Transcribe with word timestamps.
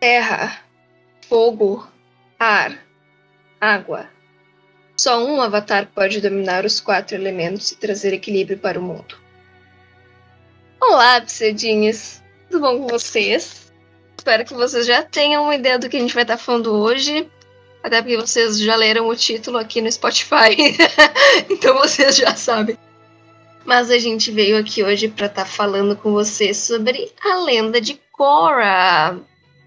Terra, 0.00 0.62
fogo, 1.28 1.88
ar, 2.38 2.78
água. 3.60 4.08
Só 4.96 5.24
um 5.24 5.40
avatar 5.40 5.86
pode 5.94 6.20
dominar 6.20 6.64
os 6.64 6.80
quatro 6.80 7.16
elementos 7.16 7.72
e 7.72 7.76
trazer 7.76 8.12
equilíbrio 8.12 8.58
para 8.58 8.78
o 8.78 8.82
mundo. 8.82 9.27
Olá, 10.80 11.20
psedinhos! 11.20 12.22
Tudo 12.48 12.60
bom 12.60 12.78
com 12.78 12.86
vocês? 12.86 13.72
Espero 14.16 14.44
que 14.44 14.54
vocês 14.54 14.86
já 14.86 15.02
tenham 15.02 15.42
uma 15.42 15.54
ideia 15.56 15.76
do 15.76 15.88
que 15.88 15.96
a 15.96 16.00
gente 16.00 16.14
vai 16.14 16.22
estar 16.22 16.38
falando 16.38 16.72
hoje. 16.72 17.28
Até 17.82 18.00
porque 18.00 18.16
vocês 18.16 18.60
já 18.60 18.76
leram 18.76 19.08
o 19.08 19.16
título 19.16 19.58
aqui 19.58 19.80
no 19.80 19.90
Spotify. 19.90 20.56
então 21.50 21.74
vocês 21.78 22.16
já 22.16 22.34
sabem. 22.36 22.78
Mas 23.64 23.90
a 23.90 23.98
gente 23.98 24.30
veio 24.30 24.56
aqui 24.56 24.84
hoje 24.84 25.08
para 25.08 25.26
estar 25.26 25.44
falando 25.44 25.96
com 25.96 26.12
vocês 26.12 26.56
sobre 26.56 27.12
a 27.22 27.42
lenda 27.42 27.80
de 27.80 28.00
Korra. 28.12 29.18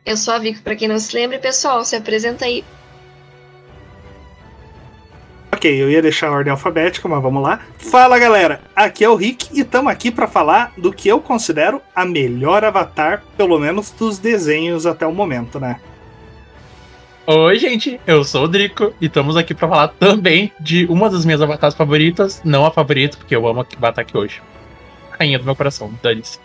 Eu 0.06 0.16
sou 0.16 0.34
a 0.34 0.40
Vico, 0.40 0.64
para 0.64 0.78
quem 0.78 0.88
não 0.88 0.98
se 0.98 1.14
lembra, 1.14 1.38
pessoal, 1.40 1.84
se 1.84 1.96
apresenta 1.96 2.46
aí. 2.46 2.64
Ok, 5.62 5.72
eu 5.72 5.92
ia 5.92 6.02
deixar 6.02 6.30
a 6.30 6.32
ordem 6.32 6.50
alfabética, 6.50 7.08
mas 7.08 7.22
vamos 7.22 7.44
lá. 7.44 7.60
Fala 7.78 8.18
galera, 8.18 8.62
aqui 8.76 9.04
é 9.04 9.10
o 9.10 9.14
Rick 9.14 9.48
e 9.54 9.62
estamos 9.62 9.92
aqui 9.92 10.10
para 10.10 10.28
falar 10.28 10.74
do 10.76 10.92
que 10.92 11.08
eu 11.08 11.22
considero 11.22 11.80
a 11.96 12.04
melhor 12.04 12.66
avatar, 12.66 13.24
pelo 13.38 13.60
menos 13.60 13.92
dos 13.92 14.18
desenhos 14.18 14.88
até 14.88 15.06
o 15.06 15.14
momento, 15.14 15.60
né? 15.60 15.80
Oi, 17.28 17.60
gente, 17.60 18.02
eu 18.08 18.24
sou 18.24 18.46
o 18.46 18.48
Drico 18.48 18.92
e 19.00 19.06
estamos 19.06 19.38
aqui 19.38 19.54
para 19.54 19.68
falar 19.68 19.90
também 19.90 20.52
de 20.60 20.88
uma 20.88 21.08
das 21.12 21.26
minhas 21.26 21.44
avatares 21.44 21.78
favoritas, 21.78 22.42
não 22.44 22.66
a 22.66 22.72
favorita, 22.72 23.18
porque 23.18 23.36
eu 23.36 23.48
amo 23.48 23.62
a 23.62 23.66
avatar 23.78 24.04
aqui 24.04 24.18
hoje. 24.18 24.42
Rainha 25.12 25.38
do 25.38 25.46
meu 25.46 25.56
coração, 25.56 25.94
dane-se. 26.02 26.40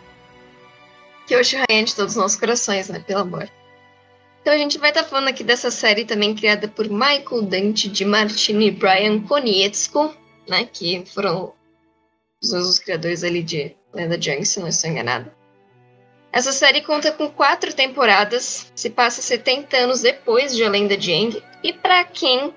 Que 1.26 1.34
hoje 1.34 1.56
rainha 1.56 1.86
de 1.86 1.96
todos 1.96 2.12
os 2.12 2.20
nossos 2.20 2.38
corações, 2.38 2.90
né? 2.90 2.98
Pelo 2.98 3.20
amor. 3.20 3.48
Então 4.46 4.54
a 4.54 4.58
gente 4.58 4.78
vai 4.78 4.90
estar 4.90 5.02
tá 5.02 5.08
falando 5.08 5.26
aqui 5.26 5.42
dessa 5.42 5.72
série 5.72 6.04
também 6.04 6.32
criada 6.32 6.68
por 6.68 6.88
Michael 6.88 7.42
Dante 7.42 7.88
de 7.88 8.04
Martini 8.04 8.68
e 8.68 8.70
Brian 8.70 9.20
Konietzko, 9.22 10.14
né? 10.48 10.68
Que 10.72 11.04
foram 11.04 11.52
os, 12.40 12.52
os 12.52 12.78
criadores 12.78 13.24
ali 13.24 13.42
de 13.42 13.74
Lenda 13.92 14.16
de 14.16 14.44
se 14.44 14.60
não 14.60 14.68
estou 14.68 14.88
enganada. 14.88 15.34
Essa 16.30 16.52
série 16.52 16.80
conta 16.82 17.10
com 17.10 17.28
quatro 17.28 17.74
temporadas, 17.74 18.70
se 18.72 18.88
passa 18.88 19.20
70 19.20 19.78
anos 19.78 20.02
depois 20.02 20.54
de 20.54 20.62
A 20.62 20.70
Lenda 20.70 20.96
de 20.96 21.12
Aang, 21.12 21.42
e 21.64 21.72
para 21.72 22.04
quem 22.04 22.54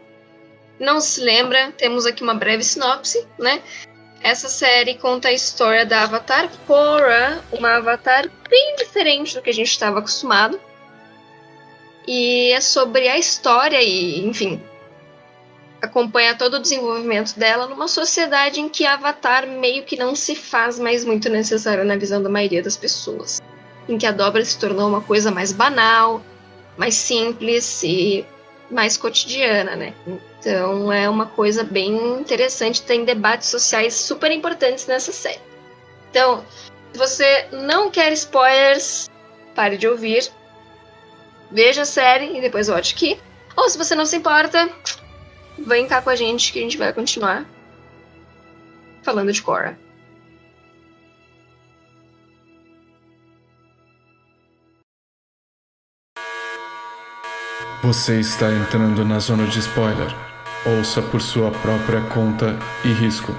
não 0.80 1.02
se 1.02 1.22
lembra, 1.22 1.72
temos 1.72 2.06
aqui 2.06 2.22
uma 2.22 2.36
breve 2.36 2.64
sinopse, 2.64 3.28
né? 3.40 3.64
Essa 4.22 4.48
série 4.48 4.94
conta 4.94 5.30
a 5.30 5.34
história 5.34 5.88
da 5.88 6.04
Avatar 6.04 6.52
Korra, 6.68 7.44
uma 7.52 7.78
Avatar 7.78 8.30
bem 8.48 8.76
diferente 8.76 9.34
do 9.34 9.42
que 9.42 9.50
a 9.50 9.54
gente 9.54 9.72
estava 9.72 9.98
acostumado. 9.98 10.69
E 12.12 12.52
é 12.54 12.60
sobre 12.60 13.08
a 13.08 13.20
história 13.20 13.80
e, 13.84 14.26
enfim, 14.26 14.60
acompanha 15.80 16.36
todo 16.36 16.56
o 16.56 16.60
desenvolvimento 16.60 17.38
dela 17.38 17.68
numa 17.68 17.88
sociedade 17.88 18.60
em 18.60 18.68
que 18.68 18.84
Avatar 18.84 19.46
meio 19.46 19.84
que 19.84 19.96
não 19.96 20.16
se 20.16 20.36
faz 20.36 20.80
mais 20.80 21.06
muito 21.06 21.30
necessário 21.30 21.86
na 21.86 21.96
visão 21.96 22.20
da 22.24 22.28
maioria 22.28 22.64
das 22.64 22.76
pessoas. 22.76 23.40
Em 23.88 23.96
que 23.96 24.08
a 24.08 24.12
dobra 24.12 24.44
se 24.44 24.58
tornou 24.58 24.90
uma 24.90 25.02
coisa 25.02 25.30
mais 25.30 25.52
banal, 25.52 26.20
mais 26.76 26.96
simples 26.96 27.84
e 27.84 28.26
mais 28.72 28.98
cotidiana, 28.98 29.76
né? 29.76 29.94
Então 30.40 30.92
é 30.92 31.08
uma 31.08 31.28
coisa 31.28 31.64
bem 31.64 31.96
interessante, 32.20 32.82
tem 32.82 33.06
debates 33.06 33.50
sociais 33.50 33.94
super 33.94 34.32
importantes 34.32 34.88
nessa 34.88 35.12
série. 35.12 35.42
Então, 36.10 36.44
se 36.92 36.98
você 36.98 37.48
não 37.52 37.92
quer 37.92 38.12
spoilers, 38.14 39.08
pare 39.54 39.78
de 39.78 39.88
ouvir 39.88 40.32
veja 41.52 41.82
a 41.82 41.86
série 41.86 42.38
e 42.38 42.42
depois 42.42 42.68
volte 42.68 42.94
aqui. 42.94 43.20
Ou 43.56 43.70
se 43.70 43.78
você 43.78 43.96
não 43.96 44.06
se 44.06 44.16
importa, 44.16 44.70
vem 45.58 45.88
cá 45.88 46.02
com 46.02 46.10
a 46.10 46.16
gente 46.16 46.54
que 46.54 46.60
a 46.60 46.62
gente 46.62 46.78
vai 46.78 46.94
continuar 46.94 47.46
falando 49.04 49.32
de 49.32 49.42
Korra. 49.42 49.78
Você 57.82 58.20
está 58.20 58.52
entrando 58.52 59.06
na 59.06 59.20
zona 59.20 59.48
de 59.48 59.60
spoiler. 59.60 60.14
Ouça 60.66 61.02
por 61.02 61.22
sua 61.22 61.50
própria 61.50 62.02
conta 62.14 62.60
e 62.84 62.90
risco. 62.90 63.34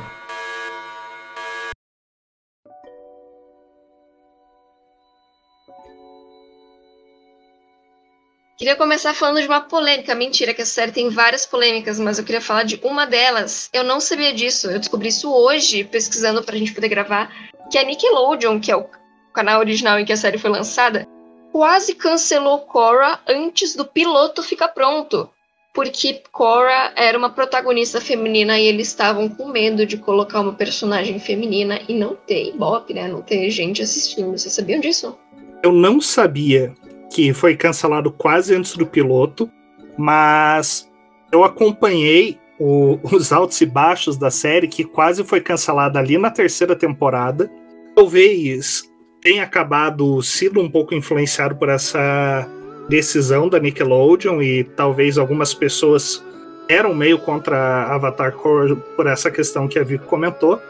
Queria 8.60 8.76
começar 8.76 9.14
falando 9.14 9.40
de 9.40 9.46
uma 9.46 9.62
polêmica. 9.62 10.14
Mentira, 10.14 10.52
que 10.52 10.60
a 10.60 10.66
série 10.66 10.92
tem 10.92 11.08
várias 11.08 11.46
polêmicas, 11.46 11.98
mas 11.98 12.18
eu 12.18 12.24
queria 12.26 12.42
falar 12.42 12.62
de 12.62 12.78
uma 12.84 13.06
delas. 13.06 13.70
Eu 13.72 13.82
não 13.82 14.00
sabia 14.00 14.34
disso. 14.34 14.70
Eu 14.70 14.78
descobri 14.78 15.08
isso 15.08 15.32
hoje, 15.32 15.82
pesquisando 15.82 16.42
pra 16.42 16.58
gente 16.58 16.74
poder 16.74 16.90
gravar. 16.90 17.32
Que 17.70 17.78
a 17.78 17.82
Nickelodeon, 17.82 18.60
que 18.60 18.70
é 18.70 18.76
o 18.76 18.84
canal 19.32 19.60
original 19.60 19.98
em 19.98 20.04
que 20.04 20.12
a 20.12 20.16
série 20.16 20.36
foi 20.36 20.50
lançada, 20.50 21.08
quase 21.50 21.94
cancelou 21.94 22.58
Cora 22.58 23.18
antes 23.26 23.74
do 23.74 23.86
piloto 23.86 24.42
ficar 24.42 24.68
pronto. 24.68 25.30
Porque 25.72 26.22
Cora 26.30 26.92
era 26.96 27.16
uma 27.16 27.30
protagonista 27.30 27.98
feminina 27.98 28.58
e 28.58 28.66
eles 28.66 28.88
estavam 28.88 29.26
com 29.26 29.48
medo 29.48 29.86
de 29.86 29.96
colocar 29.96 30.38
uma 30.38 30.52
personagem 30.52 31.18
feminina 31.18 31.80
e 31.88 31.94
não 31.94 32.14
ter 32.14 32.48
ibope, 32.48 32.92
né? 32.92 33.08
Não 33.08 33.22
ter 33.22 33.48
gente 33.48 33.80
assistindo. 33.80 34.36
Vocês 34.36 34.52
sabiam 34.52 34.80
disso? 34.80 35.18
Eu 35.62 35.72
não 35.72 35.98
sabia 35.98 36.74
que 37.10 37.32
foi 37.34 37.56
cancelado 37.56 38.10
quase 38.10 38.54
antes 38.54 38.76
do 38.76 38.86
piloto, 38.86 39.50
mas 39.98 40.88
eu 41.32 41.44
acompanhei 41.44 42.38
o, 42.58 42.98
os 43.12 43.32
altos 43.32 43.60
e 43.60 43.66
baixos 43.66 44.16
da 44.16 44.30
série, 44.30 44.68
que 44.68 44.84
quase 44.84 45.24
foi 45.24 45.40
cancelada 45.40 45.98
ali 45.98 46.16
na 46.16 46.30
terceira 46.30 46.76
temporada. 46.76 47.50
Talvez 47.94 48.88
tenha 49.20 49.42
acabado 49.42 50.22
sido 50.22 50.60
um 50.60 50.70
pouco 50.70 50.94
influenciado 50.94 51.56
por 51.56 51.68
essa 51.68 52.48
decisão 52.88 53.48
da 53.48 53.58
Nickelodeon 53.58 54.40
e 54.40 54.64
talvez 54.64 55.18
algumas 55.18 55.52
pessoas 55.52 56.24
eram 56.68 56.94
meio 56.94 57.18
contra 57.18 57.84
Avatar 57.86 58.32
Core 58.32 58.76
por 58.96 59.06
essa 59.06 59.30
questão 59.30 59.66
que 59.66 59.78
a 59.78 59.84
Vico 59.84 60.06
comentou, 60.06 60.60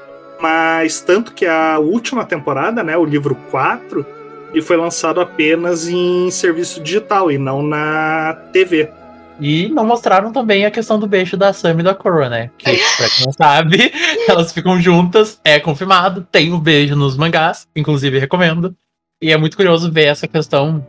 mas 0.41 1.01
tanto 1.01 1.35
que 1.35 1.47
a 1.47 1.79
última 1.79 2.25
temporada, 2.25 2.83
né, 2.83 2.97
o 2.97 3.05
livro 3.05 3.37
4, 3.51 4.05
e 4.55 4.61
foi 4.61 4.77
lançado 4.77 5.21
apenas 5.21 5.89
em 5.89 6.31
serviço 6.31 6.81
digital 6.81 7.31
e 7.31 7.39
não 7.39 7.63
na 7.63 8.35
TV. 8.53 8.91
E 9.41 9.69
não 9.69 9.87
mostraram 9.87 10.33
também 10.33 10.67
a 10.67 10.71
questão 10.71 10.99
do 10.99 11.07
beijo 11.07 11.37
da 11.37 11.53
Sam 11.53 11.81
e 11.81 11.83
da 11.83 11.95
Korra, 11.95 12.29
né? 12.29 12.51
Que, 12.59 12.77
pra 12.97 13.09
quem 13.09 13.25
não 13.25 13.33
sabe, 13.37 13.93
elas 14.29 14.53
ficam 14.53 14.79
juntas, 14.81 15.41
é 15.43 15.59
confirmado, 15.59 16.27
tem 16.31 16.53
o 16.53 16.57
um 16.57 16.61
beijo 16.61 16.95
nos 16.95 17.17
mangás, 17.17 17.67
inclusive 17.75 18.19
recomendo. 18.19 18.75
E 19.23 19.33
é 19.33 19.37
muito 19.37 19.57
curioso 19.57 19.91
ver 19.91 20.07
essa 20.07 20.29
questão 20.29 20.85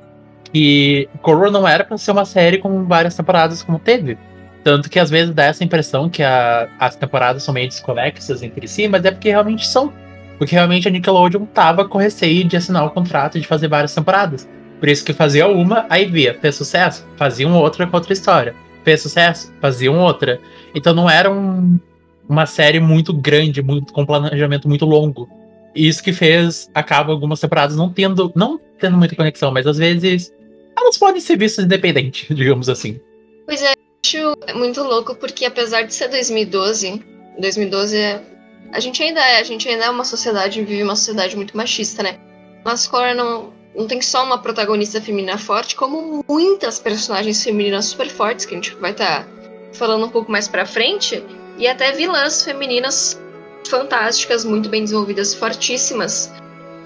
que 0.52 1.08
Korra 1.22 1.50
não 1.50 1.68
era 1.68 1.84
para 1.84 1.98
ser 1.98 2.12
uma 2.12 2.26
série 2.26 2.58
com 2.58 2.86
várias 2.86 3.16
temporadas 3.16 3.64
como 3.64 3.80
teve. 3.80 4.18
Tanto 4.64 4.90
que 4.90 5.00
às 5.00 5.10
vezes 5.10 5.34
dá 5.34 5.46
essa 5.46 5.64
impressão 5.64 6.10
que 6.10 6.22
a, 6.22 6.68
as 6.80 6.96
temporadas 6.96 7.44
são 7.44 7.54
meio 7.54 7.68
desconexas 7.68 8.44
entre 8.44 8.68
si, 8.68 8.88
mas 8.88 9.04
é 9.06 9.12
porque 9.12 9.30
realmente 9.30 9.66
são. 9.66 9.92
Porque 10.41 10.56
realmente 10.56 10.88
a 10.88 10.91
Nickelodeon 10.91 11.46
tava 11.46 11.88
com 11.88 12.00
receio 12.00 12.44
de 12.44 12.57
assinar 12.57 12.84
o 12.84 12.90
contrato 12.90 13.40
de 13.40 13.46
fazer 13.46 13.67
várias 13.67 13.93
temporadas. 13.93 14.49
Por 14.79 14.90
isso 14.90 15.05
que 15.05 15.14
fazia 15.14 15.47
uma, 15.47 15.85
aí 15.88 16.05
via, 16.05 16.34
fez 16.34 16.55
sucesso, 16.55 17.05
faziam 17.16 17.53
outra 17.53 17.85
com 17.85 17.96
outra 17.96 18.11
história. 18.11 18.55
Fez 18.84 19.03
sucesso, 19.03 19.53
faziam 19.61 19.99
outra. 19.99 20.41
Então 20.73 20.96
não 20.96 21.08
era 21.08 21.32
um, 21.32 21.79
uma 22.28 22.47
série 22.47 22.79
muito 22.79 23.14
grande, 23.14 23.61
muito, 23.61 23.93
com 23.93 24.03
planejamento 24.03 24.67
muito 24.67 24.84
longo. 24.84 25.29
Isso 25.76 26.02
que 26.02 26.11
fez, 26.11 26.72
acaba 26.73 27.11
algumas 27.11 27.40
temporadas 27.40 27.76
não 27.76 27.94
tendo, 27.94 28.32
não 28.35 28.59
tendo 28.79 28.97
muita 28.97 29.16
conexão, 29.16 29.52
mas 29.52 29.67
às 29.67 29.78
vezes 29.78 30.34
elas 30.76 30.97
podem 30.97 31.22
ser 31.22 31.37
vistas 31.37 31.66
independente, 31.66 32.26
digamos 32.34 32.67
assim. 32.67 32.99
Pois 33.46 33.61
é, 33.61 33.73
acho 34.03 34.35
muito 34.58 34.82
louco 34.82 35.14
porque 35.14 35.46
apesar 35.46 35.84
de 35.84 35.94
ser 35.94 36.08
2012, 36.08 36.99
2012 37.40 37.96
é 37.96 38.32
a 38.72 38.79
gente 38.79 39.03
ainda 39.03 39.20
é, 39.20 39.40
a 39.40 39.44
gente 39.44 39.68
ainda 39.68 39.85
é 39.85 39.90
uma 39.90 40.06
sociedade, 40.06 40.64
vive 40.64 40.84
uma 40.84 40.96
sociedade 40.96 41.35
muito 41.35 41.56
machista, 41.56 42.03
né? 42.03 42.18
Mas 42.64 42.88
Korra 42.88 43.14
não, 43.14 43.52
não 43.76 43.88
tem 43.88 44.02
só 44.02 44.23
uma 44.23 44.38
protagonista 44.38 45.02
feminina 45.02 45.38
forte, 45.38 45.76
como 45.76 46.23
muitas 46.28 46.79
personagens 46.79 47.44
femininas 47.44 47.85
super 47.85 48.09
fortes, 48.09 48.46
que 48.46 48.53
a 48.53 48.58
gente 48.58 48.76
vai 48.76 48.91
estar 48.91 49.23
tá 49.23 49.28
falando 49.73 50.06
um 50.06 50.09
pouco 50.09 50.32
mais 50.32 50.47
pra 50.47 50.66
frente, 50.66 51.23
e 51.58 51.68
até 51.68 51.91
vilãs 51.91 52.44
femininas 52.44 53.20
fantásticas, 53.68 54.46
muito 54.46 54.70
bem 54.70 54.84
desenvolvidas, 54.84 55.34
fortíssimas. 55.34 56.32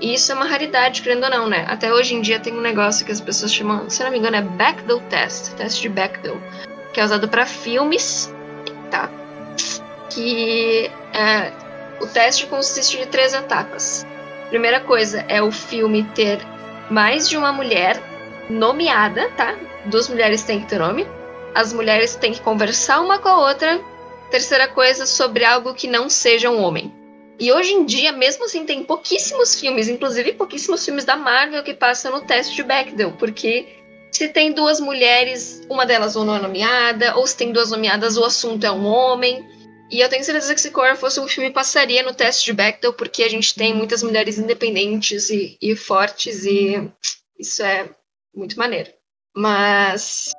E 0.02 0.14
isso 0.14 0.32
é 0.32 0.36
uma 0.36 0.46
raridade, 0.46 1.02
querendo 1.02 1.24
ou 1.24 1.30
não, 1.30 1.48
né? 1.48 1.66
Até 1.70 1.94
hoje 1.94 2.16
em 2.16 2.22
dia 2.22 2.40
tem 2.40 2.54
um 2.54 2.62
negócio 2.62 3.06
que 3.06 3.12
as 3.12 3.22
pessoas 3.22 3.54
chamam, 3.54 3.90
se 3.90 4.04
não 4.04 4.12
me 4.12 4.18
engano, 4.18 4.36
é 4.36 4.42
Bechdel 4.42 5.00
Test, 5.10 5.54
teste 5.56 5.84
de 5.84 5.90
Bechdel, 5.90 6.38
que 6.94 7.00
é 7.00 7.06
usado 7.06 7.28
para 7.30 7.46
filmes, 7.46 8.34
tá? 8.92 9.10
Que 10.10 10.92
é, 11.14 11.52
o 12.00 12.08
teste 12.08 12.48
consiste 12.48 12.98
de 12.98 13.06
três 13.08 13.34
etapas. 13.34 14.06
Primeira 14.50 14.80
coisa 14.80 15.26
é 15.28 15.42
o 15.42 15.52
filme 15.52 16.04
ter 16.16 16.40
mais 16.90 17.28
de 17.28 17.38
uma 17.38 17.52
mulher 17.52 18.02
nomeada, 18.50 19.30
tá? 19.32 19.56
Duas 19.86 20.08
mulheres 20.08 20.44
têm 20.44 20.62
que 20.62 20.68
ter 20.68 20.80
nome. 20.80 21.08
As 21.54 21.74
mulheres 21.74 22.16
têm 22.16 22.34
que 22.34 22.42
conversar 22.42 23.02
uma 23.02 23.20
com 23.20 23.30
a 23.30 23.48
outra. 23.48 23.82
Terceira 24.30 24.68
coisa, 24.68 25.06
sobre 25.06 25.46
algo 25.46 25.74
que 25.74 25.88
não 25.88 26.10
seja 26.10 26.50
um 26.50 26.62
homem. 26.62 26.94
E 27.40 27.52
hoje 27.52 27.74
em 27.74 27.86
dia, 27.86 28.12
mesmo 28.12 28.46
assim, 28.46 28.66
tem 28.66 28.84
pouquíssimos 28.84 29.60
filmes, 29.60 29.90
inclusive 29.90 30.34
pouquíssimos 30.34 30.86
filmes 30.86 31.04
da 31.04 31.18
Marvel 31.18 31.64
que 31.64 31.74
passam 31.74 32.12
no 32.12 32.22
teste 32.22 32.56
de 32.56 32.64
Bechdel, 32.64 33.12
porque 33.14 33.68
se 34.12 34.30
tem 34.30 34.54
duas 34.54 34.80
mulheres, 34.80 35.62
uma 35.70 35.86
delas 35.86 36.16
ou 36.16 36.24
não 36.24 36.38
é 36.38 36.40
nomeada, 36.40 37.18
ou 37.18 37.28
se 37.28 37.36
tem 37.36 37.52
duas 37.52 37.72
nomeadas, 37.72 38.16
o 38.16 38.24
assunto 38.24 38.64
é 38.64 38.72
um 38.72 38.86
homem. 38.86 39.46
E 39.92 40.00
eu 40.00 40.10
tenho 40.10 40.24
certeza 40.24 40.54
que 40.54 40.62
se 40.62 40.72
Cora 40.72 40.96
fosse 40.96 41.20
um 41.20 41.28
filme, 41.28 41.52
passaria 41.52 42.02
no 42.02 42.14
teste 42.14 42.46
de 42.46 42.54
Bechdel, 42.54 42.94
porque 42.94 43.24
a 43.24 43.30
gente 43.30 43.54
tem 43.54 43.74
muitas 43.74 44.02
mulheres 44.02 44.38
independentes 44.38 45.30
e, 45.30 45.58
e 45.62 45.76
fortes, 45.76 46.44
e 46.44 46.90
isso 47.40 47.62
é 47.62 47.90
muito 48.34 48.58
maneiro. 48.58 48.92
Mas 49.36 50.32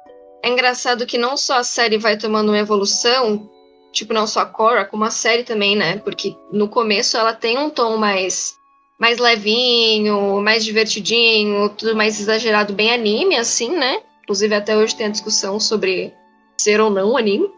é 0.42 0.48
engraçado 0.48 1.06
que 1.06 1.18
não 1.18 1.36
só 1.36 1.58
a 1.58 1.64
série 1.64 1.98
vai 1.98 2.16
tomando 2.16 2.48
uma 2.48 2.58
evolução, 2.58 3.50
tipo, 3.92 4.12
não 4.12 4.26
só 4.26 4.40
a 4.40 4.46
Cora, 4.46 4.84
como 4.84 5.04
a 5.04 5.10
série 5.10 5.44
também, 5.44 5.76
né? 5.76 5.98
Porque 5.98 6.34
no 6.52 6.68
começo 6.68 7.16
ela 7.16 7.32
tem 7.32 7.58
um 7.58 7.70
tom 7.70 7.96
mais 7.96 8.54
mais 8.98 9.18
levinho, 9.18 10.40
mais 10.40 10.64
divertidinho, 10.64 11.68
tudo 11.68 11.94
mais 11.94 12.18
exagerado, 12.18 12.72
bem 12.72 12.92
anime, 12.92 13.36
assim, 13.36 13.76
né? 13.76 14.00
Inclusive 14.22 14.54
até 14.54 14.76
hoje 14.76 14.96
tem 14.96 15.06
a 15.06 15.10
discussão 15.10 15.60
sobre 15.60 16.14
ser 16.58 16.80
ou 16.80 16.90
não 16.90 17.16
anime. 17.16 17.50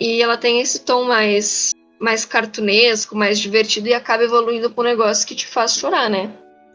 E 0.00 0.22
ela 0.22 0.36
tem 0.36 0.60
esse 0.60 0.84
tom 0.84 1.04
mais 1.04 1.72
mais 1.98 2.26
cartunesco, 2.26 3.16
mais 3.16 3.38
divertido 3.38 3.88
e 3.88 3.94
acaba 3.94 4.22
evoluindo 4.22 4.70
para 4.70 4.82
um 4.82 4.86
negócio 4.86 5.26
que 5.26 5.34
te 5.34 5.46
faz 5.46 5.78
chorar, 5.78 6.10
né? 6.10 6.30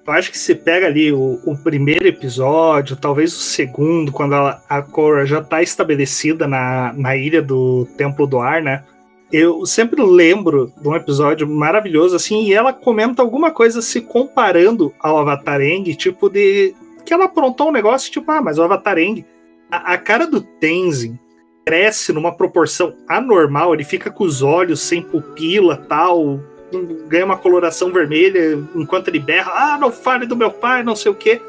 Eu 0.08 0.14
acho 0.14 0.32
que 0.32 0.38
se 0.38 0.56
pega 0.56 0.88
ali 0.88 1.14
o, 1.14 1.40
o 1.46 1.56
primeiro 1.64 2.08
episódio, 2.08 2.96
talvez 2.96 3.32
o 3.32 3.40
segundo, 3.40 4.12
quando 4.12 4.34
ela, 4.34 4.64
a 4.68 4.82
Korra 4.82 5.24
já 5.24 5.38
está 5.38 5.62
estabelecida 5.62 6.48
na, 6.48 6.92
na 6.94 7.16
ilha 7.16 7.40
do 7.40 7.88
Templo 7.98 8.26
do 8.26 8.40
Ar, 8.40 8.64
né? 8.64 8.84
eu 9.32 9.66
sempre 9.66 10.02
lembro 10.04 10.74
de 10.82 10.88
um 10.88 10.96
episódio 10.96 11.48
maravilhoso, 11.48 12.16
assim, 12.16 12.44
e 12.44 12.54
ela 12.54 12.74
comenta 12.74 13.22
alguma 13.22 13.50
coisa 13.50 13.82
se 13.82 14.02
comparando 14.02 14.94
ao 15.00 15.18
Avatar 15.18 15.62
Eng, 15.62 15.96
tipo 15.96 16.30
de. 16.30 16.76
que 17.06 17.14
ela 17.14 17.26
aprontou 17.26 17.70
um 17.70 17.72
negócio, 17.72 18.12
tipo, 18.12 18.30
ah, 18.30 18.42
mas 18.42 18.58
o 18.58 18.64
Avatar 18.64 18.98
Eng. 18.98 19.26
A, 19.72 19.94
a 19.94 19.98
cara 19.98 20.28
do 20.28 20.42
Tenzin 20.42 21.18
cresce 21.66 22.12
numa 22.12 22.36
proporção 22.36 22.94
anormal, 23.08 23.74
ele 23.74 23.84
fica 23.84 24.10
com 24.10 24.24
os 24.24 24.42
olhos 24.42 24.80
sem 24.80 25.02
pupila 25.02 25.78
tal, 25.78 26.40
ganha 27.08 27.26
uma 27.26 27.38
coloração 27.38 27.92
vermelha 27.92 28.58
enquanto 28.76 29.10
ele 29.10 29.20
berra, 29.20 29.52
ah, 29.54 29.78
não 29.78 29.92
fale 29.92 30.26
do 30.26 30.36
meu 30.36 30.52
pai, 30.52 30.84
não 30.84 30.96
sei 30.96 31.12
o 31.12 31.16
quê. 31.16 31.42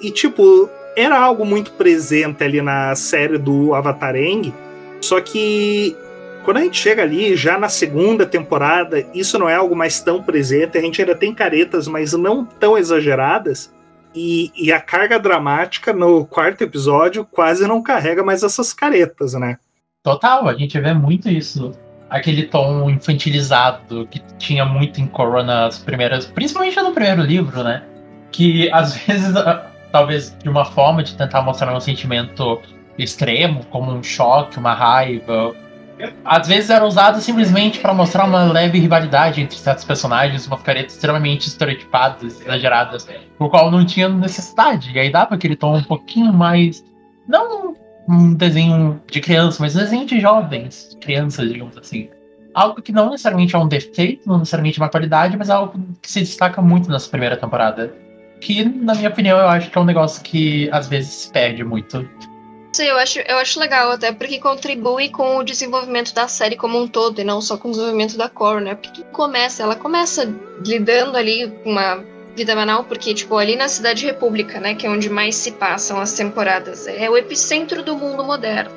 E, 0.00 0.10
tipo, 0.10 0.68
era 0.96 1.18
algo 1.18 1.44
muito 1.44 1.72
presente 1.72 2.42
ali 2.42 2.60
na 2.62 2.94
série 2.94 3.38
do 3.38 3.74
Avatar 3.74 4.16
Eng, 4.16 4.52
só 5.00 5.20
que 5.20 5.96
quando 6.44 6.58
a 6.58 6.60
gente 6.60 6.78
chega 6.78 7.02
ali, 7.02 7.34
já 7.34 7.58
na 7.58 7.70
segunda 7.70 8.26
temporada, 8.26 9.04
isso 9.14 9.38
não 9.38 9.48
é 9.48 9.54
algo 9.54 9.74
mais 9.74 10.00
tão 10.00 10.22
presente. 10.22 10.76
A 10.76 10.80
gente 10.80 11.00
ainda 11.00 11.14
tem 11.14 11.34
caretas, 11.34 11.88
mas 11.88 12.12
não 12.12 12.44
tão 12.44 12.76
exageradas. 12.76 13.73
E, 14.14 14.52
e, 14.56 14.72
a 14.72 14.80
carga 14.80 15.18
dramática 15.18 15.92
no 15.92 16.24
quarto 16.24 16.62
episódio 16.62 17.24
quase 17.24 17.66
não 17.66 17.82
carrega 17.82 18.22
mais 18.22 18.44
essas 18.44 18.72
caretas, 18.72 19.34
né? 19.34 19.58
Total, 20.04 20.46
a 20.48 20.54
gente 20.54 20.78
vê 20.78 20.94
muito 20.94 21.28
isso. 21.28 21.72
Aquele 22.08 22.44
tom 22.44 22.88
infantilizado 22.88 24.06
que 24.06 24.20
tinha 24.38 24.64
muito 24.64 25.00
em 25.00 25.06
Corona 25.06 25.62
nas 25.62 25.78
primeiras. 25.78 26.26
Principalmente 26.26 26.80
no 26.80 26.92
primeiro 26.92 27.22
livro, 27.22 27.64
né? 27.64 27.82
Que 28.30 28.70
às 28.70 28.94
vezes, 29.04 29.32
talvez 29.90 30.36
de 30.40 30.48
uma 30.48 30.64
forma 30.64 31.02
de 31.02 31.16
tentar 31.16 31.42
mostrar 31.42 31.74
um 31.74 31.80
sentimento 31.80 32.60
extremo, 32.96 33.64
como 33.66 33.90
um 33.90 34.02
choque, 34.02 34.58
uma 34.58 34.74
raiva, 34.74 35.54
às 36.24 36.48
vezes 36.48 36.70
era 36.70 36.84
usado 36.84 37.20
simplesmente 37.20 37.78
para 37.78 37.94
mostrar 37.94 38.24
uma 38.24 38.44
leve 38.44 38.78
rivalidade 38.78 39.40
entre 39.40 39.56
certos 39.56 39.84
personagens, 39.84 40.46
uma 40.46 40.58
caretas 40.58 40.94
extremamente 40.94 41.46
estereotipadas, 41.46 42.40
exageradas, 42.40 43.06
por 43.38 43.50
qual 43.50 43.70
não 43.70 43.84
tinha 43.84 44.08
necessidade. 44.08 44.90
E 44.92 44.98
aí 44.98 45.10
dava 45.10 45.34
aquele 45.34 45.56
tom 45.56 45.76
um 45.76 45.82
pouquinho 45.82 46.32
mais. 46.32 46.84
Não 47.28 47.74
um 48.08 48.34
desenho 48.34 49.00
de 49.10 49.20
criança, 49.20 49.58
mas 49.60 49.74
um 49.74 49.78
desenho 49.78 50.06
de 50.06 50.20
jovens, 50.20 50.96
crianças, 51.00 51.48
digamos 51.50 51.76
assim. 51.78 52.08
Algo 52.54 52.80
que 52.80 52.92
não 52.92 53.10
necessariamente 53.10 53.56
é 53.56 53.58
um 53.58 53.66
defeito, 53.66 54.28
não 54.28 54.38
necessariamente 54.38 54.78
uma 54.78 54.88
qualidade, 54.88 55.36
mas 55.36 55.50
algo 55.50 55.78
que 56.00 56.10
se 56.10 56.20
destaca 56.20 56.60
muito 56.60 56.90
nessa 56.90 57.08
primeira 57.08 57.36
temporada. 57.36 57.92
Que, 58.40 58.64
na 58.64 58.94
minha 58.94 59.08
opinião, 59.08 59.38
eu 59.38 59.48
acho 59.48 59.70
que 59.70 59.78
é 59.78 59.80
um 59.80 59.84
negócio 59.84 60.22
que 60.22 60.68
às 60.70 60.86
vezes 60.86 61.10
se 61.10 61.32
perde 61.32 61.64
muito 61.64 62.08
Sim, 62.74 62.86
eu 62.86 62.98
acho, 62.98 63.20
eu 63.20 63.38
acho 63.38 63.60
legal, 63.60 63.92
até 63.92 64.10
porque 64.10 64.40
contribui 64.40 65.08
com 65.08 65.36
o 65.36 65.44
desenvolvimento 65.44 66.12
da 66.12 66.26
série 66.26 66.56
como 66.56 66.76
um 66.76 66.88
todo, 66.88 67.20
e 67.20 67.24
não 67.24 67.40
só 67.40 67.56
com 67.56 67.68
o 67.68 67.70
desenvolvimento 67.70 68.16
da 68.16 68.28
Core, 68.28 68.64
né? 68.64 68.74
Porque 68.74 69.04
começa, 69.12 69.62
ela 69.62 69.76
começa 69.76 70.28
lidando 70.66 71.16
ali 71.16 71.48
com 71.62 71.70
uma 71.70 72.04
vida 72.34 72.52
banal, 72.52 72.82
porque, 72.82 73.14
tipo, 73.14 73.38
ali 73.38 73.54
na 73.54 73.68
Cidade 73.68 74.04
República, 74.04 74.58
né, 74.58 74.74
que 74.74 74.88
é 74.88 74.90
onde 74.90 75.08
mais 75.08 75.36
se 75.36 75.52
passam 75.52 76.00
as 76.00 76.14
temporadas, 76.14 76.88
é 76.88 77.08
o 77.08 77.16
epicentro 77.16 77.80
do 77.80 77.96
mundo 77.96 78.24
moderno. 78.24 78.72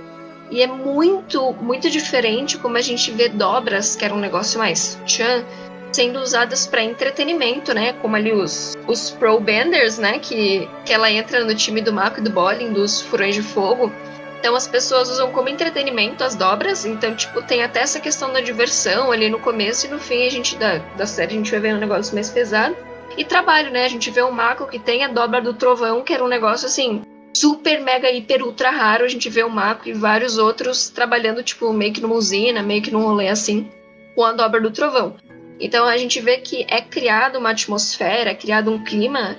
E 0.52 0.62
é 0.62 0.68
muito, 0.68 1.52
muito 1.54 1.90
diferente 1.90 2.56
como 2.60 2.78
a 2.78 2.82
gente 2.82 3.10
vê 3.10 3.28
dobras, 3.28 3.96
que 3.96 4.06
era 4.06 4.14
um 4.14 4.20
negócio 4.20 4.60
mais 4.60 4.96
tchan, 5.08 5.44
sendo 5.92 6.20
usadas 6.20 6.68
para 6.68 6.84
entretenimento, 6.84 7.74
né? 7.74 7.94
Como 7.94 8.16
ali 8.16 8.34
os, 8.34 8.78
os 8.88 9.12
Pro 9.12 9.40
Benders, 9.40 9.98
né? 9.98 10.20
Que, 10.20 10.68
que 10.86 10.94
ela 10.94 11.12
entra 11.12 11.44
no 11.44 11.56
time 11.56 11.82
do 11.82 11.94
Mako 11.94 12.20
e 12.20 12.24
do 12.24 12.30
Bolin, 12.30 12.74
dos 12.74 13.02
Furões 13.02 13.36
de 13.36 13.42
Fogo. 13.42 13.92
Então 14.40 14.56
as 14.56 14.68
pessoas 14.68 15.10
usam 15.10 15.32
como 15.32 15.50
entretenimento 15.50 16.24
as 16.24 16.36
dobras, 16.36 16.86
então, 16.86 17.16
tipo, 17.16 17.42
tem 17.42 17.64
até 17.64 17.80
essa 17.82 18.00
questão 18.00 18.32
da 18.32 18.40
diversão 18.40 19.12
ali 19.12 19.30
no 19.30 19.40
começo 19.40 19.88
e 19.88 19.90
no 19.90 20.00
fim 20.00 20.28
a 20.28 20.30
gente 20.30 20.56
da, 20.56 20.78
da 20.96 21.08
série 21.08 21.34
a 21.34 21.38
gente 21.38 21.52
vai 21.52 21.60
ver 21.60 21.74
um 21.74 21.80
negócio 21.80 22.14
mais 22.14 22.30
pesado. 22.30 22.76
E 23.18 23.26
trabalho, 23.26 23.72
né? 23.72 23.86
A 23.86 23.90
gente 23.90 24.12
vê 24.12 24.22
o 24.22 24.32
Mako 24.32 24.68
que 24.68 24.78
tem 24.78 25.04
a 25.04 25.08
dobra 25.08 25.42
do 25.42 25.54
trovão, 25.54 26.04
que 26.04 26.14
era 26.14 26.24
um 26.24 26.28
negócio 26.28 26.68
assim, 26.68 27.02
super, 27.34 27.80
mega, 27.82 28.12
hiper, 28.12 28.44
ultra 28.44 28.70
raro. 28.70 29.06
A 29.06 29.08
gente 29.08 29.28
vê 29.28 29.44
o 29.44 29.50
Mako 29.50 29.90
e 29.90 29.94
vários 29.94 30.38
outros 30.38 30.90
trabalhando, 30.90 31.42
tipo, 31.42 31.74
meio 31.74 31.94
que 31.94 32.02
numa 32.02 32.16
usina, 32.16 32.62
meio 32.62 32.82
que 32.82 32.92
num 32.92 33.02
rolê 33.02 33.30
assim, 33.30 33.68
com 34.16 34.24
a 34.24 34.34
dobra 34.34 34.62
do 34.62 34.72
trovão. 34.72 35.16
Então 35.60 35.86
a 35.86 35.98
gente 35.98 36.22
vê 36.22 36.38
que 36.38 36.66
é 36.70 36.82
criado 36.82 37.40
uma 37.40 37.52
atmosfera, 37.52 38.32
é 38.32 38.36
criado 38.36 38.72
um 38.72 38.84
clima 38.84 39.36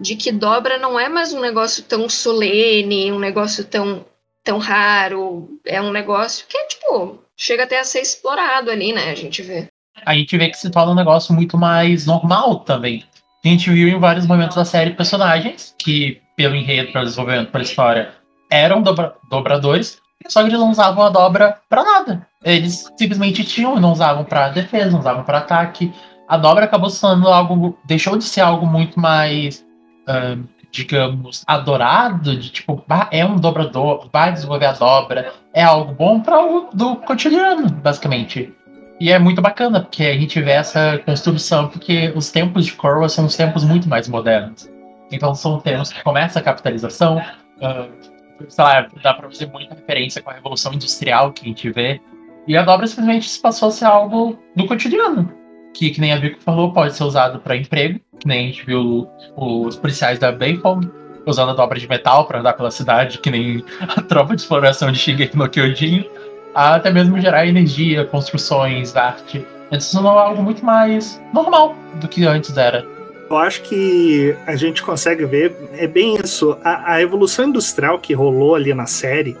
de 0.00 0.14
que 0.14 0.30
dobra 0.30 0.78
não 0.78 0.98
é 0.98 1.08
mais 1.08 1.32
um 1.32 1.40
negócio 1.40 1.82
tão 1.84 2.08
solene, 2.08 3.10
um 3.10 3.18
negócio 3.18 3.64
tão, 3.64 4.04
tão 4.44 4.58
raro. 4.58 5.48
É 5.64 5.80
um 5.80 5.90
negócio 5.90 6.46
que 6.48 6.56
é, 6.56 6.66
tipo, 6.66 7.18
chega 7.36 7.64
até 7.64 7.80
a 7.80 7.84
ser 7.84 8.00
explorado 8.00 8.70
ali, 8.70 8.92
né? 8.92 9.10
A 9.10 9.14
gente 9.14 9.42
vê. 9.42 9.66
A 10.04 10.14
gente 10.14 10.36
vê 10.36 10.48
que 10.48 10.58
se 10.58 10.70
torna 10.70 10.92
um 10.92 10.96
negócio 10.96 11.34
muito 11.34 11.56
mais 11.56 12.06
normal 12.06 12.60
também. 12.60 13.04
A 13.44 13.48
gente 13.48 13.70
viu 13.70 13.88
em 13.88 13.98
vários 13.98 14.26
momentos 14.26 14.56
da 14.56 14.64
série 14.64 14.90
personagens 14.90 15.74
que, 15.78 16.20
pelo 16.36 16.54
enredo, 16.54 16.92
pelo 16.92 17.04
desenvolvimento, 17.04 17.50
pela 17.50 17.64
história, 17.64 18.12
eram 18.50 18.82
dobra 18.82 19.14
dobradores, 19.30 19.98
só 20.28 20.40
que 20.40 20.48
eles 20.48 20.58
não 20.58 20.70
usavam 20.70 21.04
a 21.04 21.10
dobra 21.10 21.58
pra 21.68 21.84
nada. 21.84 22.26
Eles 22.44 22.90
simplesmente 22.96 23.44
tinham, 23.44 23.80
não 23.80 23.92
usavam 23.92 24.24
para 24.24 24.50
defesa, 24.50 24.90
não 24.90 25.00
usavam 25.00 25.24
para 25.24 25.38
ataque. 25.38 25.92
A 26.28 26.36
dobra 26.36 26.64
acabou 26.64 26.90
sendo 26.90 27.28
algo. 27.28 27.78
deixou 27.84 28.16
de 28.16 28.24
ser 28.24 28.40
algo 28.40 28.66
muito 28.66 28.98
mais. 28.98 29.64
Uh, 30.08 30.44
digamos, 30.70 31.42
adorado, 31.46 32.36
de 32.36 32.50
tipo, 32.50 32.84
é 33.10 33.24
um 33.24 33.36
dobrador, 33.36 34.08
vai 34.12 34.32
desenvolver 34.32 34.66
a 34.66 34.72
dobra, 34.72 35.32
é 35.54 35.62
algo 35.62 35.94
bom 35.94 36.20
para 36.20 36.38
o 36.38 36.68
do 36.72 36.96
cotidiano, 36.96 37.70
basicamente. 37.70 38.52
E 39.00 39.10
é 39.10 39.18
muito 39.18 39.42
bacana, 39.42 39.80
porque 39.80 40.04
a 40.04 40.14
gente 40.14 40.40
vê 40.40 40.52
essa 40.52 40.98
construção, 41.04 41.68
porque 41.68 42.12
os 42.14 42.30
tempos 42.30 42.66
de 42.66 42.72
Korra 42.72 43.08
são 43.08 43.26
os 43.26 43.36
tempos 43.36 43.64
muito 43.64 43.88
mais 43.88 44.08
modernos. 44.08 44.70
Então 45.10 45.34
são 45.34 45.60
tempos 45.60 45.92
que 45.92 46.02
começa 46.02 46.38
a 46.38 46.42
capitalização, 46.42 47.18
uh, 47.18 48.15
sei 48.48 48.64
lá, 48.64 48.88
dá 49.02 49.14
pra 49.14 49.28
fazer 49.30 49.46
muita 49.46 49.74
referência 49.74 50.22
com 50.22 50.30
a 50.30 50.34
Revolução 50.34 50.72
Industrial 50.72 51.32
que 51.32 51.42
a 51.42 51.48
gente 51.48 51.70
vê. 51.70 52.00
E 52.46 52.56
a 52.56 52.62
dobra 52.62 52.86
simplesmente 52.86 53.28
se 53.28 53.40
passou 53.40 53.68
a 53.68 53.72
ser 53.72 53.86
algo 53.86 54.38
do 54.54 54.66
cotidiano. 54.66 55.32
Que, 55.74 55.90
que 55.90 56.00
nem 56.00 56.12
a 56.12 56.16
Vico 56.16 56.40
falou, 56.40 56.72
pode 56.72 56.96
ser 56.96 57.04
usado 57.04 57.38
para 57.40 57.56
emprego, 57.56 58.00
que 58.18 58.26
nem 58.26 58.46
a 58.46 58.46
gente 58.48 58.64
viu 58.64 59.08
os 59.36 59.76
policiais 59.76 60.18
da 60.18 60.32
Bacon 60.32 60.80
usando 61.26 61.50
a 61.50 61.54
dobra 61.54 61.78
de 61.78 61.88
metal 61.88 62.24
para 62.26 62.38
andar 62.38 62.54
pela 62.54 62.70
cidade, 62.70 63.18
que 63.18 63.30
nem 63.30 63.64
a 63.80 64.00
tropa 64.00 64.34
de 64.34 64.42
exploração 64.42 64.92
de 64.92 64.98
Shingeki 64.98 65.36
no 65.36 65.48
Kyojin, 65.48 66.08
até 66.54 66.90
mesmo 66.90 67.20
gerar 67.20 67.46
energia, 67.46 68.04
construções, 68.04 68.96
arte. 68.96 69.44
Isso 69.72 69.98
é 69.98 70.08
algo 70.08 70.42
muito 70.42 70.64
mais 70.64 71.20
normal 71.34 71.74
do 71.96 72.06
que 72.06 72.24
antes 72.24 72.56
era. 72.56 72.95
Eu 73.28 73.36
acho 73.38 73.62
que 73.62 74.36
a 74.46 74.54
gente 74.54 74.82
consegue 74.82 75.24
ver, 75.24 75.54
é 75.72 75.86
bem 75.86 76.16
isso, 76.22 76.56
a, 76.62 76.94
a 76.94 77.02
evolução 77.02 77.48
industrial 77.48 77.98
que 77.98 78.14
rolou 78.14 78.54
ali 78.54 78.72
na 78.72 78.86
série, 78.86 79.36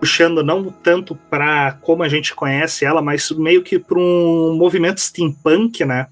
puxando 0.00 0.42
não 0.42 0.64
tanto 0.64 1.14
para 1.30 1.78
como 1.80 2.02
a 2.02 2.08
gente 2.08 2.34
conhece 2.34 2.84
ela, 2.84 3.00
mas 3.00 3.30
meio 3.30 3.62
que 3.62 3.78
para 3.78 3.98
um 3.98 4.56
movimento 4.56 5.00
steampunk, 5.00 5.84
né? 5.84 6.08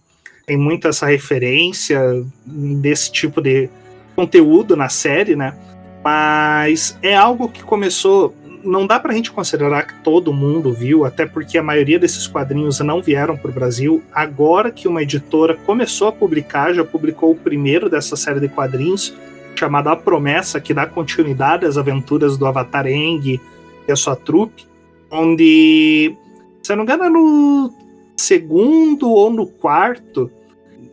Tem 0.46 0.56
muito 0.56 0.86
essa 0.86 1.06
referência 1.06 2.00
desse 2.46 3.10
tipo 3.10 3.40
de 3.40 3.68
conteúdo 4.14 4.76
na 4.76 4.88
série, 4.88 5.34
né? 5.34 5.56
Mas 6.04 6.96
é 7.02 7.16
algo 7.16 7.48
que 7.48 7.62
começou. 7.62 8.34
Não 8.62 8.86
dá 8.86 9.00
pra 9.00 9.14
gente 9.14 9.32
considerar 9.32 9.86
que 9.86 9.94
todo 10.02 10.32
mundo 10.32 10.72
viu, 10.72 11.04
até 11.04 11.24
porque 11.24 11.56
a 11.56 11.62
maioria 11.62 11.98
desses 11.98 12.26
quadrinhos 12.26 12.78
não 12.80 13.00
vieram 13.00 13.36
para 13.36 13.50
o 13.50 13.54
Brasil. 13.54 14.02
Agora 14.12 14.70
que 14.70 14.86
uma 14.86 15.02
editora 15.02 15.56
começou 15.56 16.08
a 16.08 16.12
publicar, 16.12 16.74
já 16.74 16.84
publicou 16.84 17.30
o 17.30 17.36
primeiro 17.36 17.88
dessa 17.88 18.16
série 18.16 18.40
de 18.40 18.48
quadrinhos, 18.48 19.14
chamado 19.56 19.88
A 19.88 19.96
Promessa, 19.96 20.60
que 20.60 20.74
dá 20.74 20.86
continuidade 20.86 21.66
às 21.66 21.76
aventuras 21.76 22.36
do 22.36 22.46
Avatar 22.46 22.86
Eng 22.86 23.40
e 23.86 23.92
a 23.92 23.96
sua 23.96 24.16
trupe, 24.16 24.66
onde, 25.10 26.14
se 26.62 26.72
eu 26.72 26.76
não 26.76 26.84
me 26.84 26.92
engano, 26.92 27.04
é 27.04 27.10
no 27.10 27.72
segundo 28.16 29.10
ou 29.10 29.30
no 29.30 29.46
quarto 29.46 30.30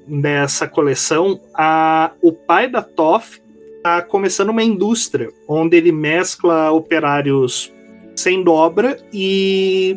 dessa 0.07 0.67
coleção, 0.67 1.39
a, 1.53 2.11
o 2.21 2.31
pai 2.31 2.69
da 2.69 2.81
Toff 2.81 3.41
está 3.77 4.01
começando 4.01 4.49
uma 4.49 4.63
indústria 4.63 5.29
onde 5.47 5.77
ele 5.77 5.91
mescla 5.91 6.71
operários 6.71 7.73
sem 8.15 8.43
dobra 8.43 8.99
e 9.13 9.95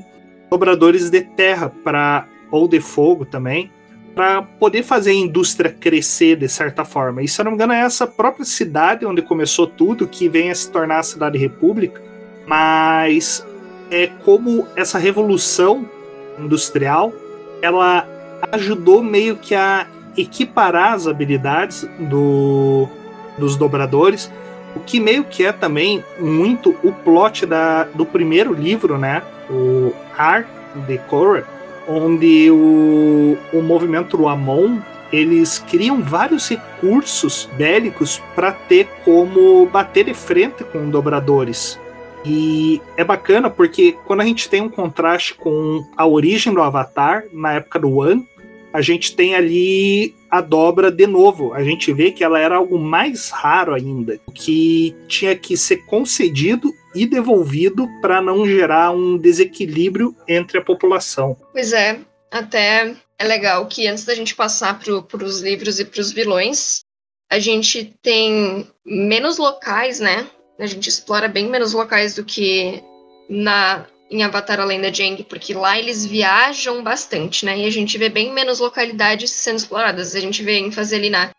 dobradores 0.50 1.10
de 1.10 1.22
terra 1.22 1.72
para 1.82 2.26
ou 2.50 2.68
de 2.68 2.80
fogo 2.80 3.24
também 3.24 3.70
para 4.14 4.42
poder 4.42 4.82
fazer 4.82 5.10
a 5.10 5.14
indústria 5.14 5.70
crescer 5.70 6.36
de 6.36 6.48
certa 6.48 6.84
forma. 6.84 7.22
E 7.22 7.28
se 7.28 7.40
eu 7.40 7.44
não 7.44 7.52
me 7.52 7.56
engano 7.56 7.72
é 7.72 7.80
essa 7.80 8.06
própria 8.06 8.44
cidade 8.44 9.06
onde 9.06 9.22
começou 9.22 9.66
tudo 9.66 10.06
que 10.06 10.28
vem 10.28 10.50
a 10.50 10.54
se 10.54 10.70
tornar 10.70 10.98
a 10.98 11.02
cidade 11.02 11.38
república, 11.38 12.02
mas 12.46 13.46
é 13.90 14.08
como 14.24 14.66
essa 14.76 14.98
revolução 14.98 15.88
industrial 16.38 17.12
ela 17.62 18.06
ajudou 18.52 19.02
meio 19.02 19.36
que 19.36 19.54
a 19.54 19.86
equiparar 20.16 20.94
as 20.94 21.06
habilidades 21.06 21.88
do 21.98 22.88
dos 23.40 23.56
dobradores, 23.56 24.30
o 24.76 24.80
que 24.80 25.00
meio 25.00 25.24
que 25.24 25.44
é 25.44 25.52
também 25.52 26.04
muito 26.18 26.76
o 26.82 26.92
plot 26.92 27.46
da, 27.46 27.84
do 27.84 28.06
primeiro 28.06 28.52
livro, 28.54 28.96
né? 28.98 29.22
O 29.50 29.92
Art 30.16 30.46
Decor, 30.86 31.44
onde 31.88 32.50
o, 32.50 33.36
o 33.52 33.62
movimento 33.62 34.28
Amon 34.28 34.78
eles 35.12 35.58
criam 35.58 36.00
vários 36.00 36.48
recursos 36.48 37.48
bélicos 37.56 38.22
para 38.34 38.52
ter 38.52 38.88
como 39.04 39.66
bater 39.66 40.04
de 40.04 40.14
frente 40.14 40.62
com 40.62 40.88
dobradores. 40.88 41.78
E 42.24 42.80
é 42.96 43.02
bacana 43.02 43.48
porque 43.48 43.96
quando 44.04 44.20
a 44.20 44.24
gente 44.24 44.48
tem 44.48 44.60
um 44.60 44.68
contraste 44.68 45.34
com 45.34 45.84
a 45.96 46.06
origem 46.06 46.52
do 46.52 46.62
Avatar, 46.62 47.24
na 47.32 47.54
época 47.54 47.78
do 47.78 47.96
One, 47.96 48.26
a 48.72 48.80
gente 48.80 49.14
tem 49.14 49.34
ali 49.34 50.14
a 50.30 50.40
dobra 50.40 50.90
de 50.90 51.06
novo. 51.06 51.52
A 51.52 51.62
gente 51.62 51.92
vê 51.92 52.10
que 52.10 52.22
ela 52.22 52.38
era 52.38 52.56
algo 52.56 52.78
mais 52.78 53.30
raro 53.30 53.74
ainda, 53.74 54.20
que 54.34 54.94
tinha 55.08 55.34
que 55.36 55.56
ser 55.56 55.78
concedido 55.86 56.72
e 56.94 57.06
devolvido 57.06 57.88
para 58.00 58.20
não 58.20 58.46
gerar 58.46 58.90
um 58.92 59.16
desequilíbrio 59.16 60.14
entre 60.28 60.58
a 60.58 60.64
população. 60.64 61.36
Pois 61.52 61.72
é, 61.72 62.00
até 62.30 62.94
é 63.18 63.24
legal 63.24 63.66
que 63.66 63.86
antes 63.86 64.04
da 64.04 64.14
gente 64.14 64.34
passar 64.34 64.78
para 64.78 65.24
os 65.24 65.40
livros 65.40 65.78
e 65.78 65.84
para 65.84 66.00
os 66.00 66.12
vilões, 66.12 66.80
a 67.30 67.38
gente 67.38 67.94
tem 68.02 68.68
menos 68.84 69.38
locais, 69.38 70.00
né? 70.00 70.28
A 70.58 70.66
gente 70.66 70.88
explora 70.88 71.28
bem 71.28 71.48
menos 71.48 71.72
locais 71.72 72.14
do 72.14 72.24
que 72.24 72.82
na 73.28 73.86
em 74.10 74.22
Avatar 74.22 74.58
A 74.58 74.64
Lenda 74.64 74.90
de 74.90 75.02
Aang, 75.02 75.22
porque 75.24 75.54
lá 75.54 75.78
eles 75.78 76.04
viajam 76.04 76.82
bastante, 76.82 77.44
né? 77.44 77.58
E 77.58 77.64
a 77.64 77.70
gente 77.70 77.96
vê 77.96 78.08
bem 78.08 78.32
menos 78.32 78.58
localidades 78.58 79.30
sendo 79.30 79.56
exploradas. 79.56 80.16
A 80.16 80.20
gente 80.20 80.42
vê 80.42 80.58
ênfase 80.58 80.94
ali 80.94 81.08
na 81.08 81.30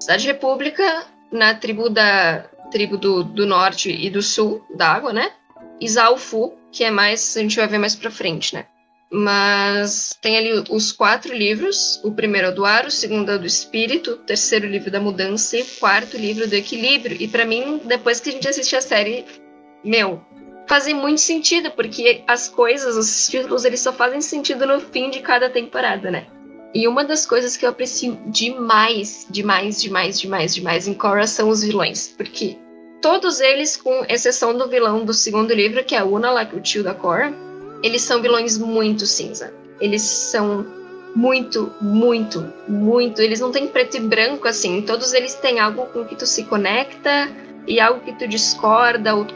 Cidade 0.00 0.26
República, 0.26 1.06
na 1.32 1.54
tribo 1.54 1.88
da 1.88 2.44
tribo 2.70 2.96
do, 2.96 3.24
do 3.24 3.46
norte 3.46 3.90
e 3.90 4.08
do 4.08 4.22
sul 4.22 4.64
da 4.76 4.88
água, 4.88 5.12
né? 5.12 5.32
E 5.80 5.88
Zalfu, 5.88 6.56
que 6.70 6.84
é 6.84 6.90
mais, 6.90 7.36
a 7.36 7.40
gente 7.40 7.56
vai 7.56 7.66
ver 7.66 7.78
mais 7.78 7.96
pra 7.96 8.10
frente, 8.10 8.54
né? 8.54 8.66
Mas 9.12 10.16
tem 10.22 10.38
ali 10.38 10.64
os 10.70 10.92
quatro 10.92 11.34
livros: 11.34 12.00
o 12.04 12.12
primeiro 12.12 12.48
é 12.48 12.52
do 12.52 12.64
ar, 12.64 12.86
o 12.86 12.90
segundo 12.90 13.32
é 13.32 13.38
do 13.38 13.46
espírito, 13.46 14.12
o 14.12 14.16
terceiro 14.18 14.68
livro 14.68 14.88
da 14.88 15.00
mudança 15.00 15.56
e 15.56 15.62
o 15.62 15.66
quarto 15.80 16.16
livro 16.16 16.46
do 16.46 16.54
equilíbrio. 16.54 17.16
E 17.20 17.26
para 17.26 17.44
mim, 17.44 17.80
depois 17.84 18.20
que 18.20 18.28
a 18.30 18.32
gente 18.32 18.48
assiste 18.48 18.76
a 18.76 18.80
série, 18.80 19.24
meu, 19.82 20.22
fazem 20.70 20.94
muito 20.94 21.20
sentido, 21.20 21.72
porque 21.72 22.22
as 22.28 22.48
coisas, 22.48 22.96
os 22.96 23.26
títulos, 23.26 23.64
eles 23.64 23.80
só 23.80 23.92
fazem 23.92 24.20
sentido 24.20 24.64
no 24.64 24.78
fim 24.78 25.10
de 25.10 25.18
cada 25.18 25.50
temporada, 25.50 26.12
né? 26.12 26.28
E 26.72 26.86
uma 26.86 27.04
das 27.04 27.26
coisas 27.26 27.56
que 27.56 27.66
eu 27.66 27.70
aprecio 27.70 28.16
demais, 28.26 29.26
demais, 29.28 29.82
demais, 29.82 30.20
demais, 30.20 30.54
demais 30.54 30.86
em 30.86 30.94
Korra 30.94 31.26
são 31.26 31.48
os 31.48 31.64
vilões. 31.64 32.14
Porque 32.16 32.56
todos 33.02 33.40
eles, 33.40 33.76
com 33.76 34.04
exceção 34.08 34.56
do 34.56 34.68
vilão 34.68 35.04
do 35.04 35.12
segundo 35.12 35.52
livro, 35.52 35.82
que 35.82 35.96
é 35.96 35.98
a 35.98 36.04
Una, 36.04 36.30
lá, 36.30 36.44
que 36.44 36.54
é 36.54 36.58
o 36.60 36.62
tio 36.62 36.84
da 36.84 36.94
Korra, 36.94 37.34
eles 37.82 38.02
são 38.02 38.22
vilões 38.22 38.56
muito 38.56 39.06
cinza. 39.06 39.52
Eles 39.80 40.02
são 40.02 40.64
muito, 41.16 41.74
muito, 41.80 42.46
muito. 42.68 43.20
Eles 43.20 43.40
não 43.40 43.50
têm 43.50 43.66
preto 43.66 43.96
e 43.96 44.00
branco 44.00 44.46
assim. 44.46 44.82
Todos 44.82 45.14
eles 45.14 45.34
têm 45.34 45.58
algo 45.58 45.86
com 45.86 46.04
que 46.04 46.14
tu 46.14 46.26
se 46.26 46.44
conecta 46.44 47.28
e 47.66 47.80
algo 47.80 48.04
que 48.04 48.12
tu 48.12 48.28
discorda 48.28 49.16
ou 49.16 49.26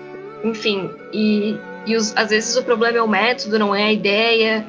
enfim, 0.45 0.91
e, 1.13 1.57
e 1.87 1.97
os, 1.97 2.15
às 2.17 2.29
vezes 2.29 2.55
o 2.55 2.63
problema 2.63 2.99
é 2.99 3.03
o 3.03 3.09
método, 3.09 3.59
não 3.59 3.75
é 3.75 3.85
a 3.85 3.93
ideia. 3.93 4.65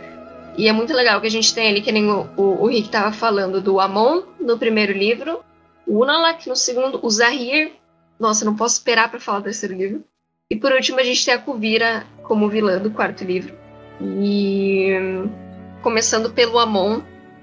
E 0.58 0.70
é 0.70 0.72
muito 0.72 0.94
legal 0.94 1.20
que 1.20 1.28
a 1.28 1.32
gente 1.32 1.54
tem 1.54 1.68
ali, 1.68 1.82
que 1.82 1.92
nem 1.92 2.10
o, 2.10 2.30
o, 2.38 2.64
o 2.64 2.68
Rick 2.68 2.86
estava 2.86 3.12
falando, 3.12 3.60
do 3.60 3.80
Amon 3.80 4.24
no 4.40 4.58
primeiro 4.58 4.94
livro, 4.94 5.44
o 5.86 6.02
Unalak 6.02 6.48
no 6.48 6.56
segundo, 6.56 7.00
o 7.04 7.10
Zahir. 7.10 7.74
Nossa, 8.18 8.46
não 8.46 8.56
posso 8.56 8.76
esperar 8.76 9.12
para 9.12 9.20
falar 9.20 9.40
do 9.40 9.44
terceiro 9.44 9.76
livro. 9.76 10.04
E 10.50 10.56
por 10.56 10.72
último, 10.72 11.00
a 11.00 11.04
gente 11.04 11.26
tem 11.26 11.34
a 11.34 11.40
Kuvira 11.40 12.06
como 12.24 12.48
vilã 12.48 12.80
do 12.80 12.90
quarto 12.90 13.26
livro. 13.26 13.54
E 14.02 14.92
começando 15.82 16.32
pelo 16.32 16.58
Amon, 16.58 17.02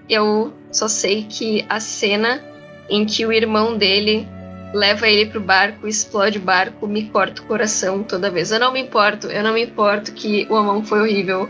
eu 0.08 0.52
só 0.70 0.88
sei 0.88 1.24
que 1.24 1.66
a 1.68 1.78
cena 1.80 2.42
em 2.88 3.04
que 3.04 3.26
o 3.26 3.32
irmão 3.32 3.76
dele 3.76 4.26
leva 4.72 5.08
ele 5.08 5.26
pro 5.26 5.40
barco, 5.40 5.86
explode 5.86 6.38
o 6.38 6.40
barco, 6.40 6.86
me 6.86 7.04
corta 7.10 7.42
o 7.42 7.46
coração 7.46 8.02
toda 8.02 8.30
vez. 8.30 8.50
Eu 8.50 8.60
não 8.60 8.72
me 8.72 8.80
importo, 8.80 9.26
eu 9.28 9.42
não 9.42 9.52
me 9.52 9.64
importo 9.64 10.12
que 10.12 10.46
o 10.50 10.56
Amon 10.56 10.82
foi 10.82 11.00
horrível. 11.00 11.48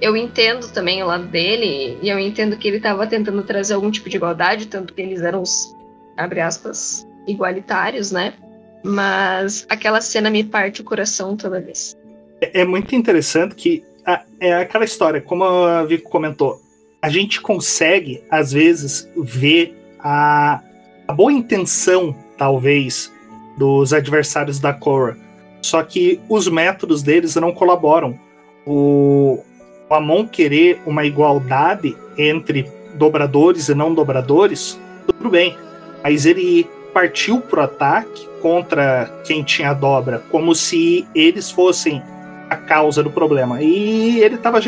Eu 0.00 0.16
entendo 0.16 0.68
também 0.72 1.02
o 1.02 1.06
lado 1.06 1.24
dele, 1.26 1.98
e 2.02 2.08
eu 2.08 2.18
entendo 2.18 2.56
que 2.56 2.68
ele 2.68 2.78
estava 2.78 3.06
tentando 3.06 3.42
trazer 3.42 3.74
algum 3.74 3.90
tipo 3.90 4.08
de 4.08 4.16
igualdade, 4.16 4.66
tanto 4.66 4.92
que 4.92 5.00
eles 5.00 5.22
eram 5.22 5.40
os, 5.42 5.74
abre 6.16 6.40
aspas, 6.40 7.06
igualitários, 7.26 8.10
né? 8.10 8.34
Mas 8.82 9.64
aquela 9.68 10.00
cena 10.00 10.28
me 10.28 10.44
parte 10.44 10.80
o 10.80 10.84
coração 10.84 11.36
toda 11.36 11.60
vez. 11.60 11.96
É, 12.40 12.60
é 12.60 12.64
muito 12.64 12.94
interessante 12.94 13.54
que 13.54 13.84
a, 14.04 14.22
é 14.40 14.54
aquela 14.54 14.84
história, 14.84 15.20
como 15.20 15.44
a 15.44 15.84
Vico 15.84 16.10
comentou, 16.10 16.60
a 17.00 17.08
gente 17.08 17.40
consegue, 17.40 18.22
às 18.30 18.52
vezes, 18.52 19.08
ver 19.16 19.76
a, 20.00 20.60
a 21.06 21.12
boa 21.12 21.32
intenção 21.32 22.14
talvez, 22.36 23.12
dos 23.56 23.92
adversários 23.92 24.58
da 24.58 24.72
Korra. 24.72 25.16
Só 25.62 25.82
que 25.82 26.20
os 26.28 26.48
métodos 26.48 27.02
deles 27.02 27.34
não 27.36 27.52
colaboram. 27.52 28.18
O, 28.66 29.42
o 29.88 29.94
Amon 29.94 30.26
querer 30.26 30.80
uma 30.84 31.04
igualdade 31.04 31.96
entre 32.18 32.70
dobradores 32.94 33.68
e 33.68 33.74
não 33.74 33.94
dobradores, 33.94 34.78
tudo 35.06 35.30
bem. 35.30 35.56
Mas 36.02 36.26
ele 36.26 36.68
partiu 36.92 37.40
pro 37.40 37.62
ataque 37.62 38.28
contra 38.40 39.10
quem 39.24 39.42
tinha 39.42 39.72
dobra, 39.72 40.22
como 40.30 40.54
se 40.54 41.06
eles 41.14 41.50
fossem 41.50 42.02
a 42.50 42.56
causa 42.56 43.02
do 43.02 43.10
problema. 43.10 43.62
E 43.62 44.20
ele 44.20 44.34
estava 44.34 44.60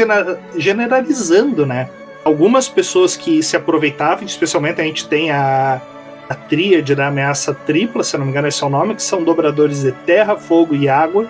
generalizando, 0.57 1.67
né? 1.67 1.91
Algumas 2.25 2.69
pessoas 2.69 3.17
que 3.17 3.43
se 3.43 3.57
aproveitavam, 3.57 4.25
especialmente 4.25 4.81
a 4.81 4.85
gente 4.85 5.07
tem 5.07 5.31
a 5.31 5.81
a 6.29 6.35
tríade 6.35 6.95
da 6.95 7.09
ameaça 7.09 7.55
tripla, 7.55 8.03
se 8.03 8.17
não 8.17 8.25
me 8.25 8.31
engano 8.31 8.49
esse 8.49 8.63
é 8.63 8.67
o 8.67 8.71
nome, 8.71 8.95
que 8.95 9.03
são 9.03 9.23
dobradores 9.23 9.83
de 9.83 9.93
terra, 9.93 10.37
fogo 10.37 10.75
e 10.75 10.89
água, 10.89 11.29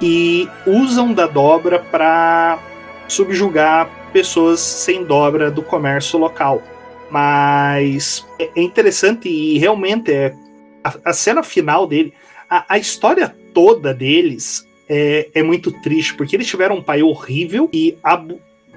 e 0.00 0.48
usam 0.66 1.12
da 1.12 1.26
dobra 1.26 1.78
para 1.78 2.58
subjugar 3.06 3.90
pessoas 4.12 4.60
sem 4.60 5.04
dobra 5.04 5.50
do 5.50 5.62
comércio 5.62 6.18
local. 6.18 6.62
Mas 7.10 8.26
é 8.38 8.60
interessante 8.60 9.28
e 9.28 9.58
realmente 9.58 10.12
é 10.12 10.34
a, 10.84 11.10
a 11.10 11.12
cena 11.12 11.42
final 11.42 11.86
dele, 11.86 12.12
a, 12.48 12.64
a 12.68 12.78
história 12.78 13.34
toda 13.52 13.92
deles 13.92 14.66
é, 14.88 15.28
é, 15.34 15.42
muito 15.42 15.70
triste, 15.82 16.14
porque 16.14 16.36
eles 16.36 16.46
tiveram 16.46 16.76
um 16.76 16.82
pai 16.82 17.02
horrível 17.02 17.68
e 17.72 17.98
a, 18.02 18.22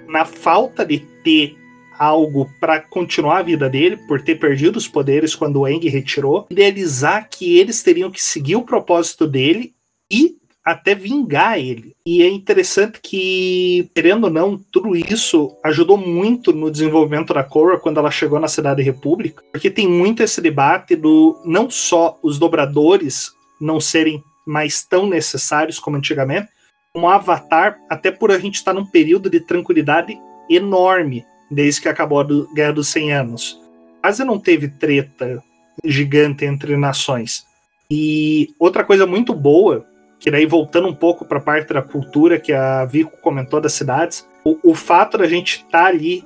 na 0.07 0.25
falta 0.25 0.85
de 0.85 0.99
ter 1.23 1.55
algo 2.01 2.49
para 2.59 2.81
continuar 2.81 3.37
a 3.37 3.43
vida 3.43 3.69
dele, 3.69 3.95
por 4.07 4.23
ter 4.23 4.39
perdido 4.39 4.77
os 4.77 4.87
poderes 4.87 5.35
quando 5.35 5.57
o 5.57 5.65
Aang 5.65 5.87
retirou, 5.87 6.47
idealizar 6.49 7.29
que 7.29 7.59
eles 7.59 7.83
teriam 7.83 8.09
que 8.09 8.21
seguir 8.21 8.55
o 8.55 8.63
propósito 8.63 9.27
dele 9.27 9.75
e 10.11 10.35
até 10.65 10.95
vingar 10.95 11.59
ele. 11.59 11.95
E 12.03 12.23
é 12.23 12.27
interessante 12.27 12.99
que, 13.03 13.87
querendo 13.93 14.23
ou 14.23 14.29
não, 14.31 14.57
tudo 14.71 14.95
isso 14.95 15.55
ajudou 15.63 15.95
muito 15.95 16.51
no 16.51 16.71
desenvolvimento 16.71 17.35
da 17.35 17.43
Korra 17.43 17.77
quando 17.77 17.99
ela 17.99 18.09
chegou 18.09 18.39
na 18.39 18.47
Cidade 18.47 18.81
República, 18.81 19.43
porque 19.51 19.69
tem 19.69 19.87
muito 19.87 20.23
esse 20.23 20.41
debate 20.41 20.95
do 20.95 21.39
não 21.45 21.69
só 21.69 22.17
os 22.23 22.39
dobradores 22.39 23.31
não 23.59 23.79
serem 23.79 24.23
mais 24.43 24.83
tão 24.83 25.07
necessários 25.07 25.77
como 25.77 25.97
antigamente, 25.97 26.49
como 26.93 27.07
Avatar, 27.07 27.77
até 27.87 28.09
por 28.09 28.31
a 28.31 28.39
gente 28.39 28.55
estar 28.55 28.73
num 28.73 28.85
período 28.85 29.29
de 29.29 29.39
tranquilidade 29.39 30.17
enorme 30.49 31.23
desde 31.51 31.81
que 31.81 31.89
acabou 31.89 32.21
a 32.21 32.27
Guerra 32.55 32.73
dos 32.73 32.87
100 32.87 33.13
Anos. 33.13 33.59
Quase 34.01 34.23
não 34.23 34.39
teve 34.39 34.69
treta 34.69 35.43
gigante 35.83 36.45
entre 36.45 36.77
nações. 36.77 37.45
E 37.89 38.55
outra 38.57 38.83
coisa 38.83 39.05
muito 39.05 39.33
boa 39.33 39.85
que 40.21 40.29
daí 40.29 40.45
voltando 40.45 40.87
um 40.87 40.93
pouco 40.93 41.25
para 41.25 41.39
a 41.39 41.41
parte 41.41 41.73
da 41.73 41.81
cultura 41.81 42.39
que 42.39 42.53
a 42.53 42.85
Vico 42.85 43.17
comentou 43.21 43.59
das 43.59 43.73
cidades, 43.73 44.25
o, 44.45 44.55
o 44.63 44.75
fato 44.75 45.17
da 45.17 45.27
gente 45.27 45.57
estar 45.57 45.81
tá 45.81 45.85
ali 45.87 46.23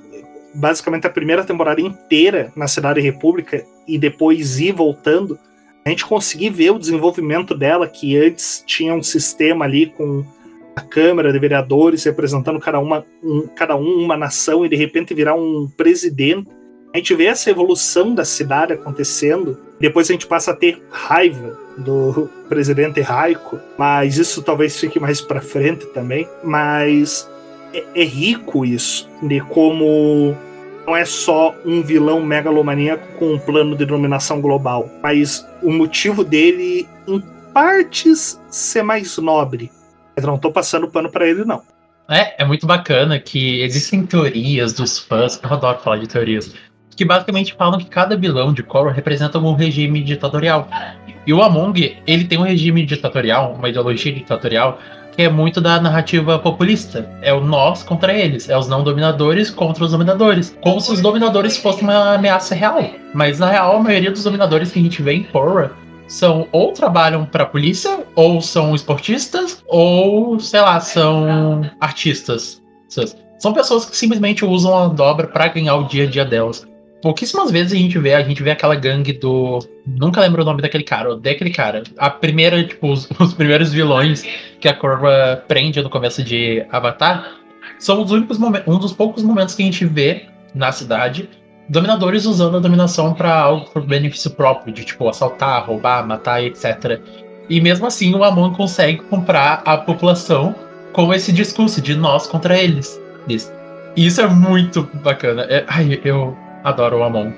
basicamente 0.54 1.06
a 1.06 1.10
primeira 1.10 1.42
temporada 1.44 1.80
inteira 1.80 2.52
na 2.54 2.68
Cidade 2.68 3.00
República 3.00 3.64
e 3.88 3.98
depois 3.98 4.60
ir 4.60 4.72
voltando, 4.72 5.38
a 5.84 5.88
gente 5.88 6.04
conseguir 6.04 6.50
ver 6.50 6.70
o 6.70 6.78
desenvolvimento 6.78 7.54
dela, 7.54 7.88
que 7.88 8.16
antes 8.18 8.62
tinha 8.66 8.94
um 8.94 9.02
sistema 9.02 9.64
ali 9.64 9.86
com 9.86 10.24
a 10.76 10.82
Câmara 10.82 11.32
de 11.32 11.38
Vereadores 11.38 12.04
representando 12.04 12.60
cada, 12.60 12.78
uma, 12.78 13.04
um, 13.24 13.48
cada 13.56 13.74
um 13.74 14.04
uma 14.04 14.16
nação 14.16 14.64
e 14.64 14.68
de 14.68 14.76
repente 14.76 15.14
virar 15.14 15.34
um 15.34 15.66
presidente. 15.74 16.48
A 16.92 16.98
gente 16.98 17.14
vê 17.14 17.26
essa 17.26 17.50
evolução 17.50 18.14
da 18.14 18.24
cidade 18.24 18.74
acontecendo, 18.74 19.58
depois 19.80 20.08
a 20.08 20.12
gente 20.12 20.26
passa 20.26 20.50
a 20.50 20.56
ter 20.56 20.82
raiva 20.90 21.58
do 21.78 22.28
presidente 22.48 23.00
Raico, 23.00 23.58
mas 23.76 24.16
isso 24.16 24.42
talvez 24.42 24.78
fique 24.78 24.98
mais 24.98 25.20
para 25.20 25.40
frente 25.40 25.86
também. 25.86 26.28
Mas 26.42 27.28
é, 27.72 27.84
é, 27.94 28.04
rico 28.04 28.64
isso, 28.64 29.08
de 29.22 29.40
como 29.40 30.34
não 30.86 30.96
é 30.96 31.04
só 31.04 31.54
um 31.64 31.82
vilão 31.82 32.22
megalomaníaco 32.22 33.06
com 33.18 33.34
um 33.34 33.38
plano 33.38 33.76
de 33.76 33.84
dominação 33.84 34.40
global, 34.40 34.88
mas 35.02 35.46
o 35.62 35.70
motivo 35.70 36.22
dele, 36.22 36.88
em 37.06 37.22
partes, 37.52 38.40
ser 38.48 38.82
mais 38.82 39.18
nobre. 39.18 39.70
Eu 40.16 40.22
não 40.22 40.38
tô 40.38 40.50
passando 40.50 40.88
pano 40.88 41.10
para 41.10 41.28
ele, 41.28 41.44
não. 41.44 41.62
É, 42.08 42.42
é 42.42 42.44
muito 42.44 42.66
bacana 42.66 43.18
que 43.18 43.60
existem 43.60 44.06
teorias 44.06 44.72
dos 44.72 44.98
fãs, 44.98 45.40
eu 45.42 45.52
adoro 45.52 45.78
falar 45.80 45.98
de 45.98 46.06
teorias, 46.06 46.54
que 46.96 47.04
basicamente 47.04 47.54
falam 47.54 47.78
que 47.78 47.86
cada 47.86 48.16
vilão 48.16 48.52
de 48.52 48.62
Korra 48.62 48.92
representa 48.92 49.38
um 49.38 49.54
regime 49.54 50.02
ditatorial. 50.02 50.68
E 51.26 51.34
o 51.34 51.42
Among, 51.42 51.98
ele 52.06 52.24
tem 52.24 52.38
um 52.38 52.42
regime 52.42 52.86
ditatorial, 52.86 53.54
uma 53.54 53.68
ideologia 53.68 54.12
ditatorial, 54.12 54.78
que 55.16 55.22
é 55.22 55.28
muito 55.28 55.60
da 55.60 55.80
narrativa 55.80 56.38
populista. 56.38 57.10
É 57.20 57.34
o 57.34 57.40
nós 57.40 57.82
contra 57.82 58.14
eles, 58.14 58.48
é 58.48 58.56
os 58.56 58.68
não 58.68 58.84
dominadores 58.84 59.50
contra 59.50 59.84
os 59.84 59.90
dominadores. 59.90 60.56
Como 60.62 60.80
se 60.80 60.92
os 60.92 61.00
dominadores 61.00 61.56
fossem 61.56 61.84
uma 61.84 62.14
ameaça 62.14 62.54
real. 62.54 62.78
Mas 63.12 63.40
na 63.40 63.50
real, 63.50 63.76
a 63.76 63.82
maioria 63.82 64.10
dos 64.10 64.22
dominadores 64.22 64.70
que 64.70 64.78
a 64.78 64.82
gente 64.82 65.02
vê 65.02 65.14
em 65.14 65.24
Korra 65.24 65.72
são 66.06 66.46
ou 66.52 66.72
trabalham 66.72 67.24
para 67.24 67.42
a 67.42 67.46
polícia, 67.46 68.04
ou 68.14 68.40
são 68.40 68.74
esportistas, 68.74 69.62
ou, 69.66 70.38
sei 70.38 70.60
lá, 70.60 70.80
são 70.80 71.68
artistas. 71.80 72.62
São 73.38 73.52
pessoas 73.52 73.84
que 73.84 73.96
simplesmente 73.96 74.44
usam 74.44 74.76
a 74.76 74.88
dobra 74.88 75.26
para 75.26 75.48
ganhar 75.48 75.76
o 75.76 75.84
dia 75.84 76.04
a 76.04 76.06
dia 76.06 76.24
delas 76.24 76.66
pouquíssimas 77.06 77.52
vezes 77.52 77.72
a 77.72 77.76
gente 77.76 77.96
vê, 77.98 78.14
a 78.14 78.22
gente 78.22 78.42
vê 78.42 78.50
aquela 78.50 78.74
gangue 78.74 79.12
do. 79.12 79.60
Nunca 79.86 80.20
lembro 80.20 80.42
o 80.42 80.44
nome 80.44 80.60
daquele 80.60 80.82
cara, 80.82 81.10
ou 81.10 81.16
daquele 81.16 81.50
cara. 81.50 81.84
A 81.96 82.10
primeira, 82.10 82.62
tipo, 82.64 82.90
os, 82.90 83.08
os 83.20 83.32
primeiros 83.32 83.72
vilões 83.72 84.24
que 84.58 84.68
a 84.68 84.74
Corva 84.74 85.44
prende 85.46 85.80
no 85.80 85.88
começo 85.88 86.22
de 86.22 86.66
Avatar 86.70 87.36
são 87.78 88.02
os 88.02 88.10
únicos 88.10 88.38
momentos, 88.38 88.72
um 88.72 88.78
dos 88.78 88.92
poucos 88.92 89.22
momentos 89.22 89.54
que 89.54 89.62
a 89.62 89.66
gente 89.66 89.84
vê 89.84 90.26
na 90.52 90.72
cidade 90.72 91.28
dominadores 91.68 92.24
usando 92.26 92.56
a 92.56 92.60
dominação 92.60 93.14
para 93.14 93.34
algo 93.34 93.70
por 93.70 93.82
benefício 93.82 94.30
próprio, 94.30 94.72
de 94.72 94.84
tipo 94.84 95.08
assaltar, 95.08 95.66
roubar, 95.66 96.06
matar, 96.06 96.42
etc. 96.42 97.00
E 97.48 97.60
mesmo 97.60 97.86
assim 97.86 98.14
o 98.14 98.24
Amon 98.24 98.52
consegue 98.52 99.02
comprar 99.02 99.62
a 99.64 99.76
população 99.76 100.54
com 100.92 101.12
esse 101.12 101.32
discurso 101.32 101.80
de 101.80 101.94
nós 101.94 102.26
contra 102.26 102.58
eles. 102.58 103.00
Isso. 103.28 103.52
E 103.94 104.06
isso 104.06 104.20
é 104.20 104.26
muito 104.26 104.82
bacana. 105.02 105.42
É, 105.48 105.64
ai, 105.68 106.00
eu, 106.04 106.36
Adoro 106.66 106.98
o 106.98 107.04
Amon. 107.04 107.30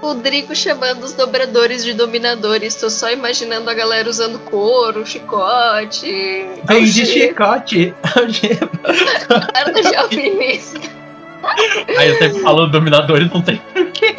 O 0.00 0.06
Rodrigo 0.06 0.56
chamando 0.56 1.04
os 1.04 1.12
dobradores 1.12 1.84
de 1.84 1.92
dominadores. 1.92 2.74
Tô 2.74 2.88
só 2.88 3.12
imaginando 3.12 3.68
a 3.68 3.74
galera 3.74 4.08
usando 4.08 4.38
couro, 4.38 5.06
chicote. 5.06 6.46
Vem 6.64 6.84
de 6.84 7.04
chicote. 7.04 7.94
Cara 8.02 9.72
de 9.72 9.94
alpinista. 9.94 11.01
Aí 11.98 12.08
eu 12.08 12.18
sempre 12.18 12.40
falo 12.40 12.66
dominadores, 12.66 13.30
não 13.32 13.42
tem 13.42 13.56
porquê. 13.58 14.14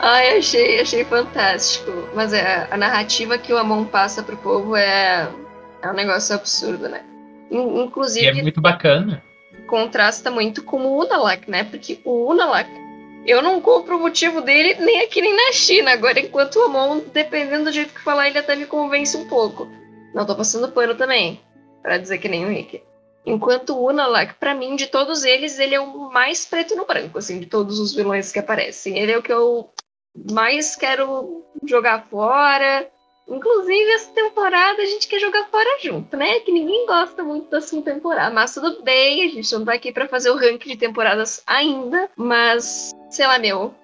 Ai, 0.00 0.38
achei, 0.38 0.80
achei 0.80 1.04
fantástico. 1.04 1.90
Mas 2.14 2.32
é, 2.32 2.66
a 2.70 2.76
narrativa 2.76 3.38
que 3.38 3.52
o 3.52 3.58
Amon 3.58 3.84
passa 3.84 4.22
pro 4.22 4.36
povo 4.36 4.74
é, 4.74 5.28
é 5.82 5.88
um 5.88 5.94
negócio 5.94 6.34
absurdo, 6.34 6.88
né? 6.88 7.02
Inclusive. 7.50 8.26
E 8.26 8.28
é 8.28 8.42
muito 8.42 8.60
bacana 8.60 9.22
contrasta 9.72 10.30
muito 10.30 10.62
com 10.62 10.84
o 10.84 11.02
Unalak, 11.02 11.50
né? 11.50 11.64
Porque 11.64 11.98
o 12.04 12.30
Unalak, 12.30 12.68
eu 13.24 13.40
não 13.40 13.58
compro 13.58 13.96
o 13.96 14.00
motivo 14.00 14.42
dele 14.42 14.74
nem 14.74 15.00
aqui 15.00 15.22
nem 15.22 15.34
na 15.34 15.50
China. 15.52 15.92
Agora, 15.92 16.20
enquanto 16.20 16.56
o 16.56 16.64
Amon, 16.64 17.00
dependendo 17.10 17.64
do 17.64 17.72
jeito 17.72 17.94
que 17.94 18.02
falar, 18.02 18.28
ele 18.28 18.38
até 18.38 18.54
me 18.54 18.66
convence 18.66 19.16
um 19.16 19.26
pouco. 19.26 19.66
Não 20.14 20.26
tô 20.26 20.36
passando 20.36 20.70
pano 20.70 20.94
também, 20.94 21.40
para 21.82 21.96
dizer 21.96 22.18
que 22.18 22.28
nem 22.28 22.44
o 22.44 22.50
Rick. 22.50 22.82
Enquanto 23.24 23.76
o 23.76 23.88
Unalak, 23.88 24.34
para 24.34 24.54
mim, 24.54 24.74
de 24.74 24.88
todos 24.88 25.24
eles, 25.24 25.58
ele 25.58 25.74
é 25.74 25.80
o 25.80 26.10
mais 26.10 26.44
preto 26.44 26.74
no 26.74 26.84
branco, 26.84 27.18
assim, 27.18 27.38
de 27.38 27.46
todos 27.46 27.78
os 27.78 27.94
vilões 27.94 28.32
que 28.32 28.38
aparecem. 28.38 28.98
Ele 28.98 29.12
é 29.12 29.18
o 29.18 29.22
que 29.22 29.32
eu 29.32 29.70
mais 30.30 30.74
quero 30.74 31.44
jogar 31.64 32.06
fora. 32.08 32.90
Inclusive, 33.28 33.90
essa 33.92 34.10
temporada 34.12 34.82
a 34.82 34.86
gente 34.86 35.06
quer 35.06 35.20
jogar 35.20 35.46
fora 35.46 35.78
junto, 35.80 36.16
né? 36.16 36.40
Que 36.40 36.50
ninguém 36.50 36.84
gosta 36.86 37.22
muito 37.22 37.48
da 37.48 37.60
segunda 37.60 37.92
temporada. 37.92 38.34
Mas 38.34 38.54
tudo 38.54 38.82
bem, 38.82 39.24
a 39.24 39.28
gente 39.30 39.52
não 39.54 39.64
tá 39.64 39.74
aqui 39.74 39.92
para 39.92 40.08
fazer 40.08 40.30
o 40.30 40.36
ranking 40.36 40.70
de 40.70 40.76
temporadas 40.76 41.42
ainda. 41.46 42.10
Mas, 42.16 42.90
sei 43.10 43.26
lá, 43.26 43.38
meu. 43.38 43.74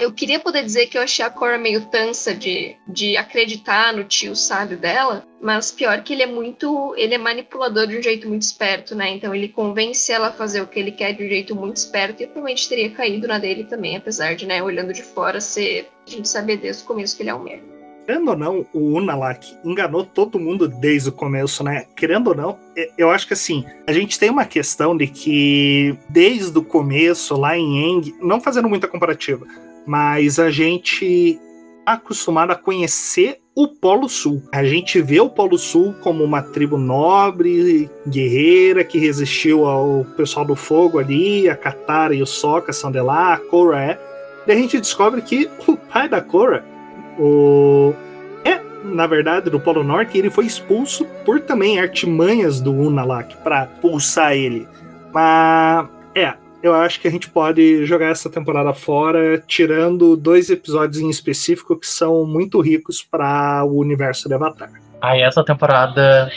Eu 0.00 0.12
queria 0.12 0.38
poder 0.38 0.64
dizer 0.64 0.86
que 0.86 0.96
eu 0.96 1.02
achei 1.02 1.24
a 1.24 1.30
Cora 1.30 1.58
meio 1.58 1.86
tansa 1.86 2.32
de, 2.32 2.76
de 2.86 3.16
acreditar 3.16 3.92
no 3.92 4.04
tio 4.04 4.36
sábio 4.36 4.78
dela, 4.78 5.24
mas 5.40 5.72
pior 5.72 6.02
que 6.02 6.12
ele 6.12 6.22
é 6.22 6.26
muito. 6.26 6.94
Ele 6.96 7.14
é 7.14 7.18
manipulador 7.18 7.86
de 7.86 7.98
um 7.98 8.02
jeito 8.02 8.28
muito 8.28 8.42
esperto, 8.42 8.94
né? 8.94 9.10
Então 9.10 9.34
ele 9.34 9.48
convence 9.48 10.12
ela 10.12 10.28
a 10.28 10.32
fazer 10.32 10.60
o 10.60 10.68
que 10.68 10.78
ele 10.78 10.92
quer 10.92 11.14
de 11.14 11.24
um 11.24 11.28
jeito 11.28 11.54
muito 11.54 11.78
esperto 11.78 12.22
e 12.22 12.26
provavelmente 12.26 12.68
teria 12.68 12.90
caído 12.90 13.26
na 13.26 13.38
dele 13.38 13.64
também, 13.64 13.96
apesar 13.96 14.36
de, 14.36 14.46
né, 14.46 14.62
olhando 14.62 14.92
de 14.92 15.02
fora, 15.02 15.40
ser. 15.40 15.88
A 16.06 16.10
gente 16.10 16.28
saber 16.28 16.58
desde 16.58 16.84
o 16.84 16.86
começo 16.86 17.16
que 17.16 17.22
ele 17.22 17.30
é 17.30 17.34
um 17.34 17.42
merda 17.42 17.78
querendo 18.08 18.30
ou 18.30 18.36
não, 18.38 18.66
o 18.72 18.96
Unalak 18.96 19.54
enganou 19.62 20.02
todo 20.02 20.40
mundo 20.40 20.66
desde 20.66 21.10
o 21.10 21.12
começo, 21.12 21.62
né? 21.62 21.84
Querendo 21.94 22.28
ou 22.28 22.34
não, 22.34 22.58
eu 22.96 23.10
acho 23.10 23.26
que 23.26 23.34
assim, 23.34 23.66
a 23.86 23.92
gente 23.92 24.18
tem 24.18 24.30
uma 24.30 24.46
questão 24.46 24.96
de 24.96 25.06
que 25.06 25.94
desde 26.08 26.56
o 26.56 26.64
começo, 26.64 27.36
lá 27.36 27.54
em 27.58 27.84
Eng, 27.84 28.14
não 28.22 28.40
fazendo 28.40 28.66
muita 28.66 28.88
comparativa, 28.88 29.46
mas 29.88 30.38
a 30.38 30.50
gente 30.50 31.40
tá 31.82 31.94
acostumado 31.94 32.50
a 32.50 32.54
conhecer 32.54 33.38
o 33.56 33.66
Polo 33.66 34.06
Sul. 34.06 34.42
A 34.52 34.62
gente 34.62 35.00
vê 35.00 35.18
o 35.18 35.30
Polo 35.30 35.56
Sul 35.56 35.94
como 36.02 36.22
uma 36.22 36.42
tribo 36.42 36.76
nobre, 36.76 37.88
guerreira, 38.06 38.84
que 38.84 38.98
resistiu 38.98 39.64
ao 39.66 40.04
pessoal 40.14 40.44
do 40.44 40.54
fogo 40.54 40.98
ali, 40.98 41.48
a 41.48 41.56
Katara 41.56 42.14
e 42.14 42.20
o 42.20 42.26
Sokka 42.26 42.70
são 42.70 42.92
de 42.92 43.00
lá, 43.00 43.32
a 43.32 43.38
Korra 43.38 43.82
é. 43.82 43.98
E 44.46 44.52
a 44.52 44.54
gente 44.54 44.78
descobre 44.78 45.22
que 45.22 45.48
o 45.66 45.74
pai 45.74 46.06
da 46.06 46.20
Korra 46.20 46.62
o 47.18 47.94
é, 48.44 48.60
na 48.84 49.06
verdade, 49.06 49.48
do 49.48 49.58
Polo 49.58 49.82
Norte, 49.82 50.18
ele 50.18 50.28
foi 50.28 50.44
expulso 50.44 51.06
por 51.24 51.40
também 51.40 51.80
artimanhas 51.80 52.60
do 52.60 52.74
Unalak 52.74 53.34
para 53.38 53.64
pulsar 53.64 54.34
ele. 54.34 54.68
Mas 55.12 55.88
é, 56.14 56.34
eu 56.62 56.74
acho 56.74 57.00
que 57.00 57.08
a 57.08 57.10
gente 57.10 57.30
pode 57.30 57.84
jogar 57.86 58.10
essa 58.10 58.28
temporada 58.28 58.72
fora, 58.72 59.42
tirando 59.46 60.16
dois 60.16 60.50
episódios 60.50 61.00
em 61.00 61.08
específico 61.08 61.76
que 61.78 61.86
são 61.86 62.24
muito 62.26 62.60
ricos 62.60 63.02
para 63.02 63.64
o 63.64 63.78
universo 63.78 64.28
de 64.28 64.34
Avatar. 64.34 64.70
Aí 65.00 65.22
essa 65.22 65.44
temporada 65.44 66.30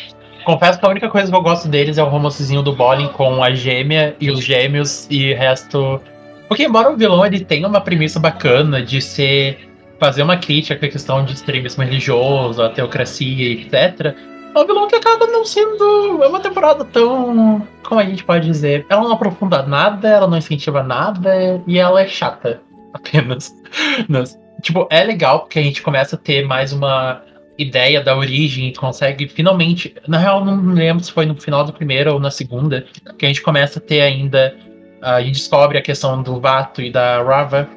Confesso 0.43 0.79
que 0.79 0.85
a 0.85 0.89
única 0.89 1.07
coisa 1.07 1.29
que 1.29 1.37
eu 1.37 1.41
gosto 1.41 1.67
deles 1.67 1.97
é 1.97 2.03
o 2.03 2.07
romancezinho 2.07 2.63
do 2.63 2.73
Bolin 2.73 3.07
com 3.09 3.43
a 3.43 3.51
gêmea 3.51 4.15
e 4.19 4.31
os 4.31 4.43
gêmeos 4.43 5.07
e 5.09 5.33
o 5.33 5.37
resto. 5.37 6.01
Porque 6.47 6.63
embora 6.63 6.91
o 6.91 6.97
vilão 6.97 7.25
ele 7.25 7.45
tenha 7.45 7.67
uma 7.67 7.79
premissa 7.79 8.19
bacana 8.19 8.81
de 8.81 9.01
ser 9.01 9.69
fazer 9.99 10.23
uma 10.23 10.37
crítica 10.37 10.87
à 10.87 10.89
questão 10.89 11.23
de 11.23 11.33
extremismo 11.33 11.83
religioso, 11.83 12.61
a 12.63 12.69
teocracia, 12.69 13.51
etc., 13.51 14.15
Vilão 14.65 14.87
que 14.87 14.95
acaba 14.95 15.27
não 15.27 15.45
sendo. 15.45 16.23
É 16.23 16.27
uma 16.27 16.39
temporada 16.39 16.83
tão. 16.85 17.65
Como 17.83 17.99
a 17.99 18.05
gente 18.05 18.23
pode 18.23 18.45
dizer? 18.45 18.85
Ela 18.89 19.03
não 19.03 19.13
aprofunda 19.13 19.63
nada, 19.63 20.07
ela 20.07 20.27
não 20.27 20.37
incentiva 20.37 20.83
nada 20.83 21.61
e 21.65 21.77
ela 21.77 22.01
é 22.01 22.07
chata. 22.07 22.61
Apenas. 22.93 23.55
tipo, 24.61 24.87
é 24.89 25.03
legal 25.03 25.41
porque 25.41 25.59
a 25.59 25.63
gente 25.63 25.81
começa 25.81 26.15
a 26.15 26.19
ter 26.19 26.45
mais 26.45 26.73
uma 26.73 27.21
ideia 27.57 28.01
da 28.01 28.15
origem 28.15 28.73
consegue 28.73 29.27
finalmente. 29.27 29.95
Na 30.07 30.17
real, 30.17 30.43
não 30.43 30.73
lembro 30.73 31.03
se 31.03 31.11
foi 31.11 31.25
no 31.25 31.39
final 31.39 31.63
do 31.63 31.73
primeiro 31.73 32.13
ou 32.13 32.19
na 32.19 32.31
segunda, 32.31 32.85
que 33.17 33.25
a 33.25 33.27
gente 33.27 33.41
começa 33.41 33.79
a 33.79 33.81
ter 33.81 34.01
ainda. 34.01 34.55
Uh, 35.01 35.19
e 35.19 35.31
descobre 35.31 35.79
a 35.79 35.81
questão 35.81 36.21
do 36.21 36.39
Vato 36.39 36.79
e 36.79 36.91
da 36.91 37.23
Rava. 37.23 37.67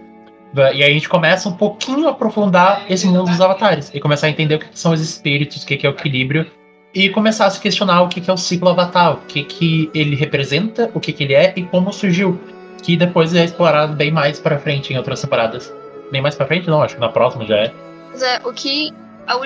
E 0.54 0.60
aí 0.60 0.84
a 0.84 0.90
gente 0.90 1.08
começa 1.08 1.48
um 1.48 1.52
pouquinho 1.52 2.06
a 2.06 2.10
aprofundar 2.10 2.84
esse 2.88 3.06
mundo 3.06 3.30
dos 3.30 3.40
avatares. 3.40 3.90
E 3.94 3.98
começar 3.98 4.26
a 4.26 4.30
entender 4.30 4.56
o 4.56 4.58
que 4.58 4.66
são 4.78 4.92
os 4.92 5.00
espíritos, 5.00 5.62
o 5.62 5.66
que 5.66 5.86
é 5.86 5.88
o 5.88 5.92
equilíbrio. 5.92 6.46
E 6.94 7.08
começar 7.08 7.46
a 7.46 7.50
se 7.50 7.60
questionar 7.60 8.02
o 8.02 8.08
que 8.08 8.30
é 8.30 8.32
o 8.32 8.36
ciclo 8.36 8.68
avatar, 8.68 9.14
o 9.14 9.16
que, 9.26 9.42
que 9.42 9.90
ele 9.92 10.14
representa, 10.14 10.90
o 10.94 11.00
que, 11.00 11.12
que 11.12 11.24
ele 11.24 11.34
é 11.34 11.52
e 11.56 11.64
como 11.64 11.92
surgiu. 11.92 12.40
Que 12.82 12.96
depois 12.96 13.34
é 13.34 13.44
explorado 13.44 13.94
bem 13.94 14.12
mais 14.12 14.38
pra 14.38 14.58
frente 14.58 14.92
em 14.92 14.96
outras 14.96 15.20
temporadas. 15.20 15.74
Bem 16.12 16.22
mais 16.22 16.36
pra 16.36 16.46
frente, 16.46 16.68
não, 16.68 16.82
acho 16.82 16.94
que 16.94 17.00
na 17.00 17.08
próxima 17.08 17.44
já 17.46 17.56
é. 17.56 17.72
Mas 18.12 18.22
é, 18.22 18.40
o 18.44 18.52
que 18.52 18.92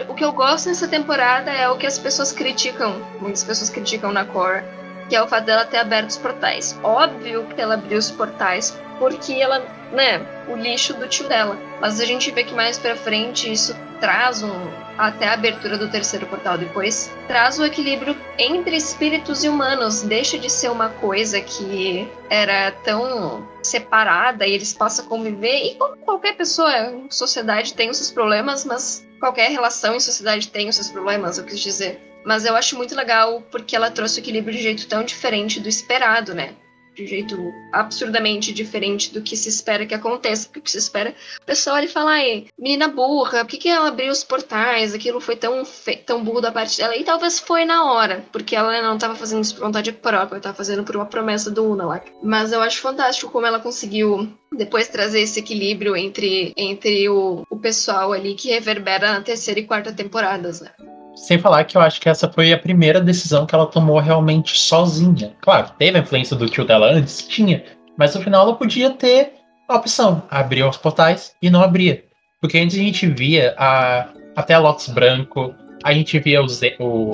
o 0.09 0.15
que 0.15 0.25
eu 0.25 0.33
gosto 0.33 0.69
nessa 0.69 0.89
temporada 0.89 1.51
é 1.51 1.69
o 1.71 1.77
que 1.77 1.87
as 1.87 1.99
pessoas 1.99 2.33
criticam, 2.33 2.97
muitas 3.21 3.45
pessoas 3.45 3.71
criticam 3.71 4.13
na 4.13 4.25
Core, 4.25 4.65
que 5.09 5.15
é 5.15 5.23
o 5.23 5.29
fato 5.29 5.45
dela 5.45 5.65
ter 5.65 5.79
aberto 5.79 6.11
os 6.11 6.19
portais. 6.19 6.79
Óbvio 6.83 7.45
que 7.45 7.61
ela 7.61 7.75
abriu 7.75 7.97
os 7.97 8.11
portais 8.11 8.77
porque 8.99 9.35
ela, 9.35 9.61
né, 9.93 10.21
o 10.49 10.57
lixo 10.57 10.95
do 10.95 11.09
tio 11.09 11.29
dela. 11.29 11.57
Mas 11.81 12.01
a 12.01 12.05
gente 12.05 12.31
vê 12.31 12.45
que 12.45 12.55
mais 12.55 12.79
pra 12.79 12.97
frente 12.97 13.51
isso 13.53 13.75
traz 14.01 14.43
um, 14.43 14.53
até 14.97 15.29
a 15.29 15.35
abertura 15.35 15.77
do 15.77 15.89
terceiro 15.89 16.27
portal 16.27 16.59
depois, 16.59 17.11
traz 17.27 17.59
o 17.59 17.65
equilíbrio 17.65 18.17
entre 18.39 18.77
espíritos 18.77 19.45
e 19.45 19.49
humanos. 19.49 20.03
Deixa 20.03 20.39
de 20.39 20.51
ser 20.51 20.71
uma 20.71 20.89
coisa 20.89 21.41
que 21.41 22.09
era 22.31 22.73
tão 22.85 23.47
separada 23.63 24.47
e 24.47 24.53
eles 24.53 24.73
passam 24.73 25.05
a 25.05 25.09
conviver. 25.09 25.67
E 25.67 25.75
como 25.77 25.97
qualquer 25.99 26.37
pessoa, 26.37 26.71
sociedade 27.11 27.75
tem 27.75 27.91
os 27.91 27.97
seus 27.97 28.11
problemas, 28.11 28.65
mas 28.65 29.07
qualquer 29.21 29.51
relação 29.51 29.95
em 29.95 30.01
sociedade 30.01 30.49
tem 30.49 30.69
os 30.69 30.77
seus 30.77 30.91
problemas, 30.91 31.39
eu 31.39 31.45
quis 31.45 31.61
dizer. 31.61 32.01
Mas 32.25 32.45
eu 32.45 32.57
acho 32.57 32.77
muito 32.77 32.95
legal 32.95 33.43
porque 33.51 33.75
ela 33.75 33.91
trouxe 33.91 34.19
o 34.19 34.23
equilíbrio 34.23 34.57
de 34.57 34.63
jeito 34.63 34.87
tão 34.89 35.05
diferente 35.05 35.61
do 35.61 35.69
esperado, 35.69 36.35
né? 36.35 36.55
De 36.99 37.05
um 37.05 37.07
jeito 37.07 37.55
absurdamente 37.73 38.53
diferente 38.53 39.15
do 39.15 39.23
que 39.23 39.37
se 39.37 39.49
espera 39.49 39.87
que 39.87 39.95
aconteça. 39.95 40.49
Porque 40.49 40.59
o 40.59 40.63
que 40.63 40.71
se 40.73 40.79
espera, 40.79 41.15
o 41.41 41.47
pessoal 41.47 41.77
ali 41.77 41.87
fala, 41.87 42.11
ai, 42.11 42.47
menina 42.59 42.89
burra, 42.89 43.45
por 43.45 43.51
que, 43.51 43.57
que 43.57 43.69
ela 43.69 43.87
abriu 43.87 44.11
os 44.11 44.25
portais? 44.25 44.93
Aquilo 44.93 45.21
foi 45.21 45.37
tão, 45.37 45.63
tão 46.05 46.25
burro 46.25 46.41
da 46.41 46.51
parte 46.51 46.77
dela. 46.77 46.97
E 46.97 47.05
talvez 47.05 47.39
foi 47.39 47.65
na 47.65 47.93
hora, 47.93 48.25
porque 48.33 48.57
ela 48.57 48.83
não 48.83 48.97
estava 48.97 49.15
fazendo 49.15 49.45
isso 49.45 49.55
por 49.55 49.67
vontade 49.67 49.93
própria, 49.93 50.39
estava 50.39 50.57
fazendo 50.57 50.83
por 50.83 50.97
uma 50.97 51.07
promessa 51.07 51.53
do 51.53 51.71
Una 51.71 51.87
lá. 51.87 52.03
Mas 52.21 52.51
eu 52.51 52.61
acho 52.61 52.81
fantástico 52.81 53.31
como 53.31 53.47
ela 53.47 53.61
conseguiu 53.61 54.29
depois 54.51 54.89
trazer 54.89 55.21
esse 55.21 55.39
equilíbrio 55.39 55.97
entre, 55.97 56.53
entre 56.57 57.09
o, 57.09 57.45
o 57.49 57.57
pessoal 57.59 58.13
ali 58.13 58.35
que 58.35 58.51
reverbera 58.51 59.13
na 59.13 59.21
terceira 59.21 59.61
e 59.61 59.67
quarta 59.67 59.93
temporadas, 59.93 60.61
né? 60.63 60.73
Sem 61.19 61.39
falar 61.39 61.65
que 61.65 61.77
eu 61.77 61.81
acho 61.81 62.01
que 62.01 62.09
essa 62.09 62.31
foi 62.31 62.53
a 62.53 62.59
primeira 62.59 63.01
decisão 63.01 63.45
que 63.45 63.55
ela 63.55 63.67
tomou 63.67 63.99
realmente 63.99 64.57
sozinha. 64.57 65.35
Claro, 65.41 65.71
teve 65.79 65.99
a 65.99 66.01
influência 66.01 66.37
do 66.37 66.49
tio 66.49 66.65
dela 66.65 66.93
antes? 66.93 67.27
Tinha. 67.27 67.65
Mas 67.97 68.15
no 68.15 68.23
final 68.23 68.47
ela 68.47 68.57
podia 68.57 68.91
ter 68.91 69.33
a 69.69 69.77
opção: 69.77 70.23
abrir 70.31 70.63
os 70.63 70.77
portais 70.77 71.35
e 71.43 71.51
não 71.51 71.63
abria. 71.63 72.05
Porque 72.41 72.59
antes 72.59 72.77
a 72.79 72.83
gente 72.83 73.07
via 73.07 73.55
a, 73.59 74.09
até 74.37 74.55
a 74.55 74.61
Lotus 74.61 74.89
Branco, 74.89 75.53
a 75.83 75.93
gente 75.93 76.19
via 76.21 76.41
o. 76.41 76.49
Z, 76.49 76.77
o 76.79 77.11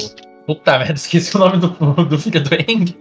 puta 0.46 0.78
merda, 0.78 0.94
esqueci 0.94 1.34
o 1.34 1.40
nome 1.40 1.56
do, 1.56 1.68
do 2.04 2.18
filho 2.18 2.42
do 2.42 2.54
Eng. 2.54 2.94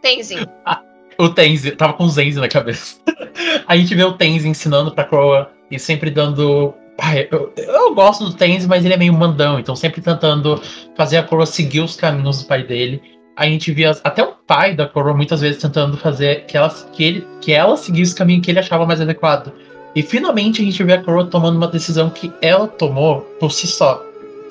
Tenzin. 0.00 0.46
Ah, 0.64 0.82
o 1.18 1.28
Tenzin, 1.28 1.72
tava 1.72 1.92
com 1.92 2.04
o 2.04 2.08
Zenzi 2.08 2.40
na 2.40 2.48
cabeça. 2.48 2.96
a 3.68 3.76
gente 3.76 3.94
vê 3.94 4.02
o 4.02 4.14
Tenzin 4.14 4.48
ensinando 4.48 4.90
pra 4.92 5.04
Croa 5.04 5.52
e 5.70 5.78
sempre 5.78 6.10
dando 6.10 6.74
Eu, 7.30 7.52
eu, 7.56 7.94
gosto 7.94 8.24
do 8.24 8.32
Tenzin, 8.32 8.68
mas 8.68 8.84
ele 8.84 8.94
é 8.94 8.96
meio 8.96 9.12
mandão, 9.12 9.58
então 9.58 9.74
sempre 9.74 10.00
tentando 10.00 10.60
fazer 10.96 11.18
a 11.18 11.22
Coroa 11.22 11.44
seguir 11.44 11.80
os 11.80 11.96
caminhos 11.96 12.42
do 12.42 12.46
pai 12.46 12.62
dele. 12.62 13.02
A 13.36 13.46
gente 13.46 13.72
via 13.72 13.90
até 14.04 14.22
o 14.22 14.34
pai 14.46 14.74
da 14.74 14.86
Coroa 14.86 15.14
muitas 15.14 15.40
vezes 15.40 15.60
tentando 15.60 15.96
fazer 15.96 16.44
que 16.46 16.56
ela, 16.56 16.68
que 16.92 17.02
ele, 17.02 17.26
que 17.40 17.52
ela 17.52 17.76
seguisse 17.76 18.14
o 18.14 18.16
caminho 18.16 18.40
que 18.40 18.50
ele 18.50 18.60
achava 18.60 18.86
mais 18.86 19.00
adequado. 19.00 19.52
E 19.94 20.02
finalmente 20.02 20.62
a 20.62 20.64
gente 20.64 20.82
vê 20.84 20.92
a 20.92 21.02
Coroa 21.02 21.26
tomando 21.26 21.56
uma 21.56 21.68
decisão 21.68 22.08
que 22.08 22.32
ela 22.40 22.68
tomou 22.68 23.22
por 23.40 23.50
si 23.50 23.66
só. 23.66 24.02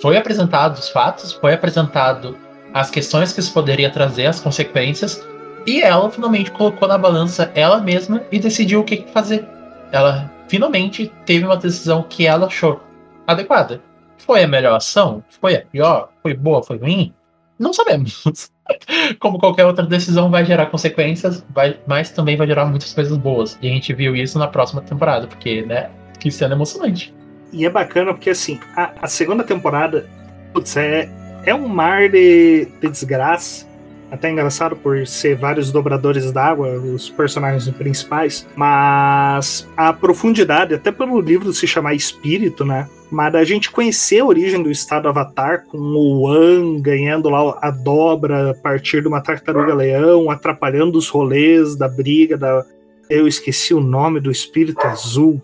Foi 0.01 0.17
apresentado 0.17 0.77
os 0.77 0.89
fatos, 0.89 1.31
foi 1.33 1.53
apresentado 1.53 2.37
as 2.73 2.89
questões 2.89 3.31
que 3.31 3.39
isso 3.39 3.53
poderia 3.53 3.89
trazer, 3.89 4.25
as 4.25 4.39
consequências, 4.39 5.25
e 5.65 5.81
ela 5.81 6.09
finalmente 6.09 6.51
colocou 6.51 6.87
na 6.87 6.97
balança 6.97 7.51
ela 7.55 7.79
mesma 7.79 8.21
e 8.31 8.39
decidiu 8.39 8.81
o 8.81 8.83
que 8.83 9.05
fazer. 9.13 9.45
Ela 9.91 10.31
finalmente 10.51 11.09
teve 11.25 11.45
uma 11.45 11.55
decisão 11.55 12.03
que 12.03 12.27
ela 12.27 12.47
achou 12.47 12.81
adequada. 13.25 13.81
Foi 14.17 14.43
a 14.43 14.47
melhor 14.47 14.75
ação? 14.75 15.23
Foi 15.39 15.55
a 15.55 15.61
pior? 15.61 16.11
Foi 16.21 16.33
boa? 16.33 16.61
Foi 16.61 16.77
ruim? 16.77 17.13
Não 17.57 17.71
sabemos. 17.71 18.51
Como 19.17 19.39
qualquer 19.39 19.65
outra 19.65 19.85
decisão 19.85 20.29
vai 20.29 20.43
gerar 20.43 20.65
consequências, 20.65 21.41
vai, 21.51 21.79
mas 21.87 22.11
também 22.11 22.35
vai 22.35 22.45
gerar 22.45 22.65
muitas 22.65 22.93
coisas 22.93 23.17
boas. 23.17 23.57
E 23.61 23.69
a 23.69 23.71
gente 23.71 23.93
viu 23.93 24.13
isso 24.13 24.37
na 24.37 24.47
próxima 24.47 24.81
temporada, 24.81 25.25
porque, 25.25 25.61
né, 25.61 25.89
que 26.19 26.29
cena 26.29 26.53
emocionante. 26.53 27.15
E 27.53 27.65
é 27.65 27.69
bacana 27.69 28.13
porque, 28.13 28.31
assim, 28.31 28.59
a, 28.75 28.91
a 29.03 29.07
segunda 29.07 29.45
temporada, 29.45 30.05
putz, 30.51 30.75
é, 30.75 31.09
é 31.45 31.55
um 31.55 31.69
mar 31.69 32.09
de, 32.09 32.65
de 32.81 32.89
desgraça 32.89 33.65
até 34.11 34.29
engraçado 34.29 34.75
por 34.75 35.07
ser 35.07 35.37
vários 35.37 35.71
dobradores 35.71 36.31
d'água, 36.33 36.67
os 36.73 37.09
personagens 37.09 37.67
principais, 37.69 38.45
mas 38.55 39.67
a 39.75 39.93
profundidade, 39.93 40.73
até 40.73 40.91
pelo 40.91 41.21
livro 41.21 41.53
se 41.53 41.65
chamar 41.65 41.93
Espírito, 41.93 42.65
né? 42.65 42.89
Mas 43.09 43.33
a 43.35 43.43
gente 43.45 43.71
conhecer 43.71 44.19
a 44.19 44.25
origem 44.25 44.61
do 44.61 44.69
estado 44.69 45.07
Avatar, 45.07 45.65
com 45.65 45.77
o 45.77 46.27
An 46.27 46.81
ganhando 46.81 47.29
lá 47.29 47.57
a 47.61 47.71
dobra 47.71 48.51
a 48.51 48.53
partir 48.53 49.01
de 49.01 49.07
uma 49.07 49.21
tartaruga-leão, 49.21 50.29
atrapalhando 50.29 50.97
os 50.97 51.09
rolês 51.09 51.75
da 51.75 51.87
briga 51.87 52.37
da. 52.37 52.65
Eu 53.09 53.27
esqueci 53.27 53.73
o 53.73 53.81
nome 53.81 54.19
do 54.19 54.31
espírito 54.31 54.85
azul. 54.87 55.41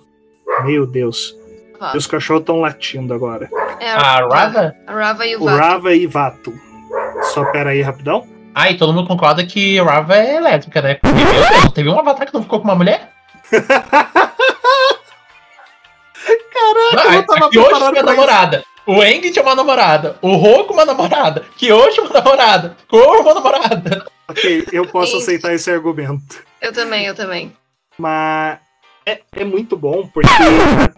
Meu 0.64 0.86
Deus. 0.86 1.38
Ah. 1.80 1.92
E 1.94 1.98
os 1.98 2.08
cachorros 2.08 2.42
estão 2.42 2.62
latindo 2.62 3.14
agora. 3.14 3.50
É 3.82 3.92
a, 3.92 3.98
a 3.98 4.28
Rava? 4.28 4.76
A 4.88 4.94
Rava 4.94 5.26
e 5.26 5.36
o, 5.36 5.42
o 5.42 5.46
Vato. 5.46 5.58
Rava 5.58 5.94
e 5.94 6.08
Vato. 6.08 6.54
Só 7.34 7.44
pera 7.52 7.72
aí 7.72 7.82
rapidão. 7.82 8.37
Ah, 8.60 8.72
e 8.72 8.76
todo 8.76 8.92
mundo 8.92 9.08
concorda 9.08 9.46
que 9.46 9.80
Rava 9.80 10.18
é 10.18 10.38
elétrica, 10.38 10.82
né? 10.82 10.96
Porque, 10.96 11.16
meu 11.16 11.26
Deus, 11.28 11.74
teve 11.76 11.90
um 11.90 12.00
avatar 12.00 12.26
que 12.26 12.34
não 12.34 12.42
ficou 12.42 12.60
com 12.60 12.68
uma 12.68 12.74
mulher? 12.74 13.12
Caraca, 13.52 13.70
ah, 16.96 17.14
eu 17.14 17.24
tava 17.24 17.52
que 17.52 17.60
hoje 17.60 17.76
tinha 17.76 17.92
uma 17.92 18.02
namorada. 18.02 18.64
O 18.88 19.04
Eng 19.04 19.22
tinha 19.30 19.44
uma 19.44 19.54
namorada. 19.54 20.18
O 20.24 20.36
Roku 20.38 20.74
uma 20.74 20.86
namorada. 20.86 21.46
Que 21.56 21.72
hoje 21.72 22.02
uma 22.02 22.10
namorada. 22.10 22.76
Cor 22.88 23.22
uma 23.22 23.36
namorada. 23.36 24.08
Ok, 24.28 24.66
eu 24.72 24.88
posso 24.88 25.18
aceitar 25.18 25.54
esse 25.54 25.70
argumento. 25.70 26.44
Eu 26.60 26.74
também, 26.74 27.06
eu 27.06 27.14
também. 27.14 27.56
Mas 27.96 28.58
é, 29.06 29.22
é 29.36 29.44
muito 29.44 29.78
bom 29.78 30.08
porque 30.12 30.28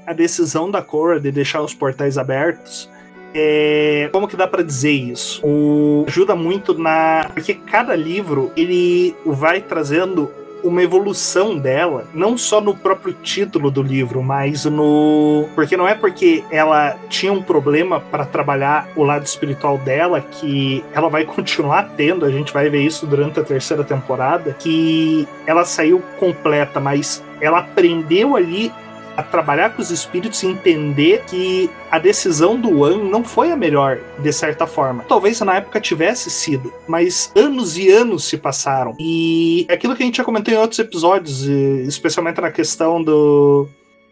a 0.08 0.14
decisão 0.14 0.72
da 0.72 0.82
Cora 0.82 1.20
de 1.20 1.30
deixar 1.30 1.62
os 1.62 1.74
portais 1.74 2.18
abertos 2.18 2.88
é, 3.34 4.10
como 4.12 4.28
que 4.28 4.36
dá 4.36 4.48
para 4.48 4.64
dizer 4.64 4.92
isso? 4.92 5.46
O, 5.46 6.06
ajuda 6.08 6.36
muito 6.36 6.78
na. 6.78 7.30
Porque 7.34 7.54
cada 7.54 7.96
livro 7.96 8.52
ele 8.56 9.16
vai 9.26 9.62
trazendo 9.62 10.32
uma 10.64 10.84
evolução 10.84 11.58
dela, 11.58 12.06
não 12.14 12.38
só 12.38 12.60
no 12.60 12.76
próprio 12.76 13.14
título 13.14 13.72
do 13.72 13.82
livro, 13.82 14.22
mas 14.22 14.66
no. 14.66 15.48
Porque 15.56 15.78
não 15.78 15.88
é 15.88 15.96
porque 15.96 16.44
ela 16.52 16.98
tinha 17.10 17.32
um 17.32 17.42
problema 17.42 18.00
para 18.00 18.26
trabalhar 18.26 18.90
o 18.96 19.04
lado 19.04 19.26
espiritual 19.26 19.78
dela 19.78 20.22
que 20.22 20.84
ela 20.94 21.10
vai 21.10 21.24
continuar 21.26 21.92
tendo, 21.96 22.26
a 22.26 22.32
gente 22.32 22.54
vai 22.54 22.70
ver 22.70 22.82
isso 22.82 23.06
durante 23.06 23.40
a 23.40 23.44
terceira 23.44 23.84
temporada, 23.84 24.56
que 24.58 25.28
ela 25.46 25.64
saiu 25.66 26.02
completa, 26.20 26.80
mas 26.80 27.24
ela 27.42 27.60
aprendeu 27.60 28.36
ali 28.36 28.72
a 29.20 29.24
trabalhar 29.24 29.72
com 29.72 29.82
os 29.82 29.92
espíritos 29.92 30.42
e 30.44 30.48
entender 30.48 31.24
que 31.28 31.70
a 31.92 32.00
decisão 32.00 32.60
do 32.60 32.86
An 32.86 33.04
não 33.04 33.24
foi 33.24 33.52
a 33.52 33.56
melhor, 33.56 34.00
de 34.20 34.32
certa 34.32 34.66
forma. 34.66 35.04
Talvez 35.08 35.40
na 35.42 35.56
época 35.56 35.80
tivesse 35.82 36.30
sido, 36.30 36.74
mas 36.88 37.32
anos 37.36 37.78
e 37.78 37.90
anos 37.90 38.24
se 38.24 38.38
passaram. 38.38 38.96
E 39.00 39.66
é 39.68 39.74
aquilo 39.74 39.96
que 39.96 40.04
a 40.04 40.06
gente 40.06 40.18
já 40.18 40.24
comentou 40.24 40.54
em 40.54 40.58
outros 40.58 40.80
episódios, 40.80 41.44
especialmente 41.44 42.40
na 42.40 42.52
questão 42.52 43.04
do 43.04 43.68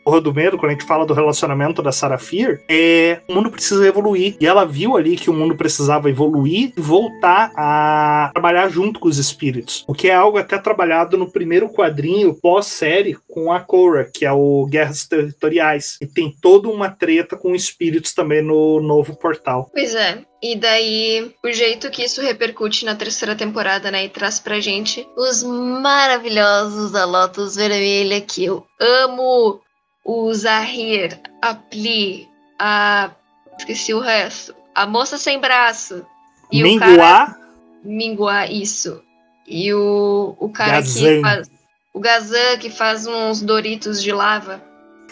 Porra 0.08 0.22
do 0.22 0.34
Medo, 0.34 0.58
quando 0.58 0.70
a 0.70 0.74
gente 0.74 0.86
fala 0.86 1.06
do 1.06 1.14
relacionamento 1.14 1.82
da 1.82 1.92
Sarafir, 1.92 2.64
é 2.70 3.20
o 3.28 3.34
mundo 3.36 3.52
precisa 3.52 3.86
evoluir. 3.86 4.38
E 4.40 4.48
ela 4.48 4.64
viu 4.64 4.96
ali 4.96 5.18
que 5.18 5.30
o 5.30 5.34
mundo 5.34 5.58
precisava 5.58 6.10
evoluir 6.10 6.72
e 6.78 6.82
voltar 6.82 7.52
a 7.54 8.32
trabalhar 8.34 8.70
junto 8.70 9.02
com 9.02 9.10
os 9.10 9.18
espíritos. 9.18 9.84
O 9.86 9.94
que 9.94 10.08
é 10.08 10.16
algo 10.16 10.38
até 10.38 10.58
trabalhado 10.58 11.18
no 11.18 11.30
primeiro 11.30 11.68
quadrinho 11.68 12.34
pós-série 12.34 13.18
com 13.28 13.52
a 13.52 13.60
Korra, 13.60 14.06
que 14.06 14.26
é 14.26 14.32
o 14.32 14.66
Guerras 14.72 15.06
Territoriais. 15.06 15.98
E 16.00 16.06
tem 16.06 16.34
toda 16.42 16.70
uma 16.70 16.90
treta 16.90 17.36
com 17.36 17.54
espíritos 17.54 18.14
também 18.14 18.42
no 18.42 18.80
novo 18.80 19.14
portal. 19.14 19.70
Pois 19.74 19.94
é. 19.94 20.20
E 20.42 20.56
daí, 20.56 21.34
o 21.44 21.52
jeito 21.52 21.90
que 21.90 22.04
isso 22.04 22.22
repercute 22.22 22.86
na 22.86 22.96
terceira 22.96 23.36
temporada, 23.36 23.92
né? 23.92 24.06
E 24.06 24.10
traz 24.10 24.40
pra 24.40 24.62
gente 24.62 25.06
os 25.18 25.44
maravilhosos 25.44 26.92
da 26.92 27.04
Lotus 27.04 27.56
Vermelha, 27.56 28.22
que 28.22 28.46
eu 28.46 28.64
amo 28.80 29.60
o 30.08 30.34
Zahir, 30.34 31.20
a 31.42 31.54
Pli, 31.54 32.30
a. 32.58 33.12
Esqueci 33.60 33.94
o 33.94 34.00
resto. 34.00 34.56
A 34.74 34.88
moça 34.88 35.18
sem 35.18 35.38
braço. 35.38 36.06
E 36.50 36.64
Minguá. 36.64 36.94
o 36.94 36.98
cara. 36.98 37.40
Minguá, 37.84 38.48
isso. 38.48 39.04
E 39.46 39.74
o, 39.74 40.36
o 40.40 40.50
cara 40.50 40.74
Gazan. 40.74 41.16
que 41.16 41.22
faz. 41.22 41.52
O 41.94 42.00
Gazan 42.00 42.58
que 42.58 42.70
faz 42.70 43.06
uns 43.06 43.42
Doritos 43.42 44.02
de 44.02 44.14
lava. 44.14 44.64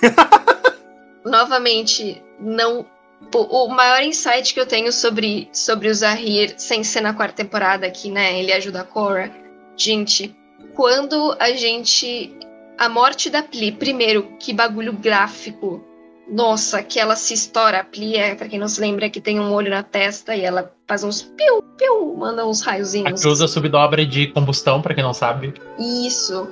Novamente, 1.26 2.24
não. 2.40 2.86
O, 3.34 3.68
maior 3.68 4.04
insight 4.04 4.54
que 4.54 4.60
eu 4.60 4.68
tenho 4.68 4.94
sobre, 4.94 5.50
sobre 5.52 5.90
o 5.90 5.96
Zahir, 5.96 6.54
sem 6.58 6.84
ser 6.84 7.02
na 7.02 7.14
quarta 7.14 7.38
temporada, 7.38 7.90
que 7.90 8.12
né, 8.12 8.40
ele 8.40 8.54
ajuda 8.54 8.82
a 8.82 8.84
Cora. 8.84 9.32
Gente, 9.76 10.36
quando 10.76 11.36
a 11.40 11.52
gente 11.52 12.38
a 12.78 12.90
morte 12.90 13.30
da 13.30 13.42
Pli, 13.44 13.72
primeiro, 13.72 14.28
que 14.40 14.54
bagulho 14.54 14.94
gráfico. 14.94 15.84
Nossa, 16.28 16.82
que 16.82 17.00
ela 17.00 17.16
se 17.16 17.34
estoura. 17.34 17.80
A 17.80 17.84
Pli 17.84 18.16
é, 18.16 18.36
pra 18.36 18.48
quem 18.48 18.60
não 18.60 18.68
se 18.68 18.82
lembra, 18.82 19.10
que 19.10 19.22
tem 19.22 19.40
um 19.40 19.52
olho 19.52 19.70
na 19.70 19.84
testa 19.84 20.36
e 20.36 20.42
ela 20.42 20.74
faz 20.88 21.04
uns 21.04 21.22
piu, 21.22 21.62
piu, 21.78 22.16
manda 22.16 22.46
uns 22.46 22.62
raiozinhos. 22.62 23.26
A 23.26 23.30
usa 23.30 23.48
subdobra 23.48 24.06
de 24.06 24.28
combustão, 24.28 24.82
para 24.82 24.96
quem 24.96 25.04
não 25.04 25.14
sabe. 25.14 25.54
Isso. 25.80 26.48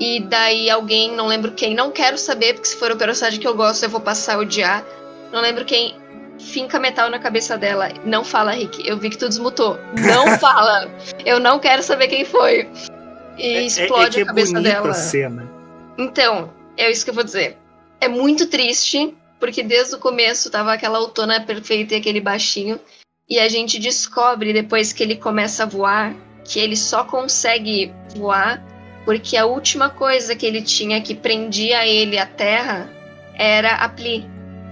E 0.00 0.20
daí 0.20 0.70
alguém, 0.70 1.12
não 1.14 1.26
lembro 1.26 1.52
quem, 1.52 1.74
não 1.74 1.90
quero 1.90 2.16
saber, 2.16 2.54
porque 2.54 2.68
se 2.68 2.76
for 2.76 2.90
o 2.90 2.96
personagem 2.96 3.40
que 3.40 3.46
eu 3.46 3.54
gosto, 3.54 3.82
eu 3.82 3.90
vou 3.90 4.00
passar 4.00 4.36
a 4.36 4.38
odiar. 4.38 4.84
Não 5.32 5.40
lembro 5.40 5.64
quem 5.64 5.94
finca 6.38 6.78
metal 6.78 7.10
na 7.10 7.18
cabeça 7.18 7.58
dela. 7.58 7.88
Não 8.04 8.24
fala, 8.24 8.52
Rick. 8.52 8.86
Eu 8.86 8.96
vi 8.96 9.10
que 9.10 9.18
tu 9.18 9.28
desmutou. 9.28 9.78
Não 9.96 10.26
fala. 10.38 10.88
Eu 11.24 11.38
não 11.38 11.58
quero 11.58 11.82
saber 11.82 12.08
quem 12.08 12.24
foi. 12.24 12.68
E 13.36 13.42
é, 13.42 13.62
explode 13.64 14.18
é, 14.18 14.20
é 14.20 14.22
a 14.22 14.26
cabeça 14.26 14.60
dela. 14.60 14.90
A 14.90 14.94
cena. 14.94 15.47
Então, 15.98 16.52
é 16.76 16.90
isso 16.90 17.04
que 17.04 17.10
eu 17.10 17.14
vou 17.14 17.24
dizer. 17.24 17.58
É 18.00 18.08
muito 18.08 18.46
triste, 18.46 19.14
porque 19.40 19.62
desde 19.62 19.96
o 19.96 19.98
começo 19.98 20.50
tava 20.50 20.72
aquela 20.72 20.98
autona 20.98 21.40
perfeita 21.40 21.94
e 21.94 21.98
aquele 21.98 22.20
baixinho. 22.20 22.78
E 23.28 23.38
a 23.38 23.48
gente 23.48 23.78
descobre 23.78 24.52
depois 24.52 24.92
que 24.92 25.02
ele 25.02 25.16
começa 25.16 25.64
a 25.64 25.66
voar 25.66 26.14
que 26.44 26.58
ele 26.58 26.76
só 26.76 27.04
consegue 27.04 27.92
voar 28.16 28.64
porque 29.04 29.36
a 29.36 29.46
última 29.46 29.90
coisa 29.90 30.34
que 30.34 30.46
ele 30.46 30.62
tinha 30.62 31.00
que 31.00 31.14
prendia 31.14 31.86
ele 31.86 32.18
à 32.18 32.26
terra 32.26 32.90
era 33.34 33.74
a 33.76 33.88
pli. 33.88 34.26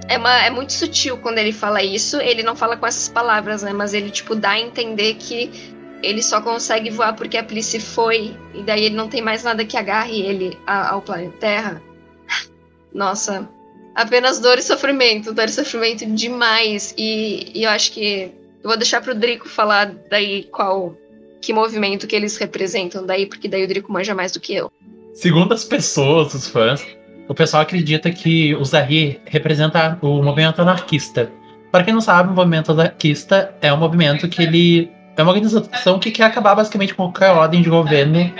É, 0.08 0.18
uma, 0.18 0.44
é 0.44 0.50
muito 0.50 0.72
sutil 0.72 1.16
quando 1.18 1.38
ele 1.38 1.52
fala 1.52 1.82
isso. 1.82 2.20
Ele 2.20 2.42
não 2.42 2.54
fala 2.54 2.76
com 2.76 2.86
essas 2.86 3.08
palavras, 3.08 3.62
né? 3.62 3.72
Mas 3.72 3.94
ele, 3.94 4.10
tipo, 4.10 4.34
dá 4.34 4.50
a 4.50 4.60
entender 4.60 5.14
que 5.14 5.74
ele 6.06 6.22
só 6.22 6.40
consegue 6.40 6.90
voar 6.90 7.14
porque 7.14 7.36
a 7.36 7.44
Plice 7.44 7.80
foi, 7.80 8.34
e 8.54 8.62
daí 8.62 8.84
ele 8.84 8.94
não 8.94 9.08
tem 9.08 9.20
mais 9.20 9.42
nada 9.42 9.64
que 9.64 9.76
agarre 9.76 10.20
ele 10.20 10.56
ao 10.66 11.02
planeta 11.02 11.36
Terra. 11.38 11.82
Nossa, 12.94 13.48
apenas 13.94 14.38
dor 14.38 14.58
e 14.58 14.62
sofrimento, 14.62 15.32
dor 15.32 15.46
e 15.46 15.52
sofrimento 15.52 16.06
demais. 16.06 16.94
E, 16.96 17.50
e 17.54 17.64
eu 17.64 17.70
acho 17.70 17.92
que 17.92 18.32
eu 18.62 18.68
vou 18.68 18.76
deixar 18.76 19.00
pro 19.00 19.14
Drico 19.14 19.48
falar 19.48 19.92
daí 20.10 20.44
qual 20.44 20.96
que 21.40 21.52
movimento 21.52 22.06
que 22.06 22.16
eles 22.16 22.36
representam 22.36 23.04
daí, 23.04 23.26
porque 23.26 23.48
daí 23.48 23.64
o 23.64 23.68
Drico 23.68 23.92
manja 23.92 24.14
mais 24.14 24.32
do 24.32 24.40
que 24.40 24.54
eu. 24.54 24.70
Segundo 25.14 25.54
as 25.54 25.64
pessoas, 25.64 26.34
os 26.34 26.46
fãs, 26.48 26.84
o 27.28 27.34
pessoal 27.34 27.62
acredita 27.62 28.10
que 28.10 28.54
o 28.54 28.64
Zahir 28.64 29.20
representa 29.24 29.98
o 30.02 30.22
movimento 30.22 30.60
anarquista. 30.60 31.30
Para 31.72 31.84
quem 31.84 31.94
não 31.94 32.00
sabe, 32.00 32.30
o 32.30 32.34
movimento 32.34 32.72
anarquista 32.72 33.54
é 33.60 33.72
um 33.72 33.76
movimento 33.76 34.28
que 34.28 34.42
ele 34.42 34.90
é 35.16 35.22
uma 35.22 35.32
organização 35.32 35.98
que 35.98 36.10
quer 36.10 36.24
acabar 36.24 36.54
basicamente 36.54 36.94
com 36.94 37.04
qualquer 37.04 37.30
ordem 37.30 37.62
de 37.62 37.70
governo 37.70 38.30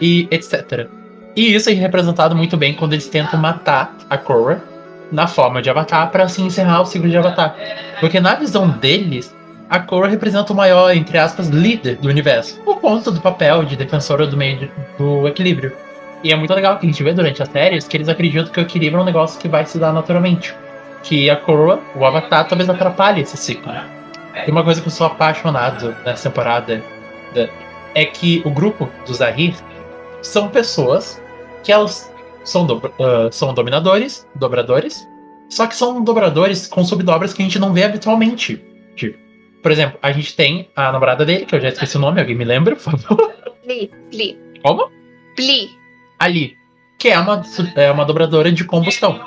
e 0.00 0.28
etc. 0.30 0.88
E 1.34 1.54
isso 1.54 1.70
é 1.70 1.72
representado 1.72 2.36
muito 2.36 2.56
bem 2.56 2.74
quando 2.74 2.92
eles 2.92 3.08
tentam 3.08 3.38
matar 3.38 3.96
a 4.08 4.16
Korra 4.16 4.62
na 5.10 5.26
forma 5.26 5.60
de 5.60 5.68
Avatar 5.68 6.10
para 6.10 6.24
assim 6.24 6.46
encerrar 6.46 6.82
o 6.82 6.86
ciclo 6.86 7.08
de 7.08 7.16
Avatar. 7.16 7.56
Porque 7.98 8.20
na 8.20 8.34
visão 8.34 8.68
deles, 8.68 9.34
a 9.68 9.80
Korra 9.80 10.08
representa 10.08 10.52
o 10.52 10.56
maior, 10.56 10.94
entre 10.94 11.18
aspas, 11.18 11.48
líder 11.48 11.96
do 11.96 12.08
universo, 12.08 12.60
por 12.60 12.80
conta 12.80 13.10
do 13.10 13.20
papel 13.20 13.64
de 13.64 13.76
defensora 13.76 14.26
do 14.26 14.36
meio 14.36 14.70
do 14.98 15.26
equilíbrio. 15.26 15.72
E 16.22 16.32
é 16.32 16.36
muito 16.36 16.52
legal 16.52 16.78
que 16.78 16.86
a 16.86 16.90
gente 16.90 17.02
vê 17.02 17.12
durante 17.12 17.42
as 17.42 17.48
séries 17.48 17.88
que 17.88 17.96
eles 17.96 18.08
acreditam 18.08 18.52
que 18.52 18.60
o 18.60 18.62
equilíbrio 18.62 18.98
é 18.98 19.02
um 19.02 19.06
negócio 19.06 19.40
que 19.40 19.48
vai 19.48 19.64
se 19.64 19.78
dar 19.78 19.92
naturalmente. 19.92 20.54
Que 21.02 21.30
a 21.30 21.36
Korra, 21.36 21.78
o 21.96 22.04
Avatar, 22.04 22.46
talvez 22.46 22.68
atrapalhe 22.68 23.22
esse 23.22 23.36
ciclo. 23.36 23.72
E 24.46 24.50
uma 24.50 24.62
coisa 24.62 24.80
que 24.80 24.88
eu 24.88 24.92
sou 24.92 25.06
apaixonado 25.06 25.94
nessa 26.04 26.28
temporada 26.28 26.82
é 27.94 28.04
que 28.04 28.42
o 28.44 28.50
grupo 28.50 28.88
do 29.06 29.14
Zahir 29.14 29.54
são 30.22 30.48
pessoas 30.48 31.20
que 31.62 31.72
elas 31.72 32.12
são, 32.44 32.66
do, 32.66 32.76
uh, 32.76 33.30
são 33.30 33.52
dominadores, 33.52 34.26
dobradores, 34.34 35.06
só 35.48 35.66
que 35.66 35.74
são 35.76 36.02
dobradores 36.02 36.66
com 36.66 36.84
subdobras 36.84 37.32
que 37.32 37.42
a 37.42 37.44
gente 37.44 37.58
não 37.58 37.72
vê 37.72 37.84
habitualmente. 37.84 38.64
Tipo, 38.94 39.18
por 39.62 39.70
exemplo, 39.72 39.98
a 40.00 40.12
gente 40.12 40.34
tem 40.34 40.68
a 40.74 40.90
namorada 40.92 41.24
dele, 41.24 41.44
que 41.44 41.54
eu 41.54 41.60
já 41.60 41.68
esqueci 41.68 41.96
o 41.96 42.00
nome, 42.00 42.20
alguém 42.20 42.36
me 42.36 42.44
lembra, 42.44 42.76
por 42.76 42.82
favor? 42.82 43.32
Pli. 43.62 43.90
Pli. 44.10 44.38
Como? 44.62 44.90
Pli. 45.36 45.70
Ali. 46.18 46.56
Que 46.98 47.08
é 47.08 47.18
uma, 47.18 47.42
é 47.76 47.90
uma 47.90 48.04
dobradora 48.04 48.52
de 48.52 48.64
combustão. 48.64 49.20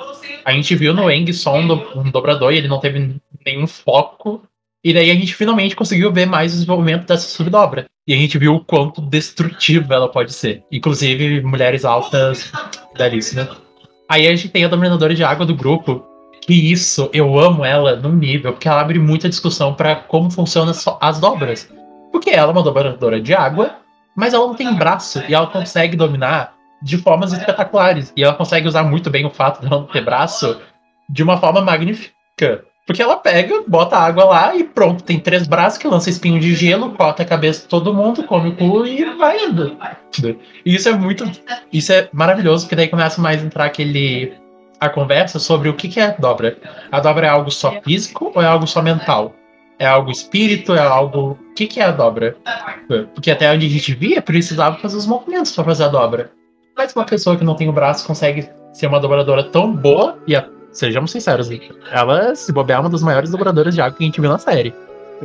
A 0.44 0.52
gente 0.52 0.74
viu 0.76 0.92
no 0.94 1.10
Eng 1.10 1.32
só 1.32 1.56
um, 1.56 1.66
do, 1.66 1.98
um 1.98 2.10
dobrador 2.10 2.52
e 2.52 2.58
ele 2.58 2.68
não 2.68 2.78
teve 2.78 3.16
nenhum 3.44 3.66
foco 3.66 4.42
e 4.84 4.92
daí 4.92 5.10
a 5.10 5.14
gente 5.14 5.34
finalmente 5.34 5.74
conseguiu 5.74 6.12
ver 6.12 6.26
mais 6.26 6.52
o 6.52 6.56
desenvolvimento 6.56 7.06
dessa 7.06 7.26
subdobra. 7.26 7.86
E 8.06 8.12
a 8.12 8.16
gente 8.16 8.36
viu 8.36 8.54
o 8.54 8.64
quanto 8.64 9.00
destrutiva 9.00 9.94
ela 9.94 10.10
pode 10.10 10.34
ser. 10.34 10.62
Inclusive, 10.70 11.40
mulheres 11.40 11.86
altas, 11.86 12.52
belíssimas. 12.94 13.48
Aí 14.10 14.26
a 14.26 14.30
gente 14.36 14.50
tem 14.50 14.62
a 14.62 14.68
dominadora 14.68 15.14
de 15.14 15.24
água 15.24 15.46
do 15.46 15.54
grupo. 15.54 16.04
Que 16.42 16.52
isso, 16.52 17.08
eu 17.14 17.38
amo 17.38 17.64
ela 17.64 17.96
no 17.96 18.12
nível, 18.12 18.52
porque 18.52 18.68
ela 18.68 18.82
abre 18.82 18.98
muita 18.98 19.30
discussão 19.30 19.72
para 19.72 19.96
como 19.96 20.30
funcionam 20.30 20.74
as 21.00 21.18
dobras. 21.18 21.72
Porque 22.12 22.28
ela 22.28 22.50
é 22.50 22.52
uma 22.52 22.62
dominadora 22.62 23.18
de 23.18 23.32
água, 23.32 23.76
mas 24.14 24.34
ela 24.34 24.46
não 24.46 24.54
tem 24.54 24.70
braço 24.74 25.22
e 25.26 25.34
ela 25.34 25.46
consegue 25.46 25.96
dominar 25.96 26.52
de 26.82 26.98
formas 26.98 27.32
espetaculares. 27.32 28.12
E 28.14 28.22
ela 28.22 28.34
consegue 28.34 28.68
usar 28.68 28.84
muito 28.84 29.08
bem 29.08 29.24
o 29.24 29.30
fato 29.30 29.62
de 29.62 29.66
ela 29.66 29.80
não 29.80 29.86
ter 29.86 30.04
braço 30.04 30.60
de 31.08 31.22
uma 31.22 31.38
forma 31.38 31.62
magnífica. 31.62 32.62
Porque 32.86 33.02
ela 33.02 33.16
pega, 33.16 33.62
bota 33.66 33.96
água 33.96 34.24
lá 34.24 34.54
e 34.54 34.62
pronto, 34.62 35.02
tem 35.02 35.18
três 35.18 35.46
braços 35.46 35.78
que 35.78 35.88
lança 35.88 36.10
espinho 36.10 36.38
de 36.38 36.54
gelo, 36.54 36.90
corta 36.90 37.22
a 37.22 37.26
cabeça 37.26 37.62
de 37.62 37.68
todo 37.68 37.94
mundo, 37.94 38.24
come 38.24 38.50
o 38.50 38.56
cu 38.56 38.86
e 38.86 39.04
vai 39.16 39.46
indo. 39.46 39.76
E 40.64 40.74
isso 40.74 40.88
é 40.88 40.92
muito. 40.92 41.24
Isso 41.72 41.92
é 41.92 42.08
maravilhoso, 42.12 42.64
porque 42.64 42.76
daí 42.76 42.88
começa 42.88 43.20
mais 43.22 43.42
a 43.42 43.46
entrar 43.46 43.64
aquele. 43.64 44.34
a 44.78 44.90
conversa 44.90 45.38
sobre 45.38 45.70
o 45.70 45.74
que, 45.74 45.88
que 45.88 45.98
é 45.98 46.14
dobra. 46.18 46.58
A 46.92 47.00
dobra 47.00 47.26
é 47.26 47.30
algo 47.30 47.50
só 47.50 47.80
físico 47.82 48.30
ou 48.34 48.42
é 48.42 48.46
algo 48.46 48.66
só 48.66 48.82
mental? 48.82 49.34
É 49.78 49.86
algo 49.86 50.10
espírito? 50.10 50.74
É 50.74 50.80
algo. 50.80 51.38
O 51.50 51.54
que, 51.54 51.66
que 51.66 51.80
é 51.80 51.84
a 51.84 51.90
dobra? 51.90 52.36
Porque 53.14 53.30
até 53.30 53.50
onde 53.50 53.66
a 53.66 53.70
gente 53.70 53.94
via, 53.94 54.20
precisava 54.20 54.76
fazer 54.76 54.98
os 54.98 55.06
movimentos 55.06 55.52
para 55.52 55.64
fazer 55.64 55.84
a 55.84 55.88
dobra. 55.88 56.30
Mas 56.76 56.94
uma 56.94 57.06
pessoa 57.06 57.36
que 57.36 57.44
não 57.44 57.54
tem 57.54 57.68
o 57.68 57.72
braço 57.72 58.06
consegue 58.06 58.48
ser 58.72 58.88
uma 58.88 59.00
dobradora 59.00 59.44
tão 59.44 59.72
boa 59.72 60.18
e 60.26 60.34
a 60.36 60.42
Sejamos 60.74 61.12
sinceros, 61.12 61.48
ela, 61.90 62.34
se 62.34 62.52
bobear, 62.52 62.78
é 62.78 62.80
uma 62.82 62.90
das 62.90 63.02
maiores 63.02 63.30
dobradoras 63.30 63.74
de 63.74 63.80
água 63.80 63.96
que 63.96 64.02
a 64.02 64.06
gente 64.06 64.20
viu 64.20 64.28
na 64.28 64.38
série. 64.38 64.74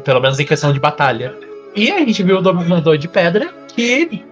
Pelo 0.05 0.21
menos 0.21 0.39
em 0.39 0.45
questão 0.45 0.71
de 0.71 0.79
batalha. 0.79 1.35
E 1.75 1.91
a 1.91 1.99
gente 1.99 2.21
viu 2.21 2.37
o 2.37 2.41
dominador 2.41 2.97
de 2.97 3.07
pedra, 3.07 3.51
que 3.67 4.23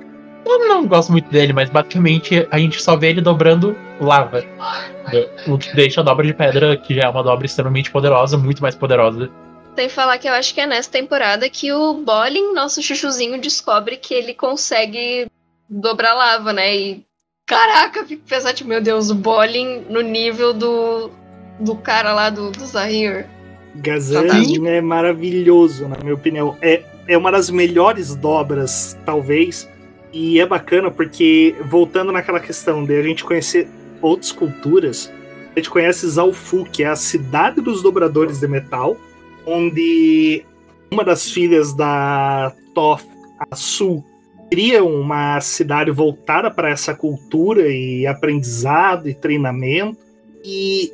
eu 0.46 0.60
não 0.68 0.88
gosto 0.88 1.12
muito 1.12 1.30
dele, 1.30 1.54
mas 1.54 1.70
basicamente 1.70 2.48
a 2.52 2.60
gente 2.60 2.82
só 2.82 2.96
vê 2.96 3.10
ele 3.10 3.22
dobrando 3.22 3.76
lava. 4.00 4.44
O 5.48 5.58
que 5.58 5.76
deixa 5.76 6.02
a 6.02 6.04
dobra 6.04 6.26
de 6.26 6.34
pedra, 6.34 6.78
que 6.78 6.94
já 6.94 7.04
é 7.04 7.10
uma 7.10 7.24
dobra 7.24 7.46
extremamente 7.46 7.92
poderosa, 7.92 8.38
muito 8.38 8.62
mais 8.62 8.76
poderosa. 8.76 9.30
Tem 9.76 9.88
que 9.88 9.94
falar 9.94 10.18
que 10.20 10.28
eu 10.28 10.34
acho 10.34 10.54
que 10.54 10.62
é 10.62 10.68
nessa 10.68 10.90
temporada 10.90 11.50
que 11.50 11.72
o 11.74 11.96
Bolin, 11.96 12.54
nosso 12.54 12.82
chuchuzinho, 12.82 13.42
descobre 13.42 13.98
que 13.98 14.14
ele 14.14 14.34
consegue 14.34 15.28
dobrar 15.70 16.14
lava, 16.14 16.54
né? 16.54 16.76
E 16.76 17.06
Caraca, 17.48 18.06
fico 18.06 18.24
pensando, 18.28 18.66
meu 18.66 18.82
Deus, 18.82 19.10
o 19.10 19.16
Bolin 19.16 19.86
no 19.90 20.02
nível 20.02 20.54
do, 20.54 21.10
do 21.58 21.78
cara 21.78 22.14
lá 22.14 22.30
do, 22.30 22.52
do 22.52 22.66
Zahir. 22.66 23.26
Gazan 23.76 24.28
é 24.68 24.82
maravilhoso, 24.82 25.88
na 25.88 25.96
minha 25.98 26.14
opinião. 26.14 26.58
É, 26.62 26.84
é 27.08 27.18
uma 27.18 27.32
das 27.32 27.50
melhores 27.50 28.14
dobras, 28.14 28.98
talvez. 29.06 29.68
E 30.12 30.42
é 30.42 30.46
bacana 30.46 30.92
porque, 30.92 31.56
voltando 31.70 32.12
naquela 32.12 32.42
questão 32.42 32.84
de 32.84 33.00
a 33.00 33.02
gente 33.02 33.24
conhecer 33.24 33.70
outras 34.02 34.34
culturas, 34.34 35.12
a 35.56 35.60
gente 35.60 35.70
conhece 35.70 36.06
Zalfu, 36.06 36.66
que 36.66 36.84
é 36.84 36.88
a 36.88 36.98
cidade 36.98 37.62
dos 37.62 37.82
dobradores 37.82 38.42
de 38.42 38.48
metal, 38.48 38.98
onde 39.46 40.44
uma 40.92 41.04
das 41.04 41.32
filhas 41.32 41.74
da 41.74 42.52
Toth, 42.74 43.06
a 43.50 43.56
Sul, 43.56 44.04
cria 44.50 44.84
uma 44.84 45.40
cidade 45.42 45.92
voltada 45.92 46.50
para 46.50 46.70
essa 46.70 46.94
cultura 46.94 47.68
e 47.68 48.06
aprendizado 48.08 49.10
e 49.10 49.14
treinamento. 49.14 49.98
E 50.44 50.92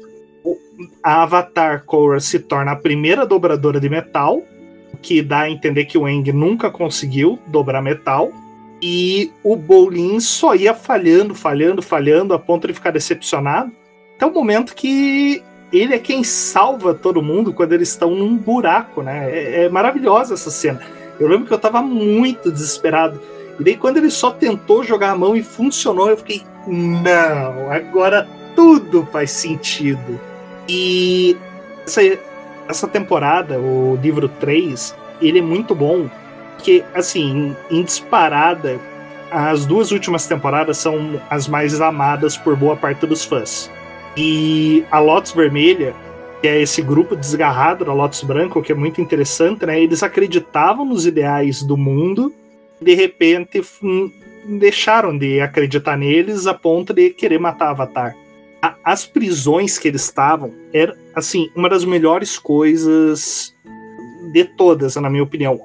a 1.04 1.24
Avatar 1.24 1.84
Korra 1.86 2.20
se 2.20 2.40
torna 2.40 2.72
a 2.72 2.76
primeira 2.76 3.26
dobradora 3.26 3.80
de 3.80 3.90
metal, 3.90 4.42
o 4.94 4.98
que 4.98 5.22
dá 5.22 5.42
a 5.42 5.50
entender 5.50 5.86
que 5.86 5.98
o 5.98 6.08
Eng 6.08 6.32
nunca 6.32 6.70
conseguiu 6.70 7.40
dobrar 7.48 7.82
metal. 7.82 8.32
E 8.82 9.32
o 9.44 9.56
Bolin 9.56 10.20
só 10.20 10.56
ia 10.56 10.74
falhando, 10.74 11.34
falhando, 11.34 11.82
falhando, 11.82 12.34
a 12.34 12.40
ponto 12.40 12.68
de 12.68 12.74
ficar 12.74 12.92
decepcionado. 12.92 13.72
Até 14.16 14.26
o 14.26 14.34
momento 14.34 14.76
que 14.76 15.42
ele 15.72 15.96
é 15.96 16.00
quem 16.00 16.24
salva 16.24 16.94
todo 16.94 17.22
mundo 17.22 17.54
quando 17.54 17.74
eles 17.74 17.90
estão 17.90 18.12
num 18.12 18.36
buraco, 18.36 19.02
né? 19.02 19.30
É, 19.32 19.64
é 19.64 19.70
maravilhosa 19.70 20.34
essa 20.34 20.52
cena. 20.52 20.82
Eu 21.20 21.28
lembro 21.28 21.48
que 21.48 21.54
eu 21.54 21.60
tava 21.60 21.82
muito 21.82 22.52
desesperado. 22.52 23.22
E 23.60 23.64
daí, 23.64 23.78
quando 23.78 23.98
ele 23.98 24.10
só 24.10 24.32
tentou 24.32 24.84
jogar 24.84 25.12
a 25.12 25.18
mão 25.18 25.36
e 25.36 25.44
funcionou, 25.44 26.10
eu 26.10 26.18
fiquei, 26.18 26.42
não, 26.68 27.72
agora 27.72 28.28
tudo 28.56 29.08
faz 29.12 29.32
sentido. 29.32 30.20
E 30.68 31.38
essa, 31.86 32.02
essa 32.68 32.88
temporada, 32.88 33.60
o 33.60 33.98
livro 34.02 34.28
3, 34.28 34.96
ele 35.22 35.40
é 35.40 35.42
muito 35.42 35.76
bom, 35.76 36.10
porque, 36.56 36.84
assim, 36.94 37.56
em 37.70 37.84
disparada, 37.84 38.80
as 39.30 39.66
duas 39.66 39.92
últimas 39.92 40.28
temporadas 40.28 40.78
são 40.78 41.20
as 41.30 41.48
mais 41.48 41.82
amadas 41.82 42.38
por 42.38 42.56
boa 42.56 42.76
parte 42.76 43.06
dos 43.06 43.26
fãs. 43.26 43.70
E 44.16 44.86
a 44.92 45.00
Lotus 45.00 45.32
Vermelha, 45.32 45.94
que 46.42 46.48
é 46.48 46.62
esse 46.62 46.82
grupo 46.82 47.16
desgarrado 47.16 47.84
da 47.84 47.94
Lotus 47.94 48.22
Branco, 48.24 48.62
que 48.62 48.72
é 48.72 48.76
muito 48.76 49.02
interessante, 49.02 49.66
né? 49.66 49.82
Eles 49.82 50.04
acreditavam 50.04 50.86
nos 50.86 51.06
ideais 51.06 51.64
do 51.64 51.76
mundo, 51.76 52.32
de 52.84 52.94
repente 52.94 53.62
deixaram 54.46 55.18
de 55.18 55.40
acreditar 55.40 55.98
neles 55.98 56.46
a 56.48 56.54
ponto 56.54 56.94
de 56.94 57.10
querer 57.10 57.40
matar 57.40 57.70
Avatar. 57.70 58.16
as 58.84 59.06
prisões 59.06 59.78
que 59.78 59.88
eles 59.88 60.04
estavam 60.04 60.54
era 60.74 60.98
assim 61.16 61.50
uma 61.56 61.70
das 61.70 61.86
melhores 61.86 62.38
coisas 62.38 63.54
de 64.32 64.46
todas, 64.46 64.96
na 64.96 65.10
minha 65.10 65.24
opinião. 65.24 65.60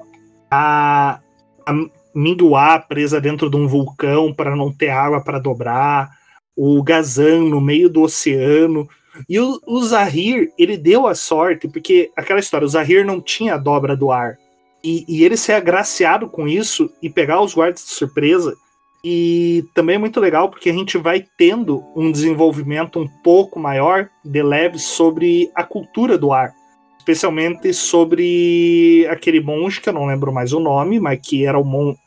A, 0.49 1.19
a 1.65 1.73
Minduá 2.13 2.79
presa 2.79 3.21
dentro 3.21 3.49
de 3.49 3.55
um 3.55 3.67
vulcão 3.67 4.33
para 4.33 4.55
não 4.55 4.71
ter 4.71 4.89
água 4.89 5.21
para 5.21 5.39
dobrar, 5.39 6.09
o 6.55 6.83
Gazan 6.83 7.45
no 7.45 7.61
meio 7.61 7.89
do 7.89 8.01
oceano. 8.01 8.87
E 9.27 9.39
o, 9.39 9.59
o 9.65 9.81
Zahir, 9.83 10.51
ele 10.57 10.77
deu 10.77 11.07
a 11.07 11.15
sorte, 11.15 11.67
porque 11.67 12.11
aquela 12.17 12.39
história, 12.39 12.65
o 12.65 12.69
Zahir 12.69 13.05
não 13.05 13.21
tinha 13.21 13.55
a 13.55 13.57
dobra 13.57 13.95
do 13.95 14.11
ar. 14.11 14.37
E, 14.83 15.05
e, 15.07 15.23
ele 15.23 15.35
ser 15.35 15.53
agraciado 15.53 16.29
com 16.29 16.47
isso 16.47 16.89
e 17.01 17.09
pegar 17.09 17.41
os 17.41 17.53
guardas 17.53 17.83
de 17.83 17.91
surpresa. 17.91 18.55
E 19.03 19.65
também 19.73 19.95
é 19.95 19.99
muito 19.99 20.19
legal 20.19 20.49
porque 20.49 20.69
a 20.69 20.73
gente 20.73 20.97
vai 20.97 21.25
tendo 21.37 21.83
um 21.95 22.11
desenvolvimento 22.11 22.99
um 22.99 23.07
pouco 23.23 23.59
maior 23.59 24.09
de 24.23 24.41
leve 24.41 24.79
sobre 24.79 25.49
a 25.55 25.63
cultura 25.63 26.17
do 26.17 26.31
ar. 26.31 26.53
Especialmente 26.97 27.73
sobre 27.73 29.07
aquele 29.09 29.41
monge, 29.41 29.81
que 29.81 29.89
eu 29.89 29.93
não 29.93 30.05
lembro 30.05 30.33
mais 30.33 30.53
o 30.53 30.59
nome, 30.59 30.99
mas 30.99 31.19
que 31.21 31.45
era 31.45 31.57
o 31.57 31.63
monge 31.63 31.97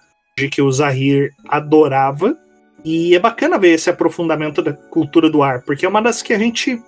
que 0.50 0.62
o 0.62 0.70
Zahir 0.70 1.32
adorava. 1.48 2.36
E 2.84 3.14
é 3.14 3.18
bacana 3.18 3.58
ver 3.58 3.74
esse 3.74 3.88
aprofundamento 3.88 4.60
da 4.60 4.72
cultura 4.72 5.30
do 5.30 5.42
ar, 5.42 5.62
porque 5.62 5.86
é 5.86 5.88
uma 5.88 6.02
das 6.02 6.22
que 6.22 6.32
a 6.32 6.38
gente. 6.38 6.80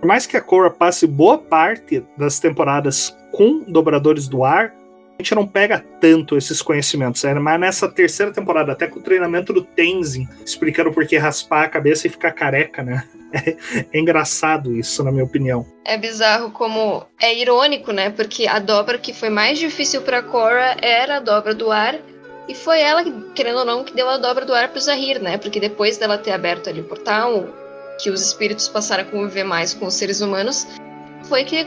Por 0.00 0.06
mais 0.06 0.26
que 0.26 0.36
a 0.36 0.40
Korra 0.40 0.70
passe 0.70 1.06
boa 1.06 1.38
parte 1.38 2.02
das 2.16 2.40
temporadas 2.40 3.16
com 3.32 3.62
dobradores 3.68 4.28
do 4.28 4.44
ar, 4.44 4.74
a 5.18 5.22
gente 5.22 5.34
não 5.34 5.46
pega 5.46 5.84
tanto 6.00 6.36
esses 6.36 6.60
conhecimentos, 6.60 7.22
né? 7.22 7.34
mas 7.34 7.58
nessa 7.58 7.88
terceira 7.88 8.32
temporada, 8.32 8.72
até 8.72 8.86
com 8.86 8.98
o 8.98 9.02
treinamento 9.02 9.52
do 9.52 9.62
Tenzin, 9.62 10.28
explicando 10.44 10.92
por 10.92 11.06
que 11.06 11.16
raspar 11.16 11.64
a 11.64 11.68
cabeça 11.68 12.06
e 12.06 12.10
ficar 12.10 12.32
careca, 12.32 12.82
né? 12.82 13.08
É, 13.32 13.56
é, 13.92 13.98
engraçado 13.98 14.76
isso, 14.76 15.02
na 15.02 15.10
minha 15.10 15.24
opinião. 15.24 15.66
É 15.84 15.96
bizarro 15.96 16.50
como 16.50 17.04
é 17.20 17.34
irônico, 17.34 17.92
né? 17.92 18.10
Porque 18.10 18.46
a 18.46 18.58
dobra 18.58 18.98
que 18.98 19.14
foi 19.14 19.30
mais 19.30 19.58
difícil 19.58 20.02
para 20.02 20.22
Cora 20.22 20.76
era 20.82 21.16
a 21.16 21.20
dobra 21.20 21.54
do 21.54 21.72
ar, 21.72 21.98
e 22.48 22.54
foi 22.54 22.80
ela, 22.80 23.02
querendo 23.34 23.58
ou 23.58 23.64
não, 23.64 23.82
que 23.82 23.94
deu 23.94 24.08
a 24.08 24.18
dobra 24.18 24.44
do 24.44 24.54
ar 24.54 24.68
pro 24.68 24.80
Zahir, 24.80 25.20
né? 25.20 25.36
Porque 25.38 25.58
depois 25.58 25.96
dela 25.96 26.18
ter 26.18 26.30
aberto 26.30 26.68
ali 26.68 26.80
o 26.80 26.84
portal, 26.84 27.46
que 27.98 28.10
os 28.10 28.24
espíritos 28.24 28.68
passaram 28.68 29.02
a 29.02 29.06
conviver 29.06 29.44
mais 29.44 29.74
com 29.74 29.86
os 29.86 29.94
seres 29.94 30.20
humanos, 30.20 30.66
foi 31.24 31.44
que 31.44 31.66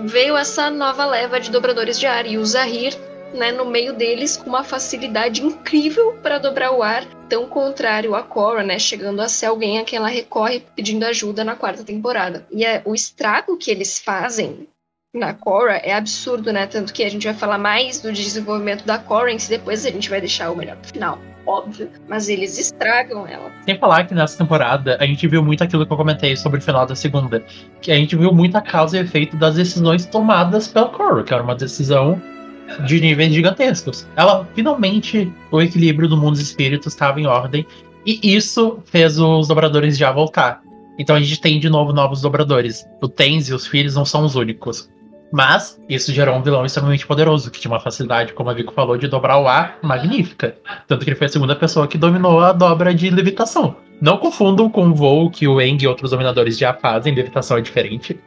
veio 0.00 0.36
essa 0.36 0.70
nova 0.70 1.04
leva 1.04 1.40
de 1.40 1.50
dobradores 1.50 1.98
de 1.98 2.06
ar 2.06 2.26
e 2.26 2.38
o 2.38 2.44
Zahir, 2.44 2.94
né, 3.34 3.52
no 3.52 3.64
meio 3.64 3.92
deles 3.92 4.36
com 4.36 4.48
uma 4.48 4.64
facilidade 4.64 5.42
incrível 5.42 6.14
para 6.22 6.38
dobrar 6.38 6.72
o 6.72 6.82
ar, 6.82 7.04
tão 7.28 7.46
contrário 7.46 8.14
a 8.14 8.22
Cora, 8.22 8.62
né, 8.62 8.78
chegando 8.78 9.20
a 9.20 9.28
ser 9.28 9.46
alguém 9.46 9.78
a 9.78 9.84
quem 9.84 9.98
ela 9.98 10.08
recorre 10.08 10.62
pedindo 10.74 11.04
ajuda 11.04 11.44
na 11.44 11.54
quarta 11.54 11.84
temporada. 11.84 12.46
E 12.50 12.64
é, 12.64 12.82
o 12.84 12.94
estrago 12.94 13.56
que 13.56 13.70
eles 13.70 13.98
fazem 13.98 14.66
na 15.14 15.34
Cora 15.34 15.76
é 15.76 15.92
absurdo, 15.92 16.52
né? 16.52 16.66
Tanto 16.66 16.92
que 16.92 17.02
a 17.02 17.10
gente 17.10 17.26
vai 17.26 17.34
falar 17.34 17.58
mais 17.58 18.00
do 18.00 18.12
desenvolvimento 18.12 18.84
da 18.84 18.98
Cora, 18.98 19.32
e 19.32 19.36
depois 19.36 19.84
a 19.84 19.90
gente 19.90 20.10
vai 20.10 20.20
deixar 20.20 20.50
o 20.50 20.56
melhor 20.56 20.76
pro 20.76 20.92
final 20.92 21.18
óbvio, 21.48 21.88
mas 22.06 22.28
eles 22.28 22.58
estragam 22.58 23.26
ela. 23.26 23.50
Sem 23.64 23.78
falar 23.78 24.04
que 24.04 24.14
nessa 24.14 24.36
temporada 24.36 24.98
a 25.00 25.06
gente 25.06 25.26
viu 25.26 25.42
muito 25.42 25.64
aquilo 25.64 25.86
que 25.86 25.92
eu 25.92 25.96
comentei 25.96 26.36
sobre 26.36 26.58
o 26.58 26.62
final 26.62 26.84
da 26.84 26.94
segunda, 26.94 27.42
que 27.80 27.90
a 27.90 27.96
gente 27.96 28.14
viu 28.14 28.32
muita 28.32 28.60
causa 28.60 28.98
e 28.98 29.00
efeito 29.00 29.36
das 29.36 29.54
decisões 29.54 30.04
tomadas 30.04 30.68
pela 30.68 30.88
Korra, 30.90 31.24
que 31.24 31.32
era 31.32 31.42
uma 31.42 31.54
decisão 31.54 32.20
de 32.86 33.00
níveis 33.00 33.32
gigantescos. 33.32 34.06
Ela 34.14 34.46
finalmente 34.54 35.32
o 35.50 35.60
equilíbrio 35.60 36.08
do 36.08 36.16
mundo 36.16 36.32
dos 36.32 36.40
espíritos 36.40 36.92
estava 36.92 37.18
em 37.18 37.26
ordem 37.26 37.66
e 38.04 38.34
isso 38.34 38.78
fez 38.84 39.18
os 39.18 39.48
dobradores 39.48 39.96
já 39.96 40.12
voltar. 40.12 40.62
Então 40.98 41.16
a 41.16 41.20
gente 41.20 41.40
tem 41.40 41.58
de 41.58 41.70
novo 41.70 41.92
novos 41.92 42.20
dobradores. 42.20 42.86
O 43.00 43.08
Tens 43.08 43.48
e 43.48 43.54
os 43.54 43.66
filhos 43.66 43.94
não 43.94 44.04
são 44.04 44.24
os 44.24 44.34
únicos. 44.34 44.90
Mas 45.30 45.80
isso 45.88 46.12
gerou 46.12 46.34
um 46.34 46.42
vilão 46.42 46.64
extremamente 46.64 47.06
poderoso, 47.06 47.50
que 47.50 47.60
tinha 47.60 47.70
uma 47.70 47.80
facilidade, 47.80 48.32
como 48.32 48.48
a 48.50 48.54
Vico 48.54 48.72
falou, 48.72 48.96
de 48.96 49.08
dobrar 49.08 49.38
o 49.38 49.46
ar 49.46 49.78
magnífica. 49.82 50.56
Tanto 50.86 51.04
que 51.04 51.10
ele 51.10 51.16
foi 51.16 51.26
a 51.26 51.30
segunda 51.30 51.54
pessoa 51.54 51.86
que 51.86 51.98
dominou 51.98 52.40
a 52.40 52.52
dobra 52.52 52.94
de 52.94 53.10
levitação. 53.10 53.76
Não 54.00 54.16
confundam 54.16 54.70
com 54.70 54.88
o 54.88 54.94
voo 54.94 55.30
que 55.30 55.46
o 55.46 55.60
Eng 55.60 55.82
e 55.82 55.86
outros 55.86 56.10
dominadores 56.10 56.56
já 56.56 56.72
fazem, 56.72 57.14
levitação 57.14 57.58
é 57.58 57.60
diferente. 57.60 58.18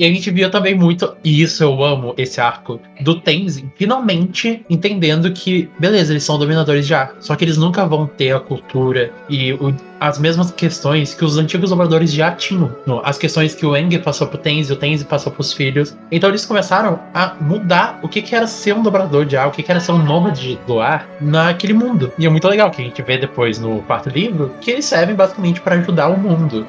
E 0.00 0.04
a 0.06 0.08
gente 0.08 0.30
via 0.30 0.48
também 0.48 0.74
muito, 0.74 1.14
e 1.22 1.42
isso 1.42 1.62
eu 1.62 1.84
amo, 1.84 2.14
esse 2.16 2.40
arco, 2.40 2.80
do 3.02 3.20
Tenzin 3.20 3.70
finalmente 3.76 4.64
entendendo 4.70 5.30
que, 5.30 5.68
beleza, 5.78 6.14
eles 6.14 6.24
são 6.24 6.38
dominadores 6.38 6.86
já, 6.86 7.12
só 7.20 7.36
que 7.36 7.44
eles 7.44 7.58
nunca 7.58 7.84
vão 7.84 8.06
ter 8.06 8.34
a 8.34 8.40
cultura 8.40 9.12
e 9.28 9.52
o, 9.52 9.74
as 10.00 10.18
mesmas 10.18 10.50
questões 10.52 11.12
que 11.12 11.22
os 11.22 11.36
antigos 11.36 11.68
dobradores 11.68 12.10
já 12.10 12.32
tinham. 12.32 12.74
As 13.04 13.18
questões 13.18 13.54
que 13.54 13.66
o 13.66 13.76
Eng 13.76 13.98
passou 13.98 14.26
pro 14.26 14.38
Tenzin, 14.38 14.72
o 14.72 14.76
Tenzin 14.76 15.04
passou 15.04 15.30
pros 15.30 15.52
filhos. 15.52 15.94
Então 16.10 16.30
eles 16.30 16.46
começaram 16.46 16.98
a 17.12 17.34
mudar 17.38 18.00
o 18.02 18.08
que, 18.08 18.22
que 18.22 18.34
era 18.34 18.46
ser 18.46 18.74
um 18.74 18.82
dobrador 18.82 19.26
de 19.26 19.36
ar, 19.36 19.48
o 19.48 19.50
que, 19.50 19.62
que 19.62 19.70
era 19.70 19.80
ser 19.80 19.92
um 19.92 20.02
nômade 20.02 20.58
do 20.66 20.80
ar 20.80 21.06
naquele 21.20 21.74
mundo. 21.74 22.10
E 22.18 22.24
é 22.24 22.30
muito 22.30 22.48
legal 22.48 22.70
que 22.70 22.80
a 22.80 22.84
gente 22.86 23.02
vê 23.02 23.18
depois 23.18 23.58
no 23.58 23.82
quarto 23.82 24.08
livro 24.08 24.54
que 24.62 24.70
eles 24.70 24.86
servem 24.86 25.14
basicamente 25.14 25.60
para 25.60 25.74
ajudar 25.74 26.08
o 26.08 26.18
mundo. 26.18 26.66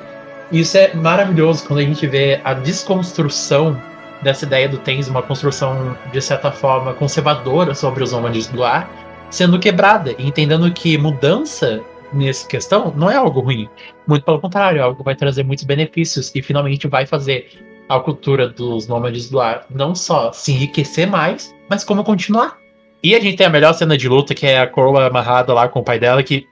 Isso 0.51 0.77
é 0.77 0.93
maravilhoso 0.93 1.65
quando 1.65 1.79
a 1.79 1.83
gente 1.83 2.05
vê 2.05 2.41
a 2.43 2.53
desconstrução 2.53 3.81
dessa 4.21 4.45
ideia 4.45 4.67
do 4.67 4.77
Tens, 4.77 5.07
uma 5.07 5.21
construção, 5.21 5.97
de 6.11 6.21
certa 6.21 6.51
forma, 6.51 6.93
conservadora 6.93 7.73
sobre 7.73 8.03
os 8.03 8.11
nômades 8.11 8.47
do 8.47 8.63
ar, 8.63 8.89
sendo 9.29 9.57
quebrada, 9.57 10.13
e 10.17 10.27
entendendo 10.27 10.69
que 10.71 10.97
mudança 10.97 11.81
nessa 12.13 12.47
questão 12.47 12.93
não 12.95 13.09
é 13.09 13.15
algo 13.15 13.39
ruim. 13.39 13.69
Muito 14.05 14.23
pelo 14.23 14.39
contrário, 14.39 14.79
é 14.79 14.81
algo 14.81 14.97
que 14.97 15.05
vai 15.05 15.15
trazer 15.15 15.43
muitos 15.43 15.63
benefícios 15.63 16.31
e 16.35 16.41
finalmente 16.41 16.87
vai 16.87 17.05
fazer 17.05 17.49
a 17.87 17.99
cultura 17.99 18.47
dos 18.47 18.87
nômades 18.87 19.29
do 19.29 19.39
ar 19.39 19.65
não 19.69 19.95
só 19.95 20.31
se 20.31 20.51
enriquecer 20.51 21.07
mais, 21.07 21.55
mas 21.69 21.83
como 21.83 22.03
continuar. 22.03 22.57
E 23.03 23.15
a 23.15 23.19
gente 23.19 23.37
tem 23.37 23.47
a 23.47 23.49
melhor 23.49 23.73
cena 23.73 23.97
de 23.97 24.07
luta, 24.07 24.35
que 24.35 24.45
é 24.45 24.59
a 24.59 24.67
coroa 24.67 25.07
amarrada 25.07 25.53
lá 25.53 25.67
com 25.67 25.79
o 25.79 25.83
pai 25.83 25.97
dela, 25.97 26.21
que. 26.21 26.47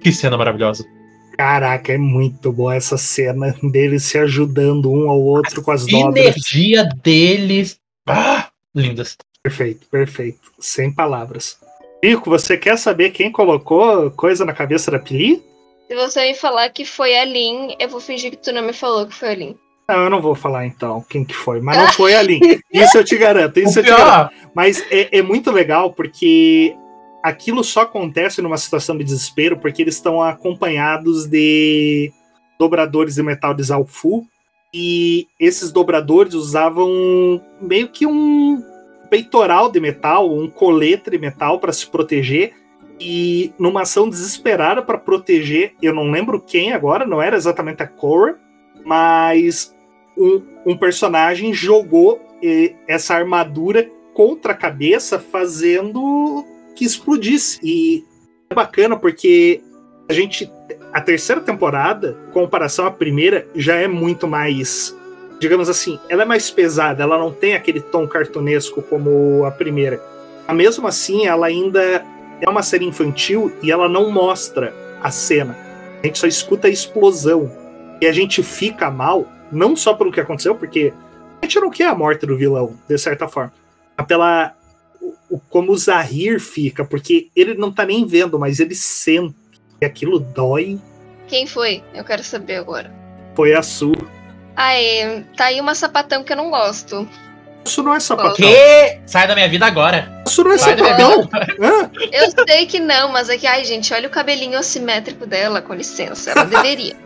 Que 0.00 0.10
cena 0.10 0.36
maravilhosa. 0.36 0.84
Caraca, 1.42 1.92
é 1.92 1.98
muito 1.98 2.52
boa 2.52 2.76
essa 2.76 2.96
cena 2.96 3.52
deles 3.64 4.04
se 4.04 4.16
ajudando 4.16 4.92
um 4.92 5.10
ao 5.10 5.20
outro 5.20 5.60
a 5.60 5.64
com 5.64 5.72
as 5.72 5.84
dobras. 5.84 6.24
A 6.24 6.28
energia 6.28 6.88
deles. 7.02 7.80
Ah, 8.06 8.46
lindas. 8.72 9.16
Perfeito, 9.42 9.84
perfeito. 9.90 10.38
Sem 10.60 10.94
palavras. 10.94 11.58
Pico, 12.00 12.30
você 12.30 12.56
quer 12.56 12.78
saber 12.78 13.10
quem 13.10 13.32
colocou 13.32 14.08
coisa 14.12 14.44
na 14.44 14.52
cabeça 14.52 14.92
da 14.92 15.00
Pili? 15.00 15.42
Se 15.88 15.96
você 15.96 16.28
me 16.28 16.34
falar 16.36 16.68
que 16.70 16.84
foi 16.84 17.18
a 17.18 17.24
Lin, 17.24 17.74
eu 17.80 17.88
vou 17.88 17.98
fingir 17.98 18.30
que 18.30 18.36
tu 18.36 18.52
não 18.52 18.62
me 18.62 18.72
falou 18.72 19.04
que 19.04 19.14
foi 19.16 19.30
a 19.30 19.34
Lin. 19.34 19.56
Não, 19.88 20.04
eu 20.04 20.10
não 20.10 20.22
vou 20.22 20.36
falar 20.36 20.64
então 20.64 21.04
quem 21.10 21.24
que 21.24 21.34
foi, 21.34 21.60
mas 21.60 21.76
não 21.76 21.88
foi 21.88 22.14
a 22.14 22.22
Lin. 22.22 22.38
Isso 22.72 22.96
eu 22.96 23.04
te 23.04 23.18
garanto, 23.18 23.58
isso 23.58 23.80
eu 23.80 23.82
te 23.82 23.90
garanto. 23.90 24.32
Mas 24.54 24.80
é, 24.92 25.18
é 25.18 25.22
muito 25.22 25.50
legal 25.50 25.92
porque 25.92 26.72
aquilo 27.22 27.62
só 27.62 27.82
acontece 27.82 28.42
numa 28.42 28.58
situação 28.58 28.96
de 28.96 29.04
desespero 29.04 29.56
porque 29.58 29.82
eles 29.82 29.94
estão 29.94 30.20
acompanhados 30.20 31.26
de 31.26 32.12
dobradores 32.58 33.14
de 33.14 33.22
metal 33.22 33.54
de 33.54 33.62
Zalfu 33.62 34.26
E 34.74 35.26
esses 35.38 35.70
dobradores 35.70 36.34
usavam 36.34 37.40
meio 37.60 37.88
que 37.88 38.06
um 38.06 38.62
peitoral 39.08 39.70
de 39.70 39.78
metal, 39.78 40.32
um 40.32 40.48
colete 40.48 41.10
de 41.10 41.18
metal 41.18 41.60
para 41.60 41.72
se 41.72 41.86
proteger. 41.86 42.54
E 42.98 43.52
numa 43.58 43.82
ação 43.82 44.08
desesperada 44.08 44.80
para 44.80 44.96
proteger, 44.96 45.74
eu 45.82 45.92
não 45.94 46.10
lembro 46.10 46.40
quem 46.40 46.72
agora, 46.72 47.04
não 47.04 47.20
era 47.20 47.36
exatamente 47.36 47.82
a 47.82 47.86
Cora, 47.86 48.38
mas 48.84 49.74
um, 50.16 50.42
um 50.64 50.76
personagem 50.76 51.52
jogou 51.52 52.20
eh, 52.42 52.74
essa 52.86 53.14
armadura 53.14 53.90
contra 54.14 54.52
a 54.52 54.56
cabeça, 54.56 55.18
fazendo 55.18 56.44
que 56.74 56.84
explodisse. 56.84 57.58
E 57.62 58.04
é 58.50 58.54
bacana 58.54 58.96
porque 58.96 59.60
a 60.08 60.12
gente. 60.12 60.50
A 60.92 61.00
terceira 61.00 61.40
temporada, 61.40 62.18
em 62.28 62.32
comparação 62.32 62.84
à 62.86 62.90
primeira, 62.90 63.46
já 63.54 63.76
é 63.76 63.88
muito 63.88 64.28
mais. 64.28 64.96
Digamos 65.40 65.68
assim, 65.68 65.98
ela 66.08 66.22
é 66.22 66.26
mais 66.26 66.50
pesada, 66.50 67.02
ela 67.02 67.18
não 67.18 67.32
tem 67.32 67.54
aquele 67.54 67.80
tom 67.80 68.06
cartunesco 68.06 68.82
como 68.82 69.44
a 69.44 69.50
primeira. 69.50 70.00
Mas 70.46 70.56
mesmo 70.56 70.86
assim, 70.86 71.26
ela 71.26 71.46
ainda 71.46 72.04
é 72.40 72.48
uma 72.48 72.62
série 72.62 72.84
infantil 72.84 73.52
e 73.62 73.72
ela 73.72 73.88
não 73.88 74.10
mostra 74.10 74.74
a 75.02 75.10
cena. 75.10 75.56
A 76.02 76.06
gente 76.06 76.18
só 76.18 76.26
escuta 76.26 76.66
a 76.68 76.70
explosão. 76.70 77.50
E 78.00 78.06
a 78.06 78.12
gente 78.12 78.42
fica 78.42 78.90
mal, 78.90 79.26
não 79.50 79.76
só 79.76 79.94
pelo 79.94 80.10
que 80.10 80.20
aconteceu, 80.20 80.56
porque 80.56 80.92
a 81.40 81.46
gente 81.46 81.60
não 81.60 81.70
quer 81.70 81.86
a 81.86 81.94
morte 81.94 82.26
do 82.26 82.36
vilão, 82.36 82.76
de 82.88 82.98
certa 82.98 83.28
forma. 83.28 83.52
Mas 83.96 84.06
pela. 84.06 84.54
Como 85.52 85.70
o 85.70 85.76
Zahir 85.76 86.40
fica, 86.40 86.82
porque 86.82 87.28
ele 87.36 87.52
não 87.52 87.70
tá 87.70 87.84
nem 87.84 88.06
vendo, 88.06 88.38
mas 88.38 88.58
ele 88.58 88.74
sente 88.74 89.36
e 89.82 89.84
aquilo 89.84 90.18
dói. 90.18 90.80
Quem 91.28 91.46
foi? 91.46 91.84
Eu 91.94 92.02
quero 92.04 92.24
saber 92.24 92.56
agora. 92.56 92.90
Foi 93.36 93.52
a 93.54 93.62
Su. 93.62 93.92
Ai, 94.56 95.26
tá 95.36 95.46
aí 95.46 95.60
uma 95.60 95.74
sapatão 95.74 96.24
que 96.24 96.32
eu 96.32 96.36
não 96.38 96.48
gosto. 96.48 97.06
Isso 97.66 97.82
não 97.82 97.94
é 97.94 98.00
sapatão. 98.00 98.34
Que? 98.34 98.98
Sai 99.06 99.28
da 99.28 99.34
minha 99.34 99.48
vida 99.48 99.66
agora. 99.66 100.22
Isso 100.26 100.42
não 100.42 100.52
é 100.52 100.58
Sai 100.58 100.76
sapatão. 100.76 101.28
Eu 102.10 102.46
sei 102.48 102.64
que 102.66 102.80
não, 102.80 103.12
mas 103.12 103.28
é 103.28 103.36
que, 103.36 103.46
ai, 103.46 103.62
gente, 103.62 103.92
olha 103.92 104.08
o 104.08 104.10
cabelinho 104.10 104.58
assimétrico 104.58 105.26
dela, 105.26 105.60
com 105.60 105.74
licença. 105.74 106.30
Ela 106.30 106.44
deveria. 106.44 106.96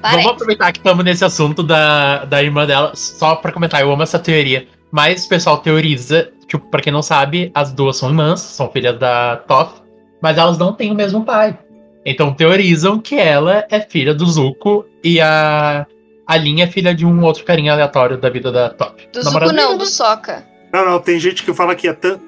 Vamos 0.00 0.26
aproveitar 0.26 0.72
que 0.72 0.78
estamos 0.78 1.04
nesse 1.04 1.24
assunto 1.24 1.62
da, 1.62 2.24
da 2.24 2.40
irmã 2.40 2.66
dela, 2.66 2.92
só 2.94 3.34
pra 3.36 3.50
comentar, 3.50 3.80
eu 3.80 3.90
amo 3.90 4.02
essa 4.02 4.18
teoria. 4.18 4.68
Mas 4.92 5.24
o 5.24 5.28
pessoal 5.28 5.58
teoriza, 5.58 6.30
tipo, 6.58 6.70
pra 6.70 6.80
quem 6.80 6.92
não 6.92 7.02
sabe, 7.02 7.50
as 7.54 7.72
duas 7.72 7.96
são 7.96 8.08
irmãs, 8.08 8.40
são 8.40 8.70
filhas 8.70 8.98
da 8.98 9.36
Toph, 9.36 9.80
mas 10.20 10.38
elas 10.38 10.56
não 10.56 10.72
têm 10.72 10.92
o 10.92 10.94
mesmo 10.94 11.24
pai. 11.24 11.58
Então 12.04 12.32
teorizam 12.34 12.98
que 12.98 13.16
ela 13.16 13.64
é 13.70 13.80
filha 13.80 14.14
do 14.14 14.26
Zuko 14.26 14.84
e 15.02 15.20
a, 15.20 15.86
a 16.26 16.36
Lin 16.36 16.60
é 16.60 16.66
filha 16.66 16.94
de 16.94 17.04
um 17.04 17.22
outro 17.24 17.44
carinha 17.44 17.72
aleatório 17.72 18.18
da 18.18 18.28
vida 18.28 18.52
da 18.52 18.70
Toph. 18.70 18.94
Do 19.12 19.24
Namorado 19.24 19.50
Zuko 19.50 19.62
não, 19.62 19.78
do 19.78 19.86
Soca. 19.86 20.46
Não, 20.72 20.84
não, 20.84 21.00
tem 21.00 21.18
gente 21.18 21.42
que 21.42 21.54
fala 21.54 21.74
que 21.74 21.88
é 21.88 21.92
tan... 21.92 22.18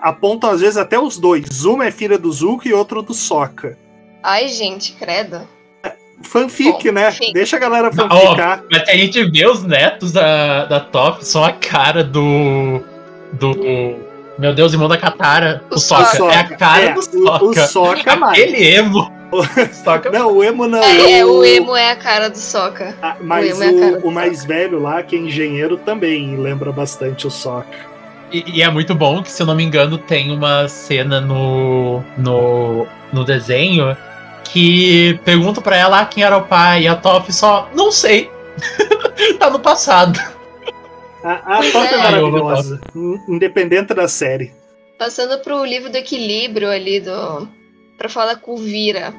apontam 0.00 0.50
às 0.50 0.60
vezes 0.60 0.76
até 0.76 0.98
os 0.98 1.18
dois. 1.18 1.64
Uma 1.64 1.86
é 1.86 1.90
filha 1.90 2.18
do 2.18 2.30
Zuko 2.30 2.68
e 2.68 2.74
outro 2.74 3.02
do 3.02 3.14
Sokka. 3.14 3.78
Ai, 4.22 4.48
gente, 4.48 4.92
credo. 4.92 5.40
Fanfic, 6.22 6.84
Bom, 6.84 6.92
né? 6.92 7.08
enfim. 7.08 7.32
Deixa 7.32 7.56
a 7.56 7.58
galera 7.58 7.90
Não, 7.92 8.08
fanficar. 8.08 8.62
Mas 8.70 8.88
a 8.88 8.92
gente 8.92 9.24
vê 9.30 9.44
os 9.44 9.64
netos 9.64 10.12
da, 10.12 10.66
da 10.66 10.78
Toph, 10.78 11.22
são 11.22 11.42
a 11.42 11.52
cara 11.52 12.04
do. 12.04 12.80
Do. 13.32 13.54
Meu 14.38 14.54
Deus, 14.54 14.72
irmão 14.72 14.88
da 14.88 14.96
Katara, 14.96 15.62
o, 15.70 15.74
O. 15.74 15.78
Sokka. 15.78 16.24
É 16.24 16.36
a 16.36 16.44
cara 16.56 16.82
É, 16.84 16.92
do 16.94 17.00
o- 17.00 17.02
o 17.02 17.54
Sokka. 17.54 17.66
Sokka 17.66 18.16
mais. 18.16 18.38
Aquele 18.40 18.64
emo. 18.74 19.12
Sokka 19.84 20.10
Não, 20.10 20.32
o 20.32 20.44
emo 20.44 20.66
não. 20.66 20.82
É, 20.82 21.18
é, 21.20 21.24
o, 21.24 21.38
o 21.38 21.44
emo 21.44 21.76
é 21.76 21.90
a 21.90 21.96
cara 21.96 22.28
do 22.28 22.38
Soca. 22.38 22.94
Ah, 23.02 23.16
mas 23.20 23.60
é 23.60 23.68
o, 23.70 24.00
do 24.00 24.08
o 24.08 24.10
mais 24.10 24.44
velho 24.44 24.80
lá, 24.80 25.02
que 25.02 25.16
é 25.16 25.18
engenheiro, 25.18 25.76
também 25.76 26.36
lembra 26.36 26.72
bastante 26.72 27.26
o 27.26 27.30
Sokka. 27.30 27.92
E, 28.32 28.58
e 28.58 28.62
é 28.62 28.70
muito 28.70 28.94
bom 28.94 29.22
que, 29.22 29.30
se 29.30 29.42
eu 29.42 29.46
não 29.46 29.54
me 29.54 29.62
engano, 29.62 29.98
tem 29.98 30.30
uma 30.30 30.66
cena 30.68 31.20
no, 31.20 32.02
no, 32.16 32.86
no 33.12 33.24
desenho 33.24 33.94
que 34.44 35.18
pergunta 35.24 35.60
pra 35.60 35.76
ela 35.76 36.00
ah, 36.00 36.06
quem 36.06 36.24
era 36.24 36.36
o 36.36 36.42
pai, 36.42 36.82
e 36.82 36.88
a 36.88 36.94
Toph 36.94 37.30
só, 37.30 37.68
não 37.74 37.90
sei. 37.92 38.30
tá 39.38 39.48
no 39.50 39.58
passado. 39.58 40.18
A, 41.24 41.58
a 41.58 41.62
Toph 41.62 41.74
é 41.84 41.94
é. 41.94 41.96
maravilhosa, 41.98 42.80
in- 42.94 43.20
independente 43.28 43.94
da 43.94 44.08
série. 44.08 44.52
Passando 44.98 45.38
pro 45.40 45.64
livro 45.64 45.90
do 45.90 45.96
equilíbrio 45.96 46.70
ali 46.70 47.00
do. 47.00 47.48
Pra 47.98 48.08
falar 48.08 48.36
Kuvira. 48.36 49.14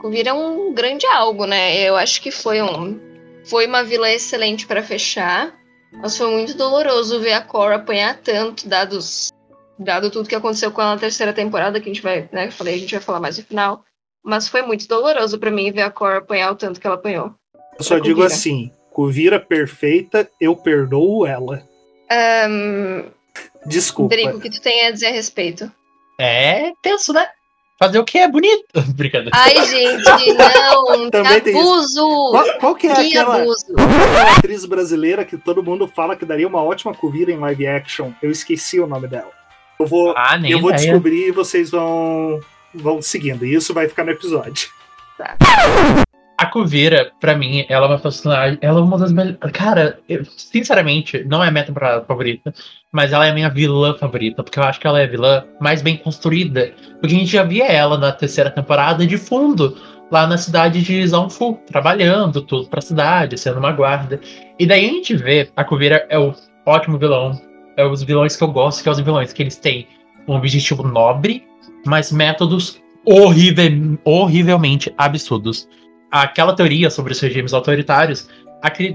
Kuvira 0.00 0.30
é 0.30 0.32
um 0.32 0.72
grande 0.72 1.06
algo, 1.06 1.44
né? 1.46 1.80
Eu 1.80 1.96
acho 1.96 2.22
que 2.22 2.30
foi 2.30 2.62
um. 2.62 2.98
Foi 3.44 3.66
uma 3.66 3.82
vilã 3.82 4.08
excelente 4.10 4.66
pra 4.66 4.82
fechar. 4.82 5.54
Mas 5.92 6.16
foi 6.18 6.30
muito 6.30 6.54
doloroso 6.56 7.18
ver 7.20 7.32
a 7.32 7.40
Cora 7.40 7.76
apanhar 7.76 8.18
tanto, 8.18 8.68
dados. 8.68 9.30
Dado 9.78 10.10
tudo 10.10 10.28
que 10.28 10.34
aconteceu 10.34 10.70
com 10.72 10.80
ela 10.82 10.94
na 10.94 11.00
terceira 11.00 11.32
temporada, 11.32 11.80
que 11.80 11.88
a 11.88 11.92
gente 11.92 12.02
vai, 12.02 12.28
né? 12.32 12.46
eu 12.48 12.52
Falei, 12.52 12.74
a 12.74 12.78
gente 12.78 12.90
vai 12.94 13.00
falar 13.00 13.20
mais 13.20 13.38
no 13.38 13.44
final. 13.44 13.84
Mas 14.24 14.48
foi 14.48 14.60
muito 14.62 14.86
doloroso 14.88 15.38
pra 15.38 15.50
mim 15.50 15.70
ver 15.72 15.82
a 15.82 15.90
Cora 15.90 16.18
apanhar 16.18 16.50
o 16.52 16.56
tanto 16.56 16.80
que 16.80 16.86
ela 16.86 16.96
apanhou. 16.96 17.32
Eu 17.78 17.84
só 17.84 17.98
digo 17.98 18.22
assim: 18.22 18.70
Kuvira 19.02 19.38
perfeita, 19.38 20.28
eu 20.40 20.56
perdoo 20.56 21.24
ela. 21.24 21.62
Ahn, 22.10 23.04
Desculpa. 23.64 24.16
Drico, 24.16 24.38
o 24.38 24.40
que 24.40 24.50
tu 24.50 24.60
tem 24.60 24.88
a 24.88 24.90
dizer 24.90 25.06
a 25.06 25.12
respeito? 25.12 25.70
É 26.20 26.72
tenso, 26.82 27.12
né? 27.12 27.24
Fazer 27.78 28.00
o 28.00 28.04
que 28.04 28.18
é 28.18 28.26
bonito. 28.26 28.64
Brincadeira. 28.96 29.30
Ai, 29.32 29.54
gente, 29.66 30.02
não! 30.34 31.08
Também 31.14 31.34
que 31.34 31.40
tem 31.42 31.56
isso. 31.56 31.70
abuso! 31.70 32.30
Qual, 32.32 32.58
qual 32.58 32.74
que 32.74 32.88
é 32.88 32.94
Que 32.96 33.16
aquela, 33.16 33.36
abuso! 33.42 33.66
aquela 33.78 34.36
atriz 34.36 34.64
brasileira 34.64 35.24
que 35.24 35.38
todo 35.38 35.62
mundo 35.62 35.86
fala 35.86 36.16
que 36.16 36.24
daria 36.24 36.48
uma 36.48 36.60
ótima 36.64 36.92
Kuvira 36.92 37.30
em 37.30 37.38
live 37.38 37.68
action? 37.68 38.10
Eu 38.20 38.32
esqueci 38.32 38.80
o 38.80 38.86
nome 38.88 39.06
dela. 39.06 39.30
Eu 39.78 39.86
vou, 39.86 40.12
Ah, 40.16 40.36
nem 40.36 40.50
eu 40.50 40.60
vou 40.60 40.70
ideia. 40.72 40.88
descobrir 40.88 41.28
e 41.28 41.30
vocês 41.30 41.70
vão, 41.70 42.40
vão 42.74 43.00
seguindo. 43.00 43.46
E 43.46 43.54
isso 43.54 43.72
vai 43.72 43.86
ficar 43.88 44.02
no 44.02 44.10
episódio. 44.10 44.70
A 45.20 45.36
Kuvira, 46.48 47.12
pra 47.20 47.36
mim, 47.36 47.64
ela 47.68 47.86
é 47.86 47.88
uma 47.90 47.98
personagem. 47.98 48.58
Ela 48.60 48.80
é 48.80 48.82
uma 48.82 48.98
das 48.98 49.12
melhores. 49.12 49.38
Cara, 49.52 49.98
eu, 50.08 50.24
sinceramente, 50.24 51.24
não 51.24 51.42
é 51.42 51.48
a 51.48 51.50
minha 51.50 51.64
temporada 51.64 52.04
favorita, 52.04 52.52
mas 52.92 53.12
ela 53.12 53.26
é 53.26 53.30
a 53.30 53.34
minha 53.34 53.48
vilã 53.48 53.94
favorita, 53.94 54.42
porque 54.42 54.58
eu 54.58 54.64
acho 54.64 54.80
que 54.80 54.86
ela 54.86 55.00
é 55.00 55.04
a 55.04 55.08
vilã 55.08 55.44
mais 55.60 55.82
bem 55.82 55.96
construída. 55.96 56.72
Porque 57.00 57.14
a 57.14 57.18
gente 57.18 57.30
já 57.30 57.44
via 57.44 57.66
ela 57.66 57.96
na 57.96 58.12
terceira 58.12 58.50
temporada 58.50 59.06
de 59.06 59.16
fundo, 59.16 59.76
lá 60.10 60.26
na 60.26 60.36
cidade 60.36 60.82
de 60.82 61.06
Zanfu, 61.06 61.58
trabalhando 61.66 62.42
tudo 62.42 62.68
pra 62.68 62.80
cidade, 62.80 63.38
sendo 63.38 63.58
uma 63.58 63.72
guarda. 63.72 64.20
E 64.58 64.66
daí 64.66 64.86
a 64.86 64.92
gente 64.92 65.16
vê, 65.16 65.48
a 65.56 65.64
Kuvira 65.64 66.06
é 66.08 66.18
o 66.18 66.34
ótimo 66.66 66.98
vilão. 66.98 67.40
É 67.76 67.86
os 67.86 68.02
vilões 68.02 68.36
que 68.36 68.42
eu 68.42 68.48
gosto, 68.48 68.82
que 68.82 68.88
é 68.88 68.92
os 68.92 68.98
vilões 68.98 69.32
que 69.32 69.42
eles 69.42 69.56
têm 69.56 69.86
um 70.26 70.34
objetivo 70.34 70.82
nobre, 70.82 71.44
mas 71.86 72.10
métodos 72.10 72.80
horrível, 73.04 73.98
horrivelmente 74.04 74.92
absurdos 74.98 75.68
aquela 76.10 76.54
teoria 76.54 76.90
sobre 76.90 77.12
os 77.12 77.20
regimes 77.20 77.52
autoritários, 77.52 78.28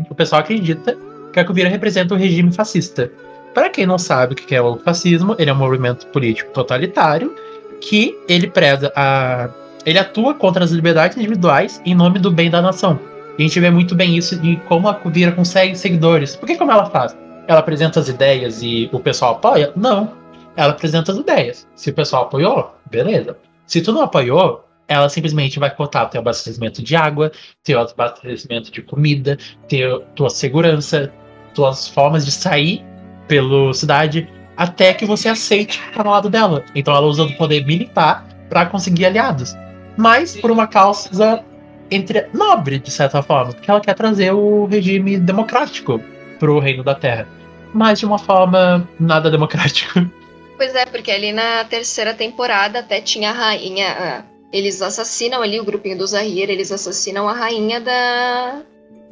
o 0.10 0.16
pessoal 0.16 0.42
acredita 0.42 0.98
que 1.32 1.40
a 1.40 1.46
Kuvira 1.46 1.70
representa 1.70 2.14
um 2.14 2.18
regime 2.18 2.52
fascista. 2.52 3.12
Para 3.54 3.70
quem 3.70 3.86
não 3.86 3.98
sabe 3.98 4.34
o 4.34 4.36
que 4.36 4.56
é 4.56 4.62
o 4.62 4.78
fascismo, 4.78 5.36
ele 5.38 5.50
é 5.50 5.54
um 5.54 5.58
movimento 5.58 6.08
político 6.08 6.52
totalitário 6.52 7.36
que 7.82 8.18
ele 8.28 8.48
preza 8.48 8.92
a. 8.96 9.50
Ele 9.86 10.00
atua 10.00 10.34
contra 10.34 10.64
as 10.64 10.72
liberdades 10.72 11.18
individuais 11.18 11.82
em 11.86 11.94
nome 11.94 12.18
do 12.18 12.32
bem 12.32 12.50
da 12.50 12.62
nação. 12.62 13.00
E 13.38 13.44
a 13.44 13.48
gente 13.48 13.60
vê 13.60 13.70
muito 13.70 13.96
bem 13.96 14.16
isso 14.16 14.36
em 14.36 14.56
como 14.68 14.88
a 14.88 14.94
Kuvira 14.94 15.32
consegue 15.32 15.76
seguidores. 15.76 16.36
Porque 16.36 16.56
como 16.56 16.72
ela 16.72 16.86
faz? 16.86 17.16
Ela 17.48 17.60
apresenta 17.60 18.00
as 18.00 18.08
ideias 18.08 18.62
e 18.64 18.90
o 18.94 19.00
pessoal 19.00 19.34
apoia? 19.34 19.74
Não. 19.76 20.14
Ela 20.56 20.72
apresenta 20.72 21.12
as 21.12 21.18
ideias. 21.18 21.68
Se 21.76 21.90
o 21.90 21.94
pessoal 21.94 22.24
apoiou, 22.24 22.74
beleza. 22.90 23.36
Se 23.66 23.82
tu 23.82 23.92
não 23.92 24.04
apoiou, 24.04 24.64
ela 24.88 25.10
simplesmente 25.10 25.60
vai 25.60 25.74
cortar 25.74 26.06
teu 26.08 26.22
abastecimento 26.22 26.82
de 26.84 26.96
água, 26.96 27.32
teu 27.64 27.80
abastecimento 27.80 28.72
de 28.72 28.82
comida, 28.82 29.38
teu, 29.68 30.02
tua 30.16 30.30
segurança, 30.30 31.12
tuas 31.54 31.88
formas 31.88 32.26
de 32.26 32.32
sair 32.32 32.84
pela 33.28 33.74
cidade, 33.74 34.28
até 34.58 34.94
que 34.94 35.06
você 35.06 35.30
aceite 35.30 35.80
estar 35.80 36.06
ao 36.06 36.14
lado 36.14 36.30
dela. 36.30 36.64
Então 36.76 36.94
ela 36.96 37.06
usa 37.06 37.26
do 37.26 37.34
poder 37.34 37.66
militar 37.66 38.28
para 38.50 38.66
conseguir 38.66 39.06
aliados. 39.06 39.56
Mas 39.98 40.36
por 40.36 40.52
uma 40.52 40.68
causa 40.68 41.44
entre 41.90 42.28
nobre, 42.34 42.80
de 42.80 42.92
certa 42.92 43.22
forma, 43.22 43.54
porque 43.54 43.70
ela 43.70 43.80
quer 43.80 43.94
trazer 43.94 44.34
o 44.34 44.66
regime 44.66 45.18
democrático 45.18 46.02
pro 46.40 46.60
reino 46.60 46.84
da 46.84 46.96
Terra. 46.96 47.28
Mas 47.74 48.00
de 48.00 48.06
uma 48.06 48.20
forma 48.20 48.88
nada 49.00 49.30
democrática. 49.32 50.10
Pois 50.58 50.76
é, 50.76 50.86
porque 50.86 51.12
ali 51.12 51.32
na 51.32 51.64
terceira 51.66 52.14
temporada 52.14 52.80
até 52.80 53.02
tinha 53.02 53.32
a 53.32 53.34
rainha. 53.34 54.24
Eles 54.54 54.82
assassinam 54.82 55.42
ali 55.42 55.60
o 55.60 55.66
grupinho 55.66 55.98
do 55.98 56.06
Zahir, 56.06 56.50
eles 56.50 56.72
assassinam 56.72 57.28
a 57.28 57.34
rainha 57.34 57.82
da, 57.82 58.62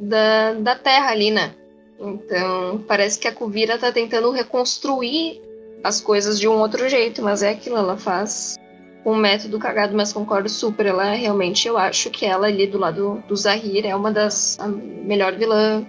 da, 0.00 0.52
da 0.54 0.76
terra 0.76 1.10
ali, 1.10 1.32
né? 1.32 1.52
Então 2.00 2.82
parece 2.86 3.18
que 3.18 3.28
a 3.28 3.32
Kuvira 3.32 3.76
tá 3.76 3.90
tentando 3.92 4.30
reconstruir 4.30 5.42
as 5.82 6.00
coisas 6.00 6.38
de 6.38 6.46
um 6.46 6.58
outro 6.58 6.88
jeito, 6.88 7.20
mas 7.22 7.42
é 7.42 7.50
aquilo, 7.50 7.76
ela 7.76 7.96
faz 7.96 8.56
um 9.04 9.16
método 9.16 9.58
cagado, 9.58 9.96
mas 9.96 10.12
concordo 10.12 10.48
super. 10.48 10.86
Ela 10.86 11.12
realmente, 11.14 11.66
eu 11.66 11.76
acho 11.76 12.10
que 12.10 12.24
ela 12.24 12.46
ali 12.46 12.66
do 12.66 12.78
lado 12.78 13.22
do 13.28 13.36
Zahir 13.36 13.84
é 13.84 13.94
uma 13.94 14.12
das 14.12 14.58
a 14.60 14.68
melhor 14.68 15.34
vilã 15.34 15.84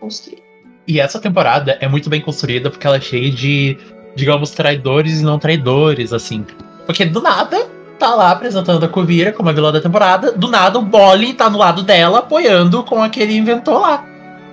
construída. 0.00 0.42
E 0.86 1.00
essa 1.00 1.20
temporada 1.20 1.76
é 1.80 1.88
muito 1.88 2.08
bem 2.08 2.20
construída 2.20 2.70
porque 2.70 2.86
ela 2.86 2.96
é 2.96 3.00
cheia 3.00 3.30
de, 3.30 3.76
digamos, 4.14 4.50
traidores 4.50 5.20
e 5.20 5.22
não 5.22 5.38
traidores, 5.38 6.12
assim. 6.12 6.46
Porque 6.86 7.04
do 7.04 7.20
nada, 7.20 7.68
tá 7.98 8.14
lá 8.14 8.30
apresentando 8.30 8.84
a 8.84 8.88
Kuvira 8.88 9.32
como 9.32 9.48
a 9.48 9.52
vilã 9.52 9.72
da 9.72 9.80
temporada, 9.80 10.32
do 10.32 10.48
nada 10.48 10.78
o 10.78 10.82
Bolly 10.82 11.34
tá 11.34 11.50
no 11.50 11.58
lado 11.58 11.82
dela 11.82 12.20
apoiando 12.20 12.84
com 12.84 13.02
aquele 13.02 13.36
inventor 13.36 13.80
lá. 13.80 14.04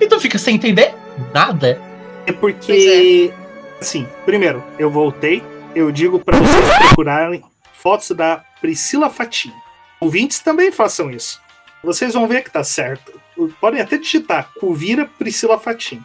Então 0.02 0.20
fica 0.20 0.38
sem 0.38 0.56
entender 0.56 0.93
nada. 1.34 1.80
É 2.26 2.32
porque, 2.32 3.32
assim, 3.80 4.08
primeiro, 4.26 4.64
eu 4.80 4.89
voltei, 4.89 5.43
eu 5.76 5.91
digo 5.91 6.20
pra 6.20 6.38
vocês 6.38 6.78
procurarem 6.88 7.43
fotos 7.74 8.12
da 8.12 8.43
Priscila 8.60 9.10
Fatim. 9.10 9.54
Ouvintes 10.02 10.39
também 10.39 10.72
façam 10.72 11.12
isso. 11.12 11.39
Vocês 11.84 12.14
vão 12.14 12.28
ver 12.28 12.43
que 12.43 12.52
tá 12.52 12.64
certo. 12.64 13.14
Podem 13.62 13.80
até 13.80 13.98
digitar 13.98 14.50
Cuvira 14.60 15.08
Priscila 15.20 15.60
Fatim. 15.60 16.02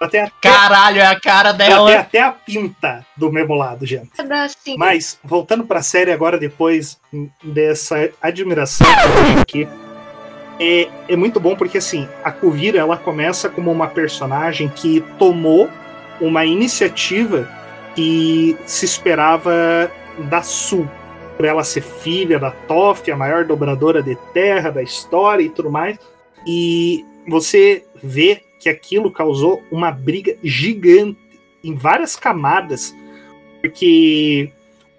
Ela 0.00 0.10
tem 0.10 0.20
até, 0.20 0.32
Caralho, 0.40 1.00
é 1.00 1.06
a 1.06 1.18
cara 1.18 1.48
ela 1.50 1.58
tem 1.58 1.68
dela. 1.68 1.98
até 1.98 2.20
a 2.20 2.32
pinta 2.32 3.06
do 3.16 3.30
mesmo 3.32 3.54
lado, 3.54 3.86
gente. 3.86 4.10
Assim, 4.18 4.76
Mas, 4.76 5.18
voltando 5.22 5.64
pra 5.64 5.82
série 5.82 6.12
agora, 6.12 6.36
depois 6.38 6.98
dessa 7.42 8.10
admiração 8.20 8.86
que 8.86 8.92
eu 8.92 9.24
tenho 9.24 9.40
aqui, 9.40 9.68
é, 10.60 10.88
é 11.08 11.16
muito 11.16 11.40
bom 11.40 11.56
porque, 11.56 11.78
assim, 11.78 12.08
a 12.22 12.30
Kuvira, 12.30 12.78
ela 12.78 12.96
começa 12.96 13.48
como 13.48 13.70
uma 13.70 13.88
personagem 13.88 14.68
que 14.68 15.00
tomou 15.18 15.68
uma 16.20 16.44
iniciativa 16.44 17.48
que 17.94 18.56
se 18.66 18.84
esperava 18.84 19.90
da 20.18 20.42
Sul, 20.42 20.88
por 21.36 21.44
ela 21.44 21.64
ser 21.64 21.82
filha 21.82 22.38
da 22.38 22.50
Toff, 22.50 23.10
a 23.10 23.16
maior 23.16 23.44
dobradora 23.44 24.02
de 24.02 24.16
terra 24.32 24.70
da 24.70 24.82
história 24.82 25.42
e 25.42 25.48
tudo 25.48 25.70
mais. 25.70 25.98
E 26.46 27.04
você 27.26 27.84
vê 28.02 28.43
que 28.64 28.68
aquilo 28.70 29.10
causou 29.10 29.62
uma 29.70 29.90
briga 29.90 30.38
gigante 30.42 31.18
em 31.62 31.74
várias 31.74 32.16
camadas, 32.16 32.96
porque 33.60 34.50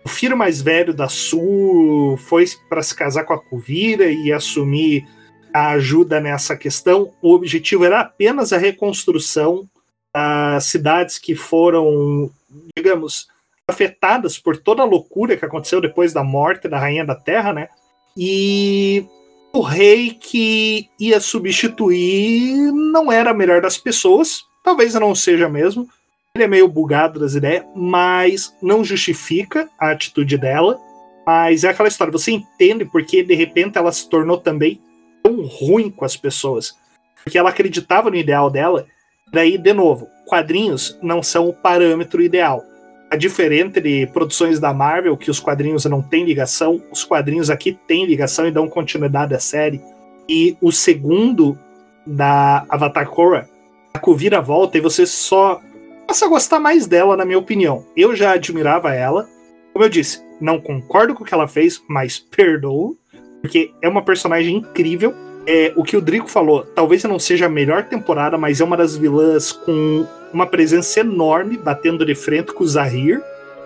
o 0.03 0.09
filho 0.09 0.37
mais 0.37 0.61
velho 0.61 0.93
da 0.93 1.09
Sul 1.09 2.15
foi 2.17 2.45
para 2.69 2.83
se 2.83 2.93
casar 2.93 3.23
com 3.23 3.33
a 3.33 3.41
Kuvira 3.41 4.05
e 4.11 4.31
assumir 4.31 5.03
a 5.51 5.71
ajuda 5.71 6.19
nessa 6.19 6.55
questão. 6.55 7.11
O 7.23 7.33
objetivo 7.33 7.83
era 7.85 8.01
apenas 8.01 8.53
a 8.53 8.57
reconstrução 8.59 9.67
das 10.13 10.65
cidades 10.65 11.17
que 11.17 11.33
foram, 11.33 12.29
digamos, 12.77 13.27
afetadas 13.67 14.37
por 14.37 14.57
toda 14.57 14.83
a 14.83 14.85
loucura 14.85 15.35
que 15.35 15.43
aconteceu 15.43 15.81
depois 15.81 16.13
da 16.13 16.23
morte 16.23 16.67
da 16.67 16.77
Rainha 16.77 17.03
da 17.03 17.15
Terra, 17.15 17.51
né? 17.51 17.67
E 18.15 19.07
o 19.55 19.61
rei 19.61 20.09
que 20.09 20.89
ia 20.99 21.19
substituir 21.21 22.71
não 22.73 23.09
era 23.09 23.31
a 23.31 23.33
melhor 23.33 23.61
das 23.61 23.77
pessoas, 23.77 24.43
talvez 24.61 24.93
não 24.95 25.15
seja 25.15 25.47
mesmo. 25.47 25.87
Ele 26.35 26.43
é 26.43 26.47
meio 26.47 26.67
bugado 26.67 27.19
das 27.21 27.35
ideias, 27.35 27.63
mas 27.73 28.53
não 28.61 28.83
justifica 28.83 29.69
a 29.79 29.91
atitude 29.91 30.37
dela. 30.37 30.77
Mas 31.25 31.63
é 31.63 31.69
aquela 31.69 31.87
história, 31.87 32.11
você 32.11 32.31
entende 32.31 32.83
porque 32.83 33.23
de 33.23 33.33
repente 33.33 33.77
ela 33.77 33.91
se 33.93 34.09
tornou 34.09 34.37
também 34.37 34.81
tão 35.23 35.41
ruim 35.45 35.89
com 35.89 36.03
as 36.03 36.17
pessoas. 36.17 36.75
Porque 37.23 37.37
ela 37.37 37.49
acreditava 37.49 38.09
no 38.09 38.17
ideal 38.17 38.49
dela. 38.49 38.85
Daí, 39.31 39.57
de 39.57 39.73
novo, 39.73 40.07
quadrinhos 40.27 40.99
não 41.01 41.23
são 41.23 41.47
o 41.47 41.53
parâmetro 41.53 42.21
ideal. 42.21 42.61
A 43.09 43.15
diferente 43.15 43.79
de 43.79 44.07
produções 44.07 44.59
da 44.59 44.73
Marvel, 44.73 45.15
que 45.15 45.29
os 45.29 45.39
quadrinhos 45.39 45.85
não 45.85 46.01
têm 46.01 46.25
ligação, 46.25 46.81
os 46.91 47.03
quadrinhos 47.03 47.49
aqui 47.49 47.77
têm 47.87 48.05
ligação 48.05 48.47
e 48.47 48.51
dão 48.51 48.67
continuidade 48.67 49.33
à 49.33 49.39
série. 49.39 49.81
E 50.27 50.57
o 50.59 50.71
segundo 50.71 51.57
da 52.05 52.65
Avatar 52.67 53.07
Korra, 53.09 53.47
a 53.93 53.99
Kuvira 53.99 54.41
volta 54.41 54.77
e 54.77 54.81
você 54.81 55.05
só 55.05 55.61
passa 56.07 56.25
a 56.25 56.29
gostar 56.29 56.59
mais 56.59 56.87
dela, 56.87 57.15
na 57.15 57.25
minha 57.25 57.39
opinião. 57.39 57.85
Eu 57.95 58.15
já 58.15 58.33
admirava 58.33 58.93
ela. 58.93 59.27
Como 59.71 59.85
eu 59.85 59.89
disse, 59.89 60.21
não 60.39 60.59
concordo 60.59 61.13
com 61.13 61.23
o 61.23 61.25
que 61.25 61.33
ela 61.33 61.47
fez, 61.47 61.81
mas 61.87 62.19
perdoo, 62.19 62.97
porque 63.41 63.71
é 63.81 63.87
uma 63.87 64.03
personagem 64.03 64.57
incrível. 64.57 65.13
É, 65.47 65.71
o 65.75 65.83
que 65.83 65.95
o 65.95 66.01
Drico 66.01 66.27
falou, 66.27 66.63
talvez 66.63 67.03
não 67.03 67.19
seja 67.19 67.45
a 67.45 67.49
melhor 67.49 67.83
temporada, 67.83 68.37
mas 68.37 68.59
é 68.59 68.63
uma 68.63 68.75
das 68.75 68.95
vilãs 68.95 69.51
com 69.51 70.07
uma 70.33 70.47
presença 70.47 70.99
enorme, 70.99 71.57
batendo 71.57 72.05
de 72.05 72.15
frente 72.15 72.51
com 72.51 72.63
o 72.63 72.67
Zahir, 72.67 73.21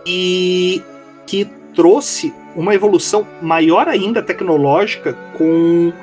e 0.06 0.84
que 1.26 1.46
trouxe 1.74 2.34
uma 2.56 2.76
evolução 2.76 3.26
maior 3.42 3.88
ainda 3.88 4.22
tecnológica 4.22 5.14
com 5.38 5.94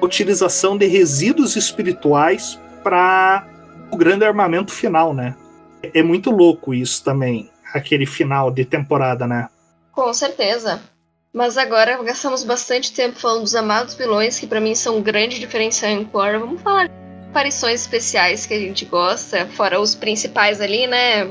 utilização 0.00 0.76
de 0.76 0.86
resíduos 0.86 1.56
espirituais 1.56 2.58
para 2.82 3.46
o 3.90 3.96
grande 3.96 4.24
armamento 4.24 4.72
final, 4.72 5.14
né? 5.14 5.36
É 5.94 6.02
muito 6.02 6.30
louco 6.30 6.74
isso 6.74 7.04
também, 7.04 7.50
aquele 7.72 8.06
final 8.06 8.50
de 8.50 8.64
temporada, 8.64 9.26
né? 9.26 9.48
Com 9.92 10.12
certeza. 10.12 10.80
Mas 11.32 11.56
agora 11.56 12.02
gastamos 12.02 12.42
bastante 12.42 12.92
tempo 12.92 13.18
falando 13.18 13.42
dos 13.42 13.54
amados 13.54 13.94
vilões, 13.94 14.38
que 14.38 14.48
pra 14.48 14.60
mim 14.60 14.74
são 14.74 14.98
um 14.98 15.02
grande 15.02 15.38
diferencial 15.38 15.92
em 15.92 16.04
Korra. 16.04 16.40
Vamos 16.40 16.60
falar 16.60 16.88
de 16.88 16.92
aparições 17.30 17.82
especiais 17.82 18.46
que 18.46 18.54
a 18.54 18.58
gente 18.58 18.84
gosta, 18.84 19.46
fora 19.46 19.80
os 19.80 19.94
principais 19.94 20.60
ali, 20.60 20.88
né? 20.88 21.28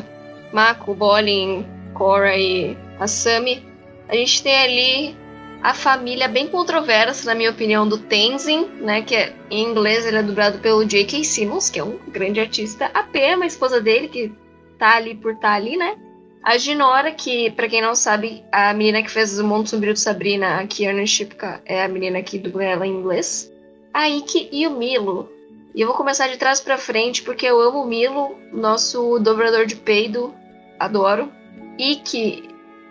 Mako, 0.53 0.95
Bolin, 0.95 1.65
Korra 1.93 2.33
e 2.35 2.77
Asami. 2.97 3.65
A 4.07 4.15
gente 4.15 4.41
tem 4.41 4.57
ali 4.57 5.17
a 5.61 5.73
família 5.73 6.29
bem 6.29 6.47
controversa, 6.47 7.25
na 7.25 7.35
minha 7.35 7.51
opinião, 7.51 7.87
do 7.87 7.97
Tenzin, 7.97 8.67
né? 8.79 9.01
Que 9.01 9.15
é, 9.15 9.35
em 9.51 9.65
inglês 9.65 10.05
ele 10.05 10.17
é 10.17 10.23
dublado 10.23 10.59
pelo 10.59 10.85
J.K. 10.85 11.25
Simmons, 11.25 11.69
que 11.69 11.77
é 11.77 11.83
um 11.83 11.99
grande 12.07 12.39
artista. 12.39 12.89
A 12.93 13.03
Pema, 13.03 13.43
a 13.43 13.47
esposa 13.47 13.81
dele, 13.81 14.07
que 14.07 14.31
tá 14.77 14.95
ali 14.95 15.13
por 15.13 15.35
tá 15.35 15.51
ali, 15.51 15.75
né? 15.75 15.97
A 16.43 16.57
Ginora, 16.57 17.11
que, 17.11 17.51
pra 17.51 17.67
quem 17.67 17.81
não 17.81 17.93
sabe, 17.93 18.43
a 18.51 18.73
menina 18.73 19.03
que 19.03 19.11
fez 19.11 19.37
o 19.37 19.45
Mundo 19.45 19.67
Sombrio 19.67 19.93
de 19.93 19.99
Sabrina, 19.99 20.59
a 20.59 20.65
Kiernan 20.65 21.05
Shipka, 21.05 21.61
é 21.65 21.83
a 21.83 21.87
menina 21.87 22.23
que 22.23 22.39
dubla 22.39 22.63
ela 22.63 22.87
em 22.87 22.93
inglês. 22.93 23.51
A 23.93 24.09
Ikki 24.09 24.49
e 24.51 24.65
o 24.65 24.71
Milo. 24.71 25.29
E 25.75 25.81
eu 25.81 25.87
vou 25.87 25.95
começar 25.95 26.27
de 26.27 26.37
trás 26.37 26.61
pra 26.61 26.77
frente, 26.77 27.23
porque 27.23 27.45
eu 27.45 27.59
amo 27.59 27.83
o 27.83 27.87
Milo, 27.87 28.37
nosso 28.53 29.19
dobrador 29.19 29.65
de 29.65 29.75
peido. 29.75 30.33
Adoro. 30.79 31.31
Ikki. 31.77 32.49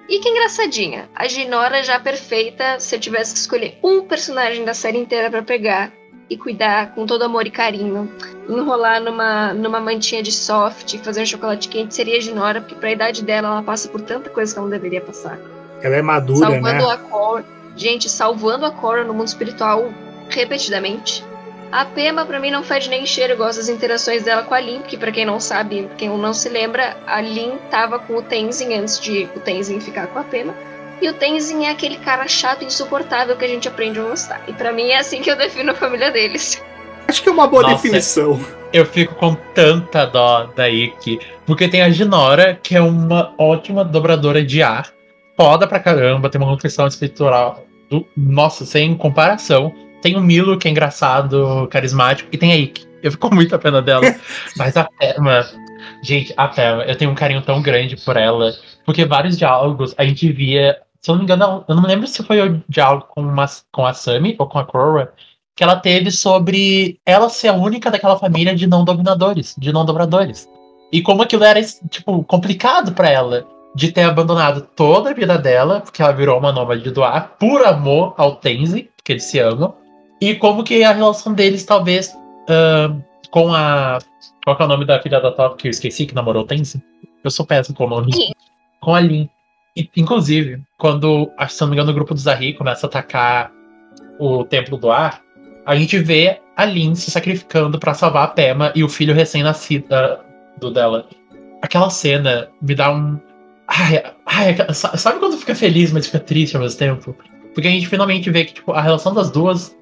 Ikki 0.09 0.29
é 0.29 0.31
engraçadinha. 0.31 1.09
A 1.15 1.27
Ginora 1.27 1.83
já 1.83 1.99
perfeita, 1.99 2.79
se 2.79 2.95
eu 2.95 3.01
tivesse 3.01 3.33
que 3.33 3.41
escolher 3.41 3.79
um 3.83 4.03
personagem 4.03 4.65
da 4.65 4.75
série 4.75 4.99
inteira 4.99 5.31
pra 5.31 5.43
pegar 5.43 5.93
e 6.31 6.37
cuidar 6.37 6.95
com 6.95 7.07
todo 7.07 7.23
amor 7.23 7.47
e 7.47 7.51
carinho 7.51 8.11
enrolar 8.49 9.01
numa, 9.03 9.53
numa 9.53 9.81
mantinha 9.81 10.23
de 10.23 10.33
soft, 10.33 10.99
fazer 10.99 11.23
um 11.23 11.27
chocolate 11.27 11.69
quente, 11.69 11.95
seria 11.95 12.17
a 12.17 12.21
Ginora, 12.21 12.61
porque 12.61 12.75
pra 12.75 12.93
idade 12.93 13.23
dela 13.23 13.49
ela 13.49 13.63
passa 13.63 13.89
por 13.89 14.01
tanta 14.01 14.31
coisa 14.31 14.53
que 14.53 14.59
ela 14.59 14.69
não 14.69 14.77
deveria 14.77 15.01
passar. 15.01 15.39
Ela 15.83 15.97
é 15.97 16.03
madura, 16.03 16.51
salvando 16.51 16.87
né? 16.87 16.93
a 16.93 16.97
Cor. 16.97 17.45
Gente, 17.77 18.09
salvando 18.09 18.67
a 18.67 18.71
Cora 18.71 19.05
no 19.05 19.15
mundo 19.15 19.29
espiritual 19.29 19.93
repetidamente. 20.29 21.25
A 21.71 21.85
Pema, 21.85 22.25
pra 22.25 22.41
mim, 22.41 22.51
não 22.51 22.63
faz 22.63 22.89
nem 22.89 23.05
cheiro. 23.05 23.35
Eu 23.35 23.37
gosto 23.37 23.59
das 23.59 23.69
interações 23.69 24.23
dela 24.23 24.43
com 24.43 24.55
a 24.55 24.61
Lin, 24.61 24.81
que 24.81 24.97
pra 24.97 25.13
quem 25.13 25.27
não 25.27 25.39
sabe, 25.39 25.89
quem 25.99 26.09
não 26.09 26.33
se 26.33 26.49
lembra, 26.49 26.97
a 27.07 27.21
Lin 27.21 27.59
tava 27.71 27.99
com 27.99 28.17
o 28.17 28.23
Tenzin 28.23 28.73
antes 28.75 28.99
de 28.99 29.29
o 29.37 29.41
Tenzin 29.41 29.79
ficar 29.79 30.07
com 30.07 30.19
a 30.19 30.25
Pema. 30.25 30.55
E 31.01 31.09
o 31.09 31.15
Tenzin 31.15 31.65
é 31.65 31.71
aquele 31.71 31.97
cara 31.97 32.27
chato 32.27 32.63
e 32.63 32.67
insuportável 32.67 33.37
que 33.37 33.45
a 33.45 33.49
gente 33.49 33.69
aprende 33.69 34.01
a 34.01 34.03
gostar. 34.03 34.41
E 34.49 34.53
pra 34.53 34.73
mim 34.73 34.89
é 34.89 34.99
assim 34.99 35.23
que 35.23 35.31
eu 35.31 35.37
defino 35.37 35.71
a 35.71 35.75
família 35.75 36.11
deles. 36.11 36.63
Acho 37.07 37.23
que 37.23 37.29
é 37.29 37.33
uma 37.33 37.47
boa 37.47 37.63
Nossa. 37.63 37.77
definição. 37.77 38.39
Eu 38.73 38.85
fico 38.85 39.15
com 39.15 39.35
tanta 39.55 40.05
dó 40.05 40.45
da 40.55 40.69
Ikki. 40.69 41.19
Porque 41.47 41.69
tem 41.69 41.81
a 41.81 41.91
Ginora, 41.91 42.59
que 42.63 42.77
é 42.77 42.81
uma 42.81 43.33
ótima 43.39 43.85
dobradora 43.85 44.45
de 44.45 44.63
ar. 44.63 44.93
Foda 45.37 45.67
pra 45.67 45.81
caramba, 45.81 46.29
tem 46.29 46.41
uma 46.41 46.51
nutrição 46.51 46.87
espiritual. 46.87 47.65
Do, 47.89 48.07
nossa, 48.17 48.67
sem 48.67 48.95
comparação. 48.95 49.73
Tem 50.03 50.17
o 50.17 50.21
Milo, 50.21 50.59
que 50.59 50.69
é 50.69 50.71
engraçado, 50.71 51.67
carismático. 51.71 52.29
E 52.31 52.37
tem 52.37 52.53
a 52.53 52.57
Ikki. 52.57 52.87
Eu 53.03 53.13
fico 53.13 53.29
com 53.29 53.35
muita 53.35 53.59
pena 53.59 53.81
dela. 53.81 54.03
Mas 54.57 54.77
a 54.77 54.85
Pema. 54.85 55.47
Gente, 56.03 56.35
a 56.37 56.49
Pema, 56.49 56.83
eu 56.83 56.97
tenho 56.97 57.11
um 57.11 57.15
carinho 57.15 57.41
tão 57.41 57.63
grande 57.63 57.97
por 57.97 58.17
ela. 58.17 58.53
Porque 58.85 59.05
vários 59.05 59.39
diálogos 59.39 59.95
a 59.97 60.05
gente 60.05 60.31
via. 60.33 60.77
Se 61.01 61.11
eu 61.11 61.15
não 61.15 61.19
me 61.19 61.25
engano, 61.25 61.65
eu 61.69 61.75
não 61.75 61.83
me 61.83 61.89
lembro 61.89 62.07
se 62.07 62.23
foi 62.23 62.41
o 62.41 62.63
diálogo 62.69 63.07
com, 63.09 63.23
uma, 63.23 63.47
com 63.73 63.87
a 63.87 63.95
Sami 63.95 64.35
ou 64.39 64.47
com 64.47 64.59
a 64.59 64.65
Korra 64.65 65.13
que 65.59 65.65
ela 65.65 65.75
teve 65.75 66.13
sobre 66.13 67.01
ela 67.05 67.29
ser 67.29 67.49
a 67.49 67.53
única 67.53 67.91
daquela 67.91 68.17
família 68.17 68.55
de 68.55 68.65
não 68.65 68.85
dominadores, 68.85 69.57
de 69.59 69.73
não 69.73 69.85
dobradores. 69.85 70.49
E 70.93 71.03
como 71.03 71.23
aquilo 71.23 71.43
era, 71.43 71.61
tipo, 71.91 72.23
complicado 72.23 72.93
para 72.93 73.11
ela 73.11 73.45
de 73.75 73.91
ter 73.91 74.03
abandonado 74.03 74.69
toda 74.77 75.11
a 75.11 75.13
vida 75.13 75.37
dela, 75.37 75.81
porque 75.81 76.01
ela 76.01 76.13
virou 76.13 76.39
uma 76.39 76.53
nômade 76.53 76.89
do 76.93 77.03
ar, 77.03 77.37
por 77.41 77.67
amor 77.67 78.15
ao 78.17 78.37
Tenzin, 78.37 78.89
que 79.05 79.13
eles 79.13 79.25
se 79.25 79.41
amam. 79.41 79.75
E 80.21 80.37
como 80.37 80.63
que 80.63 80.85
a 80.85 80.93
relação 80.93 81.35
deles, 81.35 81.65
talvez, 81.65 82.17
ahn, 82.49 83.01
com 83.33 83.53
a. 83.53 83.99
Qual 84.45 84.57
que 84.57 84.63
é 84.63 84.65
o 84.65 84.69
nome 84.69 84.85
da 84.85 85.03
filha 85.03 85.21
da 85.21 85.33
Top 85.33 85.57
que 85.57 85.67
eu 85.67 85.71
esqueci, 85.71 86.07
que 86.07 86.15
namorou 86.15 86.45
o 86.45 86.47
Tenzin? 86.47 86.81
Eu 87.25 87.33
sou 87.33 87.45
péssimo 87.45 87.77
com 87.77 87.87
o 87.87 87.91
nome. 87.91 88.13
Lin. 88.13 88.33
Com 88.81 88.95
a 88.95 89.01
Lin. 89.01 89.29
Inclusive, 89.97 90.61
quando, 90.77 91.31
que 91.39 91.53
se 91.53 91.61
não 91.61 91.69
me 91.69 91.75
engano, 91.75 91.91
o 91.91 91.95
grupo 91.95 92.15
do 92.15 92.21
Zahri 92.21 92.55
começa 92.55 92.87
a 92.87 92.89
atacar 92.89 93.53
o 94.19 94.45
Templo 94.45 94.77
do 94.77 94.91
Ar, 94.91 95.23
a 95.65 95.77
gente 95.77 95.99
vê 95.99 96.41
a 96.57 96.65
Lin 96.65 96.95
se 96.95 97.11
sacrificando 97.11 97.79
para 97.79 97.95
salvar 97.95 98.25
a 98.25 98.29
Pema 98.29 98.73
e 98.75 98.83
o 98.83 98.89
filho 98.89 99.15
recém-nascido 99.15 99.87
do 100.59 100.71
dela. 100.71 101.07
Aquela 101.63 101.91
cena 101.91 102.49
me 102.61 102.75
dá 102.75 102.93
um. 102.93 103.21
Ai, 103.69 104.03
ai, 104.27 104.57
sabe 104.75 105.19
quando 105.19 105.37
fica 105.37 105.55
feliz, 105.55 105.93
mas 105.93 106.07
fica 106.07 106.19
triste 106.19 106.57
ao 106.57 106.63
mesmo 106.63 106.79
tempo? 106.79 107.17
Porque 107.55 107.69
a 107.69 107.71
gente 107.71 107.87
finalmente 107.87 108.31
vê 108.31 108.45
que 108.45 108.55
tipo, 108.55 108.73
a 108.73 108.81
relação 108.81 109.13
das 109.13 109.31
duas, 109.31 109.77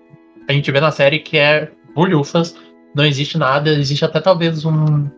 a 0.49 0.53
gente 0.53 0.71
vê 0.71 0.81
na 0.81 0.91
série 0.91 1.21
que 1.21 1.39
é 1.39 1.71
bolhufas, 1.95 2.57
não 2.95 3.05
existe 3.05 3.39
nada, 3.39 3.71
existe 3.71 4.05
até 4.05 4.21
talvez 4.21 4.65
um. 4.65 5.09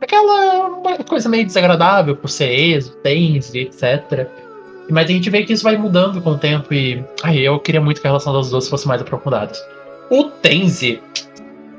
Aquela 0.00 1.02
coisa 1.08 1.28
meio 1.28 1.44
desagradável 1.44 2.14
por 2.14 2.30
ser 2.30 2.50
ex, 2.50 2.96
tens, 3.02 3.54
etc. 3.54 4.28
Mas 4.90 5.04
a 5.04 5.12
gente 5.12 5.28
vê 5.28 5.42
que 5.42 5.52
isso 5.52 5.64
vai 5.64 5.76
mudando 5.76 6.20
com 6.22 6.30
o 6.30 6.38
tempo 6.38 6.72
e. 6.72 7.04
Ai, 7.22 7.38
eu 7.38 7.58
queria 7.58 7.80
muito 7.80 8.00
que 8.00 8.06
a 8.06 8.10
relação 8.10 8.32
das 8.32 8.50
duas 8.50 8.68
fosse 8.68 8.86
mais 8.86 9.02
aprofundada. 9.02 9.52
O 10.10 10.24
Tenzi, 10.24 11.02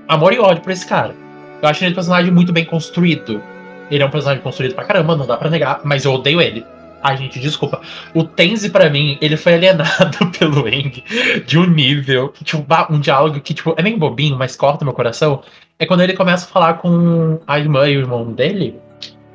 amor 0.07 0.33
e 0.33 0.39
ódio 0.39 0.61
por 0.61 0.71
esse 0.71 0.87
cara. 0.87 1.15
Eu 1.61 1.67
acho 1.67 1.83
ele 1.83 1.91
um 1.91 1.95
personagem 1.95 2.31
muito 2.31 2.53
bem 2.53 2.65
construído. 2.65 3.41
Ele 3.89 4.03
é 4.03 4.05
um 4.05 4.11
personagem 4.11 4.43
construído 4.43 4.75
pra 4.75 4.83
caramba, 4.83 5.15
não 5.15 5.25
dá 5.25 5.35
pra 5.35 5.49
negar, 5.49 5.81
mas 5.83 6.05
eu 6.05 6.13
odeio 6.13 6.39
ele. 6.39 6.63
Ai, 7.01 7.17
gente, 7.17 7.39
desculpa. 7.39 7.81
O 8.13 8.23
Tenzi, 8.23 8.69
para 8.69 8.89
mim, 8.89 9.17
ele 9.21 9.37
foi 9.37 9.53
alienado 9.53 10.29
pelo 10.37 10.67
Eng 10.67 11.03
de 11.45 11.57
um 11.57 11.65
nível, 11.65 12.33
tipo, 12.43 12.65
um 12.89 12.99
diálogo 12.99 13.39
que, 13.39 13.53
tipo, 13.53 13.73
é 13.77 13.81
meio 13.81 13.97
bobinho, 13.97 14.37
mas 14.37 14.55
corta 14.55 14.85
meu 14.85 14.93
coração. 14.93 15.41
É 15.79 15.85
quando 15.85 16.01
ele 16.01 16.13
começa 16.13 16.45
a 16.45 16.49
falar 16.49 16.73
com 16.75 17.39
a 17.47 17.57
irmã 17.57 17.87
e 17.87 17.95
o 17.95 18.01
irmão 18.01 18.33
dele. 18.33 18.77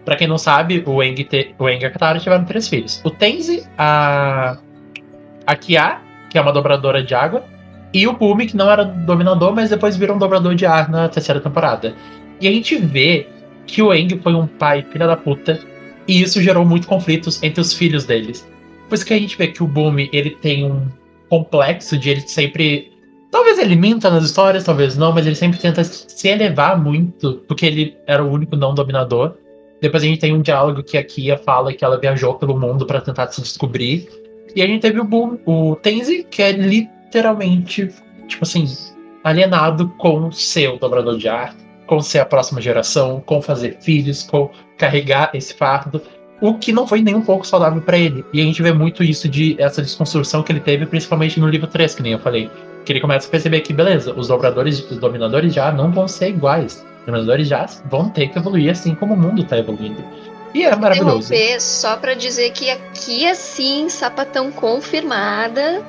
Pra 0.04 0.14
quem 0.14 0.28
não 0.28 0.36
sabe, 0.36 0.84
o 0.86 1.02
Eng, 1.02 1.24
te, 1.24 1.54
o 1.58 1.66
Eng 1.66 1.82
e 1.82 1.86
a 1.86 1.90
Katara 1.90 2.18
tiveram 2.18 2.44
três 2.44 2.68
filhos. 2.68 3.00
O 3.02 3.10
Tenzi, 3.10 3.66
a, 3.78 4.58
a 5.46 5.56
Kia, 5.56 6.00
que 6.28 6.36
é 6.36 6.40
uma 6.42 6.52
dobradora 6.52 7.02
de 7.02 7.14
água, 7.14 7.42
e 7.94 8.06
o 8.06 8.12
Bumi, 8.12 8.46
que 8.46 8.56
não 8.56 8.70
era 8.70 8.84
dominador, 8.84 9.54
mas 9.54 9.70
depois 9.70 9.96
virou 9.96 10.16
um 10.16 10.18
dobrador 10.18 10.54
de 10.54 10.66
ar 10.66 10.90
na 10.90 11.08
terceira 11.08 11.40
temporada. 11.40 11.94
E 12.38 12.46
a 12.46 12.50
gente 12.52 12.76
vê 12.76 13.26
que 13.66 13.80
o 13.80 13.94
Eng 13.94 14.20
foi 14.22 14.34
um 14.34 14.46
pai 14.46 14.84
filha 14.92 15.06
da 15.06 15.16
puta, 15.16 15.58
e 16.06 16.20
isso 16.20 16.42
gerou 16.42 16.66
muito 16.66 16.86
conflitos 16.86 17.42
entre 17.42 17.62
os 17.62 17.72
filhos 17.72 18.04
deles. 18.04 18.46
Por 18.86 18.96
isso 18.96 19.06
que 19.06 19.14
a 19.14 19.18
gente 19.18 19.38
vê 19.38 19.46
que 19.46 19.62
o 19.62 19.66
Bumi, 19.66 20.10
ele 20.12 20.30
tem 20.30 20.70
um 20.70 20.88
complexo 21.30 21.96
de 21.96 22.10
ele 22.10 22.20
sempre... 22.20 22.92
Talvez 23.34 23.58
ele 23.58 23.74
minta 23.74 24.08
nas 24.10 24.22
histórias, 24.22 24.62
talvez 24.62 24.96
não, 24.96 25.12
mas 25.12 25.26
ele 25.26 25.34
sempre 25.34 25.58
tenta 25.58 25.82
se 25.82 26.28
elevar 26.28 26.80
muito, 26.80 27.42
porque 27.48 27.66
ele 27.66 27.96
era 28.06 28.22
o 28.22 28.30
único 28.30 28.54
não 28.54 28.72
dominador. 28.72 29.34
Depois 29.82 30.04
a 30.04 30.06
gente 30.06 30.20
tem 30.20 30.32
um 30.32 30.40
diálogo 30.40 30.84
que 30.84 30.96
a 30.96 31.02
Kia 31.02 31.36
fala 31.36 31.72
que 31.72 31.84
ela 31.84 31.98
viajou 31.98 32.34
pelo 32.34 32.56
mundo 32.56 32.86
para 32.86 33.00
tentar 33.00 33.26
se 33.32 33.40
descobrir. 33.40 34.08
E 34.54 34.62
a 34.62 34.66
gente 34.68 34.82
teve 34.82 35.00
o 35.00 35.04
Boom, 35.04 35.36
o 35.46 35.74
Tenzi, 35.74 36.22
que 36.30 36.42
é 36.42 36.52
literalmente, 36.52 37.88
tipo 38.28 38.44
assim, 38.44 38.68
alienado 39.24 39.88
com 39.98 40.30
ser 40.30 40.68
o 40.68 40.78
dobrador 40.78 41.18
de 41.18 41.26
ar, 41.26 41.56
com 41.88 42.00
ser 42.00 42.20
a 42.20 42.24
próxima 42.24 42.60
geração, 42.60 43.20
com 43.26 43.42
fazer 43.42 43.78
filhos, 43.80 44.22
com 44.22 44.48
carregar 44.78 45.32
esse 45.34 45.54
fardo, 45.54 46.00
o 46.40 46.54
que 46.54 46.70
não 46.70 46.86
foi 46.86 47.02
nem 47.02 47.16
um 47.16 47.22
pouco 47.22 47.44
saudável 47.44 47.82
para 47.82 47.98
ele. 47.98 48.24
E 48.32 48.40
a 48.40 48.44
gente 48.44 48.62
vê 48.62 48.72
muito 48.72 49.02
isso 49.02 49.28
de 49.28 49.56
essa 49.58 49.82
desconstrução 49.82 50.44
que 50.44 50.52
ele 50.52 50.60
teve, 50.60 50.86
principalmente 50.86 51.40
no 51.40 51.48
livro 51.48 51.66
3, 51.66 51.96
que 51.96 52.02
nem 52.04 52.12
eu 52.12 52.20
falei. 52.20 52.48
Que 52.84 52.92
ele 52.92 53.00
começa 53.00 53.26
a 53.26 53.30
perceber 53.30 53.60
que, 53.60 53.72
beleza, 53.72 54.12
os 54.14 54.28
dobradores, 54.28 54.80
os 54.90 54.98
dominadores 54.98 55.54
já 55.54 55.72
não 55.72 55.90
vão 55.90 56.06
ser 56.06 56.28
iguais. 56.28 56.84
Os 57.00 57.06
dominadores 57.06 57.48
já 57.48 57.66
vão 57.86 58.08
ter 58.08 58.28
que 58.28 58.38
evoluir 58.38 58.70
assim 58.70 58.94
como 58.94 59.14
o 59.14 59.16
mundo 59.16 59.44
tá 59.44 59.58
evoluindo. 59.58 60.04
E 60.54 60.64
é 60.64 60.76
maravilhoso. 60.76 61.32
Interromper 61.34 61.60
só 61.60 61.96
pra 61.96 62.14
dizer 62.14 62.50
que 62.52 62.70
aqui 62.70 63.26
é 63.26 63.34
sim 63.34 63.88
sapatão 63.88 64.52
confirmada, 64.52 65.82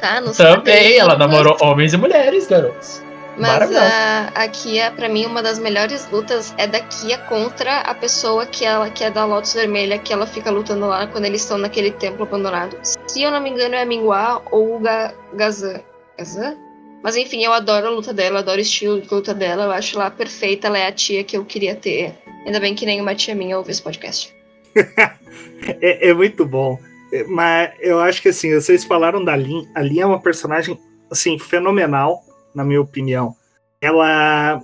tá? 0.00 0.20
No 0.20 0.34
Também, 0.34 0.98
ela 0.98 1.16
namorou 1.16 1.56
homens 1.62 1.94
e 1.94 1.96
mulheres, 1.96 2.46
garotos. 2.46 3.02
Mas 3.40 3.74
a, 3.74 4.28
a 4.34 4.48
Kia, 4.48 4.90
pra 4.90 5.08
mim, 5.08 5.24
uma 5.24 5.42
das 5.42 5.58
melhores 5.58 6.06
lutas 6.10 6.54
é 6.58 6.66
da 6.66 6.80
Kia 6.80 7.16
contra 7.16 7.80
a 7.80 7.94
pessoa 7.94 8.44
que 8.44 8.66
ela 8.66 8.90
que 8.90 9.02
é 9.02 9.10
da 9.10 9.24
Lotus 9.24 9.54
Vermelha, 9.54 9.98
que 9.98 10.12
ela 10.12 10.26
fica 10.26 10.50
lutando 10.50 10.86
lá 10.86 11.06
quando 11.06 11.24
eles 11.24 11.40
estão 11.40 11.56
naquele 11.56 11.90
templo 11.92 12.24
abandonado. 12.24 12.76
Se 12.82 13.22
eu 13.22 13.30
não 13.30 13.40
me 13.40 13.48
engano, 13.48 13.74
é 13.74 13.82
a 13.82 13.86
Minghua 13.86 14.42
ou 14.50 14.76
o 14.76 14.80
Ga, 14.80 15.14
Gazan. 15.32 15.80
Gazan? 16.20 16.56
Mas 17.02 17.16
enfim, 17.16 17.42
eu 17.42 17.52
adoro 17.52 17.86
a 17.86 17.90
luta 17.90 18.12
dela, 18.12 18.40
adoro 18.40 18.58
o 18.58 18.62
estilo 18.62 19.00
de 19.00 19.12
luta 19.12 19.32
dela, 19.32 19.64
eu 19.64 19.70
acho 19.72 19.96
ela 19.96 20.10
perfeita, 20.10 20.66
ela 20.66 20.78
é 20.78 20.86
a 20.86 20.92
tia 20.92 21.24
que 21.24 21.36
eu 21.36 21.44
queria 21.44 21.74
ter. 21.74 22.14
Ainda 22.44 22.60
bem 22.60 22.74
que 22.74 22.84
nenhuma 22.84 23.14
tia 23.14 23.34
minha 23.34 23.56
ouve 23.56 23.70
esse 23.70 23.82
podcast. 23.82 24.34
é, 25.80 26.10
é, 26.10 26.14
muito 26.14 26.44
bom. 26.44 26.78
Mas 27.28 27.72
eu 27.80 27.98
acho 28.00 28.20
que 28.20 28.28
assim, 28.28 28.54
vocês 28.54 28.84
falaram 28.84 29.24
da 29.24 29.34
Lin. 29.34 29.66
A 29.74 29.80
Lin 29.80 30.00
é 30.00 30.06
uma 30.06 30.20
personagem 30.20 30.78
assim, 31.10 31.38
fenomenal 31.38 32.22
na 32.54 32.64
minha 32.64 32.80
opinião. 32.80 33.34
Ela. 33.80 34.62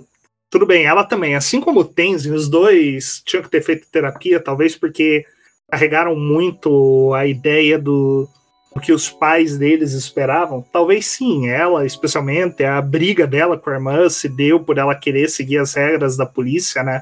Tudo 0.49 0.65
bem, 0.65 0.85
ela 0.85 1.03
também, 1.03 1.35
assim 1.35 1.59
como 1.59 1.81
o 1.81 1.85
Tenzin, 1.85 2.31
os 2.31 2.47
dois 2.47 3.21
tinham 3.25 3.43
que 3.43 3.49
ter 3.49 3.61
feito 3.61 3.91
terapia, 3.91 4.39
talvez 4.39 4.77
porque 4.77 5.25
carregaram 5.69 6.15
muito 6.15 7.13
a 7.13 7.25
ideia 7.25 7.77
do, 7.77 8.29
do 8.77 8.79
que 8.79 8.93
os 8.93 9.09
pais 9.09 9.57
deles 9.57 9.93
esperavam. 9.93 10.63
Talvez 10.71 11.07
sim, 11.07 11.49
ela, 11.49 11.83
especialmente, 11.83 12.63
a 12.63 12.79
briga 12.79 13.25
dela 13.25 13.57
com 13.57 13.71
a 13.71 13.73
irmã 13.73 14.07
se 14.07 14.29
deu 14.29 14.59
por 14.59 14.77
ela 14.77 14.93
querer 14.93 15.29
seguir 15.29 15.57
as 15.57 15.73
regras 15.73 16.15
da 16.15 16.27
polícia, 16.27 16.83
né? 16.83 17.01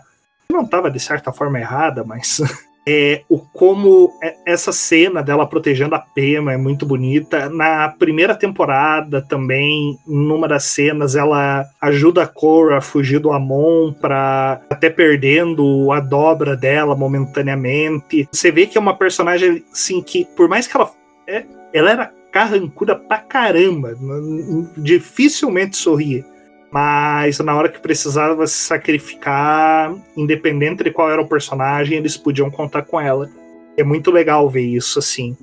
Não 0.50 0.62
estava 0.62 0.90
de 0.90 1.00
certa 1.02 1.34
forma 1.34 1.60
errada, 1.60 2.06
mas 2.06 2.42
é, 2.88 3.24
o 3.28 3.40
como 3.40 4.10
é, 4.24 4.36
essa 4.46 4.72
cena 4.72 5.22
dela 5.22 5.46
protegendo 5.46 5.96
a 5.96 6.00
Pema 6.00 6.54
é 6.54 6.58
muito 6.58 6.86
bonita. 6.86 7.50
Na 7.50 7.90
primeira 7.90 8.34
temporada 8.34 9.22
também, 9.22 10.00
numa 10.08 10.48
das 10.48 10.64
cenas, 10.64 11.14
ela 11.14 11.66
ajuda 11.82 12.24
a 12.24 12.28
Cora 12.28 12.78
a 12.78 12.82
fugir 12.82 13.20
do 13.20 13.34
Amon 13.34 13.92
para 13.92 14.62
até 14.70 14.90
perdendo 14.90 15.92
a 15.92 16.00
dobra 16.00 16.56
dela 16.56 16.96
momentaneamente. 16.96 18.30
Você 18.32 18.50
vê 18.50 18.66
que 18.66 18.78
é 18.78 18.82
uma 18.82 18.96
personagem 18.96 19.62
assim 19.74 20.02
que, 20.02 20.24
por 20.38 20.48
mais 20.48 20.68
que 20.68 20.78
ela 20.78 20.90
é, 21.28 21.44
ela 21.78 21.92
era 21.92 22.14
carrancuda 22.32 22.96
pra 22.96 23.18
caramba, 23.18 23.96
dificilmente 24.78 25.78
sorria 25.78 26.26
mas 26.76 27.40
na 27.40 27.56
hora 27.56 27.70
que 27.70 27.80
precisava 27.80 28.46
se 28.46 28.56
sacrificar, 28.56 29.96
independente 30.18 30.84
de 30.84 30.92
qual 30.92 31.10
era 31.10 31.22
o 31.22 31.28
personagem, 31.28 31.98
eles 31.98 32.18
podiam 32.18 32.52
contar 32.52 32.82
com 32.82 33.00
ela. 33.00 33.30
É 33.78 33.84
muito 33.84 34.12
legal 34.12 34.50
ver 34.50 34.64
isso, 34.64 35.00
assim. 35.00 35.38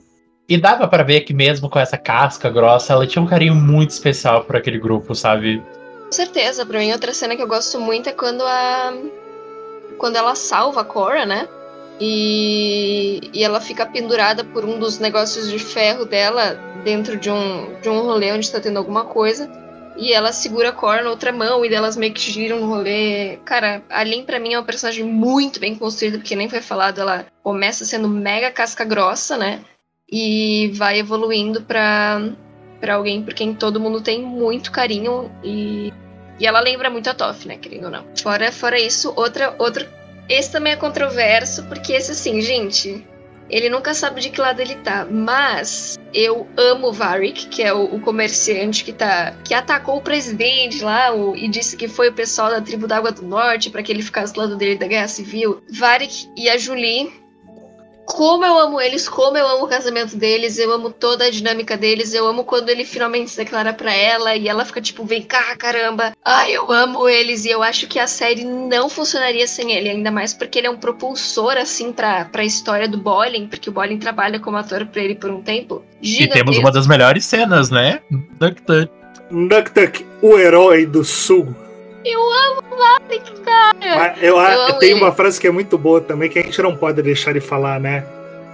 E 0.46 0.58
dava 0.58 0.86
para 0.86 1.02
ver 1.02 1.22
que 1.22 1.32
mesmo 1.32 1.70
com 1.70 1.78
essa 1.78 1.96
casca 1.96 2.50
grossa, 2.50 2.92
ela 2.92 3.06
tinha 3.06 3.22
um 3.22 3.26
carinho 3.26 3.54
muito 3.54 3.92
especial 3.92 4.44
por 4.44 4.56
aquele 4.56 4.78
grupo, 4.78 5.14
sabe? 5.14 5.62
Com 6.04 6.12
certeza, 6.12 6.66
pra 6.66 6.78
mim 6.78 6.92
outra 6.92 7.14
cena 7.14 7.34
que 7.34 7.42
eu 7.42 7.48
gosto 7.48 7.80
muito 7.80 8.10
é 8.10 8.12
quando 8.12 8.42
a. 8.42 8.92
Quando 9.96 10.16
ela 10.16 10.34
salva 10.34 10.82
a 10.82 10.84
Cora, 10.84 11.24
né? 11.24 11.48
E, 12.00 13.30
e 13.32 13.44
ela 13.44 13.60
fica 13.60 13.86
pendurada 13.86 14.44
por 14.44 14.64
um 14.64 14.78
dos 14.78 14.98
negócios 14.98 15.50
de 15.50 15.58
ferro 15.58 16.04
dela 16.04 16.58
dentro 16.84 17.16
de 17.16 17.30
um, 17.30 17.80
de 17.80 17.88
um 17.88 18.02
rolê 18.02 18.32
onde 18.32 18.46
está 18.46 18.60
tendo 18.60 18.78
alguma 18.78 19.04
coisa. 19.04 19.50
E 19.96 20.12
ela 20.12 20.32
segura 20.32 20.70
a 20.70 20.72
Cor 20.72 21.02
na 21.02 21.10
outra 21.10 21.32
mão 21.32 21.64
e 21.64 21.74
elas 21.74 21.96
meio 21.96 22.14
que 22.14 22.20
giram 22.20 22.60
no 22.60 22.66
rolê. 22.66 23.36
Cara, 23.44 23.82
a 23.90 24.02
Lin 24.02 24.24
pra 24.24 24.40
mim 24.40 24.54
é 24.54 24.58
uma 24.58 24.64
personagem 24.64 25.04
muito 25.04 25.60
bem 25.60 25.74
construída, 25.74 26.18
porque 26.18 26.34
nem 26.34 26.48
foi 26.48 26.62
falado, 26.62 27.00
ela 27.00 27.26
começa 27.42 27.84
sendo 27.84 28.08
mega 28.08 28.50
casca 28.50 28.84
grossa, 28.84 29.36
né? 29.36 29.60
E 30.10 30.72
vai 30.74 30.98
evoluindo 30.98 31.62
pra, 31.62 32.20
pra 32.80 32.94
alguém 32.94 33.22
por 33.22 33.34
quem 33.34 33.54
todo 33.54 33.80
mundo 33.80 34.00
tem 34.00 34.22
muito 34.22 34.72
carinho 34.72 35.30
e, 35.42 35.92
e 36.38 36.46
ela 36.46 36.60
lembra 36.60 36.90
muito 36.90 37.08
a 37.08 37.14
Toff, 37.14 37.46
né, 37.46 37.56
querendo 37.56 37.84
ou 37.84 37.90
não. 37.90 38.04
Fora, 38.20 38.50
fora 38.50 38.80
isso, 38.80 39.12
outra, 39.14 39.54
outro. 39.58 39.86
Esse 40.28 40.52
também 40.52 40.72
é 40.72 40.76
controverso, 40.76 41.64
porque 41.64 41.92
esse 41.92 42.12
assim, 42.12 42.40
gente, 42.40 43.04
ele 43.52 43.68
nunca 43.68 43.92
sabe 43.92 44.20
de 44.20 44.30
que 44.30 44.40
lado 44.40 44.60
ele 44.60 44.76
tá. 44.76 45.06
Mas 45.10 45.98
eu 46.14 46.46
amo 46.56 46.88
o 46.88 46.92
Varric, 46.92 47.46
que 47.48 47.62
é 47.62 47.72
o, 47.72 47.84
o, 47.94 48.00
comerciante 48.00 48.82
que 48.82 48.92
tá. 48.92 49.34
que 49.44 49.52
atacou 49.52 49.98
o 49.98 50.02
presidente 50.02 50.82
lá 50.82 51.14
o, 51.14 51.36
e 51.36 51.48
disse 51.48 51.76
que 51.76 51.86
foi 51.86 52.08
o 52.08 52.14
pessoal 52.14 52.50
da 52.50 52.60
tribo 52.60 52.86
da 52.86 52.96
Água 52.96 53.12
do 53.12 53.22
Norte 53.22 53.70
para 53.70 53.82
que 53.82 53.92
ele 53.92 54.02
ficasse 54.02 54.32
do 54.32 54.40
lado 54.40 54.56
dele 54.56 54.76
da 54.76 54.86
Guerra 54.86 55.08
Civil. 55.08 55.62
Varric 55.70 56.28
e 56.36 56.48
a 56.48 56.56
Julie 56.56 57.21
como 58.12 58.44
eu 58.44 58.58
amo 58.58 58.80
eles, 58.80 59.08
como 59.08 59.38
eu 59.38 59.46
amo 59.48 59.64
o 59.64 59.68
casamento 59.68 60.16
deles, 60.16 60.58
eu 60.58 60.70
amo 60.70 60.90
toda 60.90 61.24
a 61.24 61.30
dinâmica 61.30 61.76
deles, 61.76 62.12
eu 62.12 62.26
amo 62.26 62.44
quando 62.44 62.68
ele 62.68 62.84
finalmente 62.84 63.30
se 63.30 63.36
declara 63.38 63.72
para 63.72 63.92
ela 63.92 64.36
e 64.36 64.48
ela 64.48 64.64
fica 64.64 64.80
tipo, 64.80 65.04
vem 65.04 65.22
cá, 65.22 65.56
caramba. 65.56 66.12
Ai, 66.22 66.52
eu 66.52 66.70
amo 66.70 67.08
eles 67.08 67.46
e 67.46 67.50
eu 67.50 67.62
acho 67.62 67.86
que 67.86 67.98
a 67.98 68.06
série 68.06 68.44
não 68.44 68.88
funcionaria 68.88 69.46
sem 69.46 69.72
ele, 69.72 69.88
ainda 69.88 70.10
mais 70.10 70.34
porque 70.34 70.58
ele 70.58 70.66
é 70.66 70.70
um 70.70 70.76
propulsor 70.76 71.56
assim 71.56 71.90
pra, 71.90 72.26
pra 72.26 72.44
história 72.44 72.86
do 72.86 72.98
Bolin, 72.98 73.46
porque 73.46 73.70
o 73.70 73.72
Bolin 73.72 73.98
trabalha 73.98 74.38
como 74.38 74.58
ator 74.58 74.84
pra 74.86 75.02
ele 75.02 75.14
por 75.14 75.30
um 75.30 75.40
tempo. 75.40 75.82
E 76.02 76.26
temos 76.28 76.58
uma 76.58 76.70
das 76.70 76.86
melhores 76.86 77.24
cenas, 77.24 77.70
né? 77.70 78.00
Duck 78.38 78.60
Duck. 78.62 78.92
Duck 79.48 79.70
Duck, 79.72 80.06
o 80.20 80.36
herói 80.38 80.84
do 80.84 81.02
sul. 81.02 81.61
Eu 82.04 82.20
amo 82.20 82.62
Malik, 82.76 83.40
cara. 83.42 83.74
Mas 83.80 84.22
eu, 84.22 84.36
eu 84.38 84.78
tem 84.78 84.94
uma 84.94 85.12
frase 85.12 85.40
que 85.40 85.46
é 85.46 85.50
muito 85.50 85.78
boa 85.78 86.00
também, 86.00 86.28
que 86.28 86.38
a 86.38 86.42
gente 86.42 86.60
não 86.62 86.76
pode 86.76 87.00
deixar 87.02 87.32
de 87.32 87.40
falar, 87.40 87.78
né? 87.78 88.04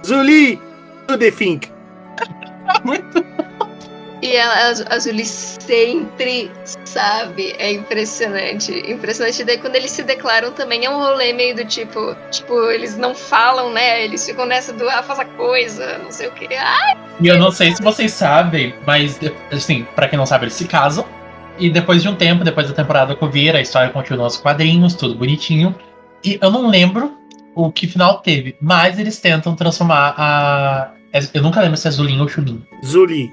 Zuli, 0.05 0.61
do 1.07 1.17
the 1.17 1.31
think. 1.31 1.71
muito 2.83 3.23
E 4.21 4.35
ela, 4.35 4.53
a 4.53 4.95
Azuli 4.95 5.25
sempre 5.25 6.51
sabe. 6.85 7.55
É 7.57 7.71
impressionante. 7.71 8.71
Impressionante. 8.91 9.43
Daí 9.43 9.57
quando 9.57 9.75
eles 9.75 9.91
se 9.91 10.03
declaram 10.03 10.51
também 10.51 10.85
é 10.85 10.89
um 10.89 10.97
rolê 10.97 11.31
meio 11.31 11.55
do 11.55 11.65
tipo. 11.65 12.15
Tipo, 12.29 12.69
eles 12.69 12.97
não 12.97 13.15
falam, 13.15 13.71
né? 13.71 14.03
Eles 14.03 14.25
ficam 14.25 14.45
nessa 14.45 14.73
do 14.73 14.87
ah, 14.89 15.01
faz 15.01 15.19
a 15.19 15.25
coisa, 15.25 15.97
não 15.99 16.11
sei 16.11 16.27
o 16.27 16.31
que. 16.31 16.53
Ai, 16.53 16.97
E 17.21 17.27
eu 17.27 17.37
não 17.37 17.51
sei 17.51 17.73
se 17.73 17.81
vocês 17.81 18.11
sabem, 18.11 18.73
mas, 18.85 19.19
assim, 19.51 19.87
pra 19.95 20.07
quem 20.07 20.17
não 20.17 20.25
sabe, 20.25 20.45
eles 20.45 20.53
se 20.53 20.65
casam. 20.65 21.05
E 21.59 21.69
depois 21.69 22.01
de 22.01 22.07
um 22.07 22.15
tempo, 22.15 22.43
depois 22.43 22.67
da 22.67 22.73
temporada 22.73 23.15
com 23.15 23.29
Vira, 23.29 23.57
a 23.57 23.61
história 23.61 23.89
continua 23.89 24.23
nos 24.23 24.37
quadrinhos, 24.37 24.93
tudo 24.95 25.15
bonitinho. 25.15 25.75
E 26.23 26.39
eu 26.41 26.49
não 26.49 26.69
lembro 26.69 27.13
o 27.53 27.71
que 27.71 27.85
final 27.85 28.19
teve, 28.19 28.55
mas 28.61 28.97
eles 28.97 29.19
tentam 29.19 29.55
transformar 29.55 30.15
a. 30.17 30.91
Eu 31.33 31.41
nunca 31.41 31.59
lembro 31.61 31.75
se 31.75 31.87
é 31.87 31.91
Zulin 31.91 32.19
ou 32.19 32.29
Chulin. 32.29 32.63
Zuli. 32.85 33.31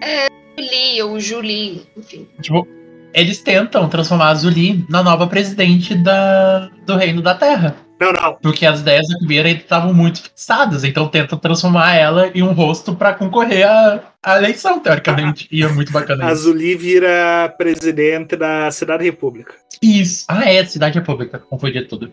Julie 0.59 1.03
ou 1.03 1.21
Julie, 1.21 1.83
enfim. 1.97 2.27
Tipo, 2.41 2.67
eles 3.15 3.41
tentam 3.41 3.89
transformar 3.89 4.31
a 4.31 4.35
Zulin 4.35 4.85
na 4.89 5.03
nova 5.03 5.27
presidente 5.27 5.95
da, 5.95 6.71
do 6.85 6.97
Reino 6.97 7.23
da 7.23 7.35
Terra. 7.35 7.77
Não, 7.99 8.13
não. 8.13 8.35
Porque 8.35 8.67
as 8.67 8.81
ideias 8.81 9.07
da 9.09 9.27
Vira 9.27 9.49
estavam 9.49 9.93
muito 9.93 10.23
fixadas, 10.23 10.85
então 10.85 11.09
tentam 11.09 11.39
transformar 11.39 11.95
ela 11.95 12.29
em 12.35 12.43
um 12.43 12.53
rosto 12.53 12.95
pra 12.95 13.15
concorrer 13.15 13.67
à, 13.67 14.13
à 14.23 14.37
eleição, 14.37 14.79
teoricamente. 14.79 15.49
E 15.51 15.63
é 15.63 15.69
muito 15.69 15.93
bacana 15.93 16.27
A 16.27 16.33
isso. 16.33 16.43
Zuli 16.43 16.75
vira 16.77 17.53
presidente 17.57 18.37
da 18.37 18.71
Cidade 18.71 19.05
República. 19.05 19.55
Isso. 19.83 20.27
Ah, 20.29 20.45
é, 20.51 20.65
Cidade 20.65 20.99
República, 20.99 21.39
confundi 21.39 21.83
tudo. 21.87 22.13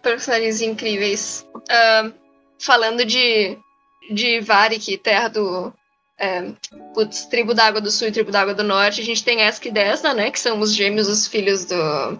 Personagens 0.00 0.60
incríveis. 0.60 1.46
Ah, 1.68 2.10
falando 2.58 3.04
de, 3.04 3.58
de 4.10 4.40
Varik, 4.40 4.96
terra 4.98 5.28
do. 5.28 5.72
É, 6.18 6.50
putz, 6.94 7.26
tribo 7.26 7.52
da 7.52 7.66
Água 7.66 7.80
do 7.80 7.90
Sul 7.90 8.08
e 8.08 8.12
tribo 8.12 8.30
da 8.30 8.40
Água 8.40 8.54
do 8.54 8.64
Norte, 8.64 9.02
a 9.02 9.04
gente 9.04 9.22
tem 9.22 9.42
Esk 9.42 9.66
e 9.66 9.70
Desna, 9.70 10.14
né? 10.14 10.30
Que 10.30 10.40
são 10.40 10.60
os 10.60 10.74
gêmeos, 10.74 11.08
os 11.08 11.26
filhos 11.26 11.66
do, 11.66 12.18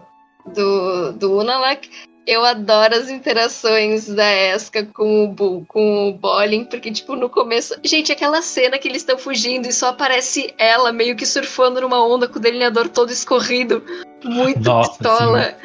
do, 0.54 1.12
do 1.12 1.38
Unalak. 1.38 1.88
Eu 2.26 2.44
adoro 2.44 2.94
as 2.96 3.08
interações 3.08 4.08
da 4.08 4.28
Eska 4.32 4.84
com 4.86 5.24
o, 5.24 5.28
Bu- 5.28 5.64
com 5.68 6.08
o 6.08 6.12
Bolin, 6.12 6.64
porque, 6.64 6.90
tipo, 6.90 7.14
no 7.14 7.30
começo. 7.30 7.76
Gente, 7.84 8.10
aquela 8.10 8.42
cena 8.42 8.78
que 8.78 8.88
eles 8.88 9.02
estão 9.02 9.16
fugindo 9.16 9.68
e 9.68 9.72
só 9.72 9.88
aparece 9.90 10.52
ela 10.58 10.92
meio 10.92 11.14
que 11.14 11.24
surfando 11.24 11.80
numa 11.80 12.04
onda 12.04 12.26
com 12.26 12.38
o 12.38 12.42
delineador 12.42 12.88
todo 12.88 13.12
escorrido. 13.12 13.80
Muito 14.24 14.60
Nossa, 14.60 14.90
pistola. 14.90 15.56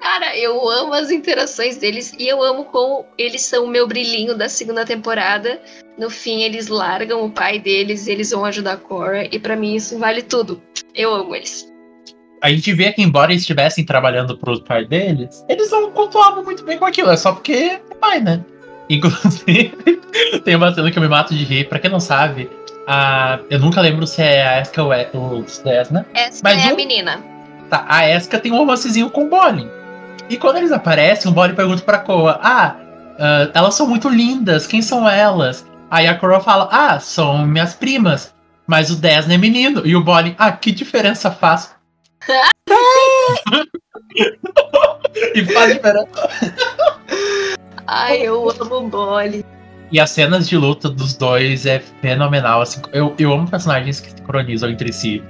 Cara, 0.00 0.36
eu 0.36 0.68
amo 0.68 0.92
as 0.92 1.10
interações 1.10 1.76
deles 1.78 2.12
e 2.18 2.26
eu 2.28 2.42
amo 2.42 2.64
como 2.64 3.06
eles 3.16 3.42
são 3.42 3.64
o 3.64 3.68
meu 3.68 3.86
brilhinho 3.86 4.34
da 4.36 4.48
segunda 4.48 4.84
temporada. 4.84 5.60
No 5.96 6.10
fim, 6.10 6.42
eles 6.42 6.68
largam 6.68 7.24
o 7.24 7.30
pai 7.30 7.58
deles, 7.58 8.06
eles 8.06 8.30
vão 8.30 8.44
ajudar 8.44 8.72
a 8.74 8.76
Cora, 8.78 9.26
e 9.30 9.38
pra 9.38 9.56
mim 9.56 9.74
isso 9.74 9.98
vale 9.98 10.22
tudo. 10.22 10.62
Eu 10.94 11.12
amo 11.14 11.34
eles. 11.34 11.70
A 12.42 12.50
gente 12.50 12.72
vê 12.72 12.92
que, 12.92 13.02
embora 13.02 13.32
eles 13.32 13.42
estivessem 13.42 13.84
trabalhando 13.84 14.36
pro 14.36 14.60
pai 14.62 14.84
deles, 14.84 15.44
eles 15.48 15.70
não 15.70 15.90
controlavam 15.90 16.42
muito 16.42 16.64
bem 16.64 16.78
com 16.78 16.86
aquilo. 16.86 17.10
É 17.10 17.16
só 17.16 17.32
porque 17.32 17.52
é 17.52 17.94
pai, 18.00 18.20
né? 18.20 18.40
Inclusive, 18.88 20.00
tem 20.44 20.56
uma 20.56 20.74
cena 20.74 20.90
que 20.90 20.98
eu 20.98 21.02
me 21.02 21.08
mato 21.08 21.34
de 21.34 21.44
rir. 21.44 21.68
Pra 21.68 21.78
quem 21.78 21.90
não 21.90 22.00
sabe, 22.00 22.50
a... 22.86 23.38
eu 23.50 23.58
nunca 23.58 23.80
lembro 23.80 24.06
se 24.06 24.22
é 24.22 24.46
a 24.46 24.60
Eska 24.60 24.82
ou 24.82 24.92
é 24.92 25.08
o 25.14 25.44
Desna. 25.64 26.06
Essa 26.14 26.40
Mas 26.42 26.64
é 26.64 26.70
a 26.70 26.72
um- 26.72 26.76
menina. 26.76 27.20
Tá, 27.68 27.84
a 27.88 28.08
Eska 28.08 28.38
tem 28.38 28.50
um 28.50 28.56
romancezinho 28.56 29.10
com 29.10 29.26
o 29.26 29.28
Bolin. 29.28 29.68
E 30.28 30.36
quando 30.36 30.56
eles 30.56 30.72
aparecem, 30.72 31.30
o 31.30 31.34
Bolin 31.34 31.54
pergunta 31.54 31.82
pra 31.82 31.98
Koa: 31.98 32.40
Ah, 32.42 32.74
ah, 33.18 33.50
elas 33.54 33.74
são 33.74 33.86
muito 33.86 34.08
lindas, 34.08 34.66
quem 34.66 34.82
são 34.82 35.08
elas? 35.08 35.64
Aí 35.90 36.08
a 36.08 36.14
Koa 36.16 36.40
fala: 36.40 36.68
Ah, 36.72 36.98
são 36.98 37.46
minhas 37.46 37.74
primas. 37.74 38.34
Mas 38.66 38.90
o 38.90 38.96
Desna 38.96 39.34
é 39.34 39.38
menino. 39.38 39.82
E 39.84 39.94
o 39.94 40.02
Bolin: 40.02 40.34
Ah, 40.38 40.50
que 40.50 40.72
diferença 40.72 41.30
faz? 41.30 41.74
e 45.34 45.44
faz 45.46 45.74
diferença. 45.74 46.28
Ai, 47.86 48.22
eu 48.22 48.50
amo 48.50 48.76
o 48.76 48.88
Bolly. 48.88 49.44
E 49.90 49.98
as 49.98 50.10
cenas 50.10 50.48
de 50.48 50.56
luta 50.56 50.88
dos 50.88 51.16
dois 51.16 51.66
é 51.66 51.80
fenomenal. 52.00 52.62
Assim, 52.62 52.80
eu, 52.92 53.12
eu 53.18 53.32
amo 53.32 53.50
personagens 53.50 53.98
que 54.00 54.10
sincronizam 54.10 54.70
entre 54.70 54.92
si. 54.92 55.22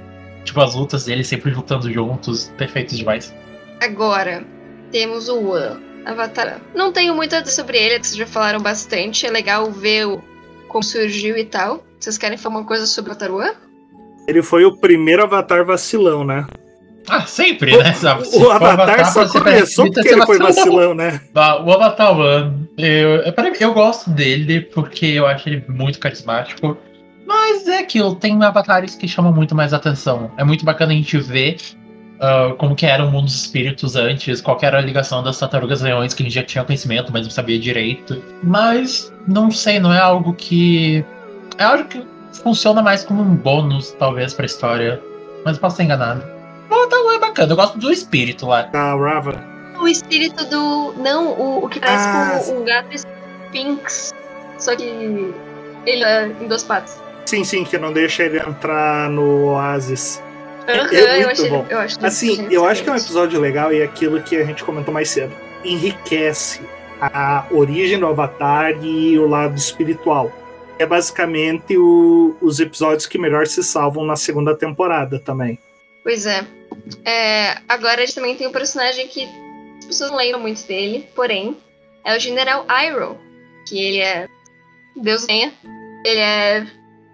Tipo, 0.43 0.61
as 0.61 0.75
lutas 0.75 1.05
deles 1.05 1.27
sempre 1.27 1.51
lutando 1.51 1.91
juntos, 1.91 2.51
perfeitos 2.57 2.97
demais. 2.97 3.33
Agora, 3.81 4.45
temos 4.91 5.29
o 5.29 5.39
Wan, 5.39 5.79
Avatar. 6.05 6.61
Não 6.75 6.91
tenho 6.91 7.15
muito 7.15 7.35
sobre 7.49 7.77
ele, 7.77 8.03
vocês 8.03 8.15
já 8.15 8.27
falaram 8.27 8.59
bastante. 8.59 9.25
É 9.25 9.31
legal 9.31 9.71
ver 9.71 10.07
o, 10.07 10.21
como 10.67 10.83
surgiu 10.83 11.37
e 11.37 11.45
tal. 11.45 11.83
Vocês 11.99 12.17
querem 12.17 12.37
falar 12.37 12.57
uma 12.57 12.65
coisa 12.65 12.85
sobre 12.85 13.09
o 13.09 13.13
Avatar 13.13 13.31
Wan? 13.31 13.53
Ele 14.27 14.43
foi 14.43 14.65
o 14.65 14.77
primeiro 14.77 15.23
avatar 15.23 15.65
vacilão, 15.65 16.23
né? 16.23 16.45
Ah, 17.09 17.21
sempre, 17.25 17.75
né? 17.77 17.93
Se 17.93 18.07
O 18.07 18.23
for 18.25 18.51
Avatar 18.51 19.11
só 19.11 19.27
começou 19.27 19.91
porque 19.91 20.09
ele 20.09 20.25
foi 20.25 20.37
vacilão. 20.37 20.93
né? 20.93 21.19
Ah, 21.35 21.61
O 21.63 21.71
Avatar 21.71 22.17
One, 22.17 22.69
eu, 22.77 23.23
mim, 23.23 23.57
eu 23.59 23.73
gosto 23.73 24.09
dele 24.09 24.61
porque 24.61 25.05
eu 25.07 25.25
acho 25.27 25.49
ele 25.49 25.63
muito 25.67 25.99
carismático. 25.99 26.77
Mas 27.25 27.67
é 27.67 27.79
aquilo, 27.79 28.15
tem 28.15 28.43
avatares 28.43 28.95
que 28.95 29.07
chamam 29.07 29.31
muito 29.31 29.55
mais 29.55 29.73
atenção. 29.73 30.31
É 30.37 30.43
muito 30.43 30.65
bacana 30.65 30.91
a 30.91 30.95
gente 30.95 31.17
ver 31.17 31.57
ah, 32.19 32.53
como 32.57 32.75
que 32.75 32.85
era 32.85 33.03
o 33.03 33.09
mundo 33.09 33.25
dos 33.25 33.35
espíritos 33.35 33.95
antes, 33.95 34.41
qual 34.41 34.57
era 34.61 34.77
a 34.77 34.81
ligação 34.81 35.23
das 35.23 35.39
tartarugas 35.39 35.81
leões, 35.81 36.13
que 36.13 36.21
a 36.21 36.25
gente 36.25 36.35
já 36.35 36.43
tinha 36.43 36.63
conhecimento, 36.63 37.11
mas 37.11 37.23
não 37.23 37.31
sabia 37.31 37.57
direito. 37.57 38.21
Mas, 38.43 39.11
não 39.27 39.49
sei, 39.49 39.79
não 39.79 39.91
é 39.91 39.99
algo 39.99 40.33
que. 40.33 41.03
É 41.57 41.63
algo 41.63 41.85
que 41.85 42.03
funciona 42.43 42.81
mais 42.81 43.03
como 43.03 43.23
um 43.23 43.35
bônus, 43.35 43.91
talvez, 43.97 44.33
pra 44.35 44.45
história. 44.45 45.01
Mas 45.43 45.55
eu 45.55 45.61
posso 45.61 45.73
estar 45.73 45.83
enganado. 45.83 46.23
O 46.71 46.73
Avatar 46.73 46.99
One 47.01 47.15
é 47.15 47.19
bacana, 47.19 47.51
eu 47.51 47.55
gosto 47.57 47.77
do 47.77 47.91
espírito 47.91 48.47
lá. 48.47 48.61
Da 48.63 48.95
Rava. 48.95 49.43
O 49.79 49.87
espírito 49.87 50.45
do. 50.45 50.93
Não, 50.93 51.33
o, 51.33 51.65
o 51.65 51.69
que 51.69 51.79
parece 51.79 52.07
Ah, 52.07 52.41
com 52.45 52.61
o 52.61 52.63
gato 52.63 52.95
Sphinx. 52.95 54.13
Só 54.57 54.75
que 54.75 54.83
ele 55.85 56.03
é 56.03 56.27
em 56.27 56.47
duas 56.47 56.63
patas. 56.63 57.01
Sim, 57.25 57.43
sim, 57.43 57.63
que 57.63 57.77
não 57.77 57.91
deixa 57.91 58.23
ele 58.23 58.39
entrar 58.39 59.09
no 59.09 59.45
Oasis. 59.53 60.21
Aham, 60.67 60.77
é 60.77 60.79
muito 60.85 60.95
eu 60.95 61.29
achei. 61.29 61.49
bom. 61.49 61.65
Eu 61.69 61.79
acho 61.79 62.05
Assim, 62.05 62.47
eu 62.51 62.65
acho 62.65 62.83
que 62.83 62.89
é 62.89 62.93
um 62.93 62.95
episódio 62.95 63.39
legal 63.39 63.73
e 63.73 63.81
é 63.81 63.83
aquilo 63.83 64.21
que 64.21 64.35
a 64.37 64.43
gente 64.45 64.63
comentou 64.63 64.93
mais 64.93 65.09
cedo. 65.09 65.33
Enriquece 65.65 66.61
a 67.01 67.45
origem 67.51 67.99
do 67.99 68.05
Avatar 68.07 68.71
e 68.83 69.17
o 69.17 69.27
lado 69.27 69.57
espiritual. 69.57 70.31
É 70.77 70.85
basicamente 70.85 71.75
o- 71.77 72.35
os 72.41 72.59
episódios 72.59 73.05
que 73.07 73.17
melhor 73.17 73.47
se 73.47 73.63
salvam 73.63 74.05
na 74.05 74.15
segunda 74.15 74.55
temporada 74.55 75.19
também. 75.19 75.57
Pois 76.03 76.25
é. 76.25 76.45
É, 77.05 77.57
Agora 77.67 78.01
a 78.01 78.05
gente 78.05 78.15
também 78.15 78.35
tem 78.35 78.47
um 78.47 78.51
personagem 78.51 79.07
que 79.07 79.25
as 79.79 79.85
pessoas 79.85 80.09
não 80.11 80.17
lembram 80.17 80.39
muito 80.39 80.65
dele, 80.65 81.07
porém, 81.15 81.57
é 82.03 82.15
o 82.15 82.19
General 82.19 82.65
Iroh. 82.69 83.17
Que 83.67 83.79
ele 83.79 83.99
é. 83.99 84.27
Deus 84.95 85.25
tenha. 85.25 85.53
Ele 86.05 86.19
é 86.19 86.65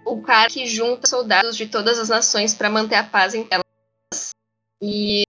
o 0.05 0.21
cara 0.21 0.49
que 0.49 0.65
junta 0.65 1.07
soldados 1.07 1.57
de 1.57 1.67
todas 1.67 1.99
as 1.99 2.09
nações 2.09 2.53
para 2.53 2.69
manter 2.69 2.95
a 2.95 3.03
paz 3.03 3.33
em 3.35 3.45
elas. 3.51 4.29
E. 4.81 5.23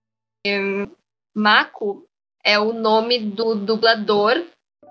hum, 0.47 0.87
Mako 1.35 2.05
é 2.45 2.59
o 2.59 2.73
nome 2.73 3.19
do 3.19 3.55
dublador 3.55 4.43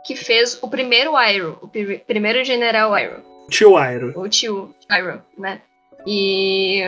que 0.05 0.15
fez 0.15 0.57
o 0.61 0.69
primeiro 0.69 1.11
Iroh, 1.19 1.57
o 1.61 1.67
pri- 1.67 1.99
primeiro 1.99 2.43
General 2.45 2.97
Iroh 2.97 3.21
Tio 3.49 3.77
Iroh. 3.77 4.13
o 4.19 4.29
tio 4.29 4.73
Iroh, 4.89 5.21
né? 5.37 5.61
E 6.05 6.81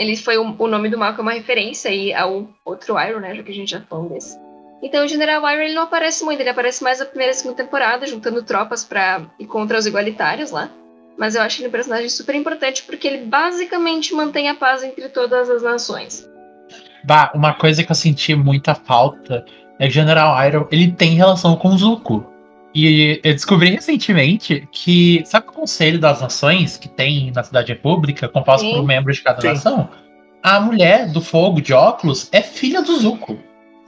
ele 0.00 0.16
foi 0.16 0.38
o, 0.38 0.56
o 0.58 0.66
nome 0.66 0.88
do 0.88 0.96
Malcolm 0.96 1.28
é 1.28 1.32
uma 1.32 1.38
referência 1.38 1.90
aí 1.90 2.14
ao 2.14 2.48
outro 2.64 2.98
Iroh, 2.98 3.20
né? 3.20 3.34
Já 3.34 3.42
que 3.42 3.50
a 3.50 3.54
gente 3.54 3.70
já 3.70 3.82
falou 3.82 4.08
desse. 4.08 4.38
Então 4.82 5.04
o 5.04 5.08
General 5.08 5.42
Iroh 5.42 5.62
ele 5.62 5.74
não 5.74 5.82
aparece 5.82 6.24
muito, 6.24 6.40
ele 6.40 6.48
aparece 6.48 6.82
mais 6.82 7.00
na 7.00 7.04
primeira 7.04 7.32
e 7.32 7.36
segunda 7.36 7.62
temporada, 7.62 8.06
juntando 8.06 8.42
tropas 8.42 8.82
para 8.82 9.20
ir 9.38 9.44
contra 9.44 9.78
os 9.78 9.84
igualitários 9.84 10.50
lá. 10.50 10.70
Mas 11.18 11.34
eu 11.34 11.42
acho 11.42 11.60
ele 11.60 11.68
um 11.68 11.70
personagem 11.70 12.08
super 12.08 12.34
importante 12.34 12.82
porque 12.84 13.06
ele 13.06 13.26
basicamente 13.26 14.14
mantém 14.14 14.48
a 14.48 14.54
paz 14.54 14.82
entre 14.82 15.06
todas 15.10 15.50
as 15.50 15.62
nações. 15.62 16.26
Bah, 17.04 17.30
uma 17.34 17.52
coisa 17.52 17.84
que 17.84 17.90
eu 17.90 17.96
senti 17.96 18.34
muita 18.34 18.74
falta 18.74 19.44
é 19.78 19.84
que 19.84 19.90
o 19.90 19.92
General 19.92 20.42
Iroh, 20.46 20.66
ele 20.70 20.92
tem 20.92 21.14
relação 21.14 21.56
com 21.56 21.68
o 21.68 21.76
Zuko. 21.76 22.26
E 22.74 23.20
eu 23.24 23.32
descobri 23.32 23.70
recentemente 23.70 24.68
que, 24.70 25.22
sabe 25.26 25.48
o 25.48 25.52
Conselho 25.52 25.98
das 25.98 26.20
Nações, 26.20 26.76
que 26.76 26.88
tem 26.88 27.32
na 27.34 27.42
Cidade 27.42 27.72
República, 27.72 28.28
composto 28.28 28.66
Sim. 28.66 28.74
por 28.76 28.84
membros 28.86 29.16
de 29.16 29.22
cada 29.24 29.40
Sim. 29.40 29.48
nação? 29.48 29.88
A 30.42 30.60
mulher 30.60 31.08
do 31.10 31.20
fogo 31.20 31.60
de 31.60 31.72
óculos 31.72 32.28
é 32.32 32.40
filha 32.40 32.80
do 32.80 32.96
Zuko. 32.96 33.38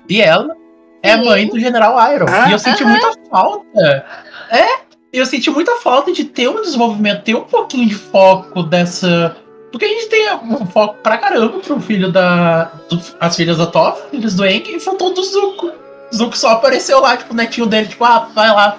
E 0.08 0.20
ela 0.20 0.54
é 1.02 1.16
Sim. 1.16 1.24
mãe 1.24 1.46
do 1.46 1.58
General 1.60 2.12
Iroh. 2.12 2.26
Ah. 2.28 2.48
E 2.48 2.52
eu 2.52 2.58
senti 2.58 2.82
Aham. 2.82 2.90
muita 2.90 3.12
falta. 3.30 4.04
É, 4.50 4.66
eu 5.12 5.24
senti 5.26 5.48
muita 5.48 5.76
falta 5.80 6.12
de 6.12 6.24
ter 6.24 6.48
um 6.48 6.60
desenvolvimento, 6.60 7.22
ter 7.22 7.36
um 7.36 7.42
pouquinho 7.44 7.86
de 7.88 7.94
foco 7.94 8.64
dessa. 8.64 9.36
Porque 9.70 9.84
a 9.86 9.88
gente 9.88 10.08
tem 10.08 10.34
um 10.34 10.66
foco 10.66 10.96
pra 11.02 11.16
caramba 11.18 11.58
pro 11.60 11.80
filho 11.80 12.10
da. 12.10 12.64
do- 12.90 13.00
as 13.20 13.36
filhas 13.36 13.58
da 13.58 13.66
Toph, 13.66 14.10
filhos 14.10 14.34
do 14.34 14.44
Enki, 14.44 14.72
e 14.76 14.80
faltou 14.80 15.14
do 15.14 15.22
Zuko. 15.22 15.72
Zuko 16.14 16.36
só 16.36 16.50
apareceu 16.50 17.00
lá, 17.00 17.16
tipo, 17.16 17.32
o 17.32 17.36
netinho 17.36 17.66
dele, 17.66 17.88
tipo, 17.88 18.04
ah, 18.04 18.30
vai 18.34 18.48
lá. 18.48 18.78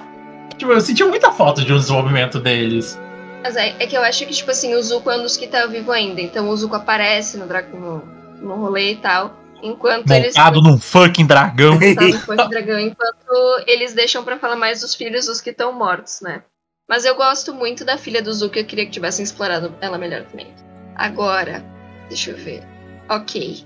Tipo, 0.58 0.72
eu 0.72 0.82
senti 0.82 1.04
muita 1.04 1.32
falta 1.32 1.62
de 1.64 1.74
um 1.74 1.78
desenvolvimento 1.78 2.40
deles. 2.40 3.00
Mas 3.42 3.56
é, 3.56 3.76
é 3.80 3.88
que 3.88 3.98
eu 3.98 4.02
acho 4.04 4.26
que, 4.26 4.34
tipo 4.34 4.52
assim, 4.52 4.76
o 4.76 4.82
Zuko 4.82 5.10
é 5.10 5.18
um 5.18 5.24
dos 5.24 5.36
que 5.36 5.48
tá 5.48 5.66
vivo 5.66 5.92
ainda. 5.92 6.22
Então 6.22 6.48
o 6.48 6.56
Zuko 6.56 6.76
aparece 6.76 7.38
no, 7.38 7.46
no, 7.46 7.98
no 8.42 8.56
rolê 8.56 8.92
e 8.92 8.96
tal. 8.96 9.36
Enquanto 9.62 10.12
eles. 10.12 10.36
Montado 10.36 10.62
num 10.62 10.78
fucking 10.78 11.26
dragão. 11.26 11.76
No 11.76 12.20
Funk 12.20 12.50
Dragão, 12.50 12.80
enquanto 12.80 13.64
eles 13.66 13.94
deixam 13.94 14.24
pra 14.24 14.38
falar 14.38 14.56
mais 14.56 14.82
dos 14.82 14.94
filhos 14.94 15.26
dos 15.26 15.42
que 15.42 15.50
estão 15.50 15.74
mortos, 15.74 16.22
né? 16.22 16.44
Mas 16.88 17.06
eu 17.06 17.16
gosto 17.16 17.54
muito 17.54 17.86
da 17.86 17.98
filha 17.98 18.22
do 18.22 18.34
Zuko, 18.34 18.60
eu 18.60 18.66
queria 18.66 18.86
que 18.86 18.92
tivessem 18.92 19.24
explorado 19.24 19.74
ela 19.80 19.98
melhor 19.98 20.24
também. 20.24 20.54
Agora, 20.96 21.64
deixa 22.10 22.32
eu 22.32 22.38
ver. 22.38 22.62
Ok. 23.10 23.66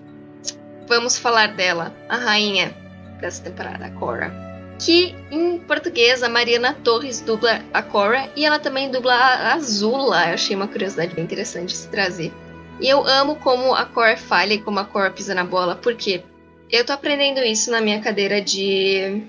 Vamos 0.88 1.18
falar 1.18 1.56
dela, 1.56 1.94
a 2.08 2.16
rainha 2.16 2.74
dessa 3.20 3.44
temporada, 3.44 3.86
a 3.86 3.92
Cora. 3.92 4.32
Que 4.80 5.16
em 5.32 5.58
português 5.60 6.22
a 6.22 6.30
Mariana 6.30 6.74
Torres 6.84 7.20
dubla 7.20 7.62
a 7.74 7.82
Cora 7.82 8.30
e 8.36 8.46
ela 8.46 8.60
também 8.60 8.92
dubla 8.92 9.14
a 9.14 9.54
Azula. 9.54 10.28
Eu 10.28 10.34
achei 10.36 10.56
uma 10.56 10.68
curiosidade 10.68 11.16
bem 11.16 11.24
interessante 11.24 11.70
de 11.70 11.78
se 11.78 11.90
trazer. 11.90 12.32
E 12.80 12.88
eu 12.88 13.06
amo 13.06 13.38
como 13.38 13.74
a 13.74 13.86
Cora 13.86 14.16
falha 14.16 14.54
e 14.54 14.62
como 14.62 14.80
a 14.80 14.86
Cora 14.86 15.10
pisa 15.10 15.34
na 15.34 15.44
bola, 15.44 15.76
porque 15.76 16.24
eu 16.72 16.86
tô 16.86 16.94
aprendendo 16.94 17.40
isso 17.40 17.72
na 17.72 17.82
minha 17.82 18.02
cadeira 18.02 18.40
de, 18.40 19.24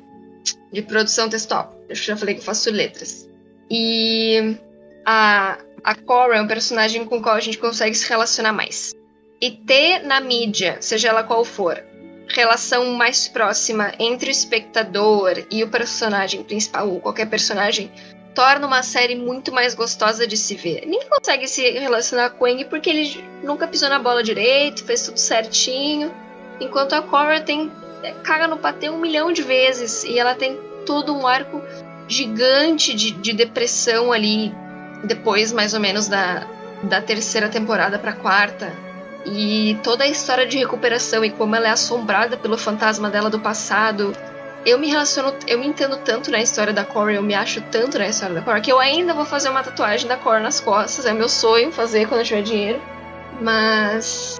de 0.71 0.83
produção 0.83 1.29
textual. 1.29 1.75
Eu 1.89 1.95
já 1.95 2.17
falei 2.17 2.35
que 2.35 2.41
eu 2.41 2.45
faço 2.45 2.71
letras. 2.71 3.29
E 3.71 4.57
a, 5.07 5.59
a 5.83 5.95
Cora 5.95 6.37
é 6.37 6.43
um 6.43 6.47
personagem 6.47 7.07
com 7.07 7.17
o 7.17 7.23
qual 7.23 7.37
a 7.37 7.41
gente 7.41 7.57
consegue 7.57 7.95
se 7.95 8.09
relacionar 8.09 8.53
mais. 8.53 8.93
E 9.41 9.51
ter 9.51 10.01
na 10.01 10.21
mídia, 10.21 10.77
seja 10.81 11.09
ela 11.09 11.23
qual 11.23 11.45
for, 11.45 11.83
relação 12.29 12.87
mais 12.93 13.27
próxima 13.27 13.93
entre 13.99 14.29
o 14.29 14.31
espectador 14.31 15.45
e 15.51 15.63
o 15.65 15.69
personagem 15.69 16.43
principal, 16.43 16.89
ou 16.89 17.01
qualquer 17.01 17.29
personagem, 17.29 17.91
torna 18.35 18.67
uma 18.67 18.83
série 18.83 19.17
muito 19.17 19.51
mais 19.51 19.75
gostosa 19.75 20.27
de 20.27 20.37
se 20.37 20.55
ver. 20.55 20.87
Ninguém 20.87 21.09
consegue 21.09 21.49
se 21.49 21.69
relacionar 21.71 22.31
com 22.31 22.45
Aang 22.45 22.65
porque 22.67 22.89
ele 22.89 23.25
nunca 23.43 23.67
pisou 23.67 23.89
na 23.89 23.99
bola 23.99 24.23
direito, 24.23 24.85
fez 24.85 25.05
tudo 25.05 25.19
certinho. 25.19 26.15
Enquanto 26.61 26.93
a 26.93 27.03
Cora 27.03 27.41
tem. 27.41 27.71
é, 28.03 28.13
caga 28.23 28.47
no 28.47 28.57
patê 28.57 28.91
um 28.91 28.99
milhão 28.99 29.33
de 29.33 29.43
vezes. 29.43 30.05
E 30.05 30.19
ela 30.19 30.37
tem 30.37 30.57
todo 30.87 31.13
um 31.13 31.27
arco 31.27 31.61
gigante 32.07 32.95
de, 32.95 33.11
de 33.11 33.33
depressão 33.33 34.13
ali. 34.13 34.55
Depois, 35.03 35.51
mais 35.53 35.75
ou 35.75 35.81
menos, 35.81 36.07
da, 36.07 36.47
da 36.85 37.01
terceira 37.01 37.49
temporada 37.49 37.99
pra 37.99 38.13
quarta. 38.13 38.73
E 39.27 39.79
toda 39.83 40.05
a 40.05 40.09
história 40.09 40.47
de 40.47 40.59
recuperação 40.59 41.25
e 41.25 41.31
como 41.31 41.55
ela 41.55 41.69
é 41.69 41.71
assombrada 41.71 42.37
pelo 42.37 42.57
fantasma 42.57 43.11
dela 43.11 43.29
do 43.29 43.41
passado. 43.41 44.13
Eu 44.65 44.79
me 44.79 44.89
relaciono, 44.89 45.35
eu 45.47 45.59
me 45.59 45.67
entendo 45.67 45.97
tanto 45.99 46.31
na 46.31 46.41
história 46.41 46.73
da 46.73 46.85
Cora, 46.85 47.13
eu 47.13 47.23
me 47.23 47.35
acho 47.35 47.61
tanto 47.71 47.99
na 47.99 48.09
história 48.09 48.35
da 48.35 48.43
Cora, 48.43 48.61
que 48.61 48.71
eu 48.71 48.79
ainda 48.79 49.15
vou 49.15 49.25
fazer 49.25 49.49
uma 49.49 49.63
tatuagem 49.63 50.07
da 50.07 50.17
Cora 50.17 50.41
nas 50.41 50.61
costas. 50.61 51.07
É 51.07 51.13
meu 51.13 51.29
sonho 51.29 51.73
fazer 51.73 52.07
quando 52.07 52.21
eu 52.21 52.27
tiver 52.27 52.43
dinheiro. 52.43 52.81
Mas 53.41 54.39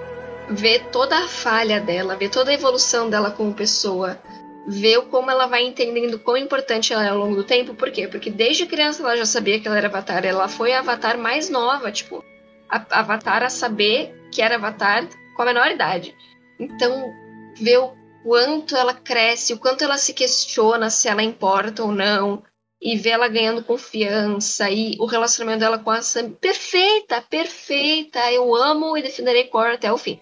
ver 0.49 0.87
toda 0.91 1.17
a 1.17 1.27
falha 1.27 1.79
dela, 1.79 2.15
ver 2.15 2.29
toda 2.29 2.51
a 2.51 2.53
evolução 2.53 3.09
dela 3.09 3.31
como 3.31 3.53
pessoa, 3.53 4.19
ver 4.67 5.01
como 5.03 5.29
ela 5.31 5.45
vai 5.45 5.63
entendendo 5.63 6.19
quão 6.19 6.35
importante 6.35 6.91
ela 6.91 7.05
é 7.05 7.09
ao 7.09 7.17
longo 7.17 7.35
do 7.35 7.43
tempo. 7.43 7.73
Por 7.73 7.91
quê? 7.91 8.07
Porque 8.07 8.29
desde 8.29 8.65
criança 8.65 9.01
ela 9.01 9.15
já 9.15 9.25
sabia 9.25 9.59
que 9.59 9.67
ela 9.67 9.77
era 9.77 9.87
Avatar. 9.87 10.25
Ela 10.25 10.47
foi 10.47 10.73
a 10.73 10.79
Avatar 10.79 11.17
mais 11.17 11.49
nova, 11.49 11.91
tipo, 11.91 12.23
a 12.69 12.83
Avatar 12.99 13.43
a 13.43 13.49
saber 13.49 14.18
que 14.31 14.41
era 14.41 14.55
Avatar 14.55 15.07
com 15.35 15.41
a 15.41 15.45
menor 15.45 15.71
idade. 15.71 16.15
Então, 16.59 17.13
ver 17.55 17.77
o 17.77 17.93
quanto 18.23 18.75
ela 18.75 18.93
cresce, 18.93 19.53
o 19.53 19.59
quanto 19.59 19.83
ela 19.83 19.97
se 19.97 20.13
questiona 20.13 20.89
se 20.89 21.07
ela 21.07 21.23
importa 21.23 21.83
ou 21.83 21.91
não, 21.91 22.43
e 22.81 22.97
ver 22.97 23.11
ela 23.11 23.27
ganhando 23.27 23.63
confiança, 23.63 24.69
e 24.69 24.95
o 24.99 25.05
relacionamento 25.05 25.59
dela 25.59 25.79
com 25.79 25.91
a 25.91 26.01
Sam. 26.01 26.31
Perfeita, 26.31 27.21
perfeita! 27.21 28.31
Eu 28.31 28.55
amo 28.55 28.97
e 28.97 29.01
defenderei 29.01 29.45
Cora 29.45 29.73
até 29.73 29.91
o 29.91 29.97
fim. 29.97 30.19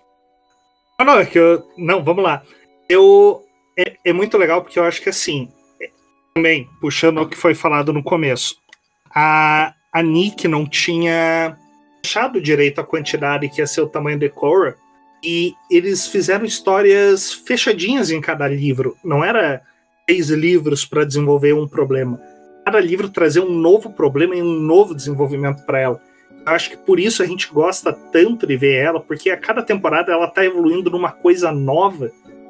Não, 0.99 1.05
não, 1.05 1.19
é 1.19 1.25
que 1.25 1.37
eu. 1.37 1.67
Não, 1.77 2.03
vamos 2.03 2.23
lá. 2.23 2.43
Eu. 2.89 3.43
É, 3.77 3.95
é 4.05 4.13
muito 4.13 4.37
legal 4.37 4.61
porque 4.61 4.79
eu 4.79 4.83
acho 4.83 5.01
que 5.01 5.09
assim. 5.09 5.49
é, 5.79 5.89
Também, 6.33 6.67
puxando 6.81 7.21
o 7.21 7.29
que 7.29 7.37
foi 7.37 7.53
falado 7.53 7.93
no 7.93 8.03
começo. 8.03 8.55
A, 9.13 9.73
a 9.93 10.01
Nick 10.01 10.47
não 10.47 10.67
tinha 10.67 11.55
achado 12.07 12.39
direito 12.39 12.79
a 12.79 12.85
quantidade 12.85 13.49
que 13.49 13.59
ia 13.59 13.67
ser 13.67 13.81
o 13.81 13.89
tamanho 13.89 14.17
de 14.17 14.29
Cora. 14.29 14.75
E 15.21 15.53
eles 15.69 16.07
fizeram 16.07 16.45
histórias 16.45 17.33
fechadinhas 17.33 18.09
em 18.09 18.21
cada 18.21 18.47
livro. 18.47 18.95
Não 19.03 19.23
era 19.23 19.61
seis 20.09 20.29
livros 20.29 20.85
para 20.85 21.03
desenvolver 21.03 21.53
um 21.53 21.67
problema. 21.67 22.19
Cada 22.63 22.79
livro 22.79 23.09
trazia 23.09 23.43
um 23.43 23.51
novo 23.51 23.91
problema 23.91 24.35
e 24.35 24.41
um 24.41 24.59
novo 24.59 24.95
desenvolvimento 24.95 25.65
para 25.65 25.79
ela. 25.79 26.01
Eu 26.45 26.53
acho 26.53 26.69
que 26.69 26.77
por 26.77 26.97
isso 26.97 27.21
a 27.21 27.25
gente 27.25 27.51
gosta 27.51 27.91
tanto 27.91 28.47
de 28.47 28.55
ver 28.55 28.75
ela, 28.75 29.01
porque 29.01 29.29
a 29.29 29.37
cada 29.37 29.61
temporada 29.61 30.13
ela 30.13 30.27
tá 30.27 30.45
evoluindo 30.45 30.89
numa 30.89 31.11
coisa 31.11 31.51
nova 31.51 32.09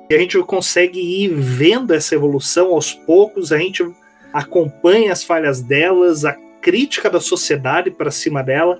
e 0.10 0.14
a 0.14 0.20
gente 0.20 0.38
consegue 0.43 0.99
ir 0.99 1.30
vendo 1.34 1.93
essa 1.93 2.14
evolução 2.14 2.74
aos 2.74 2.93
poucos, 2.93 3.51
a 3.51 3.58
gente 3.58 3.84
acompanha 4.32 5.12
as 5.12 5.24
falhas 5.24 5.62
delas, 5.62 6.26
a 6.26 6.36
crítica 6.62 7.10
da 7.10 7.20
sociedade 7.20 7.89
para 7.89 8.12
cima 8.12 8.43
dela. 8.43 8.80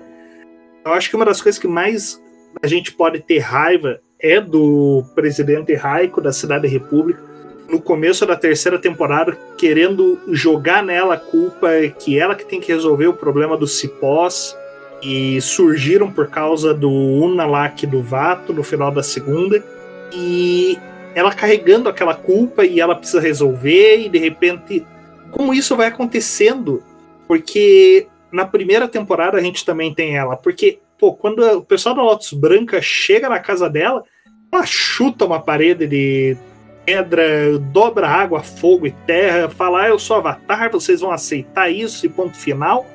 Eu 0.88 0.94
acho 0.94 1.10
que 1.10 1.16
uma 1.16 1.24
das 1.26 1.42
coisas 1.42 1.60
que 1.60 1.68
mais 1.68 2.18
a 2.62 2.66
gente 2.66 2.92
pode 2.92 3.20
ter 3.20 3.40
raiva 3.40 4.00
é 4.18 4.40
do 4.40 5.04
presidente 5.14 5.74
Raico 5.74 6.18
da 6.18 6.32
Cidade 6.32 6.66
República, 6.66 7.22
no 7.68 7.78
começo 7.78 8.24
da 8.24 8.34
terceira 8.34 8.78
temporada, 8.78 9.36
querendo 9.58 10.18
jogar 10.32 10.82
nela 10.82 11.14
a 11.14 11.18
culpa 11.18 11.68
que 11.98 12.18
ela 12.18 12.34
que 12.34 12.46
tem 12.46 12.58
que 12.58 12.72
resolver 12.72 13.06
o 13.06 13.12
problema 13.12 13.54
dos 13.54 13.78
cipós 13.78 14.56
e 15.02 15.38
surgiram 15.42 16.10
por 16.10 16.28
causa 16.28 16.72
do 16.72 16.90
Unalak 16.90 17.86
do 17.86 18.02
Vato 18.02 18.54
no 18.54 18.62
final 18.62 18.90
da 18.90 19.02
segunda 19.02 19.62
e 20.10 20.78
ela 21.14 21.34
carregando 21.34 21.90
aquela 21.90 22.14
culpa 22.14 22.64
e 22.64 22.80
ela 22.80 22.94
precisa 22.94 23.20
resolver 23.20 24.06
e 24.06 24.08
de 24.08 24.18
repente 24.18 24.86
como 25.30 25.52
isso 25.52 25.76
vai 25.76 25.88
acontecendo? 25.88 26.82
Porque 27.28 28.08
na 28.32 28.44
primeira 28.44 28.88
temporada 28.88 29.38
a 29.38 29.40
gente 29.40 29.64
também 29.64 29.94
tem 29.94 30.16
ela 30.16 30.36
porque 30.36 30.78
pô 30.98 31.14
quando 31.14 31.40
o 31.40 31.62
pessoal 31.62 31.94
da 31.94 32.02
Lotus 32.02 32.32
Branca 32.32 32.80
chega 32.80 33.28
na 33.28 33.38
casa 33.38 33.68
dela 33.68 34.02
ela 34.52 34.66
chuta 34.66 35.24
uma 35.24 35.40
parede 35.40 35.86
de 35.86 36.36
pedra 36.84 37.58
dobra 37.58 38.08
água 38.08 38.42
fogo 38.42 38.86
e 38.86 38.90
terra 38.90 39.48
fala 39.48 39.82
ah, 39.82 39.88
eu 39.88 39.98
sou 39.98 40.16
Avatar 40.16 40.70
vocês 40.70 41.00
vão 41.00 41.10
aceitar 41.10 41.70
isso 41.70 42.04
e 42.04 42.08
ponto 42.08 42.36
final 42.36 42.86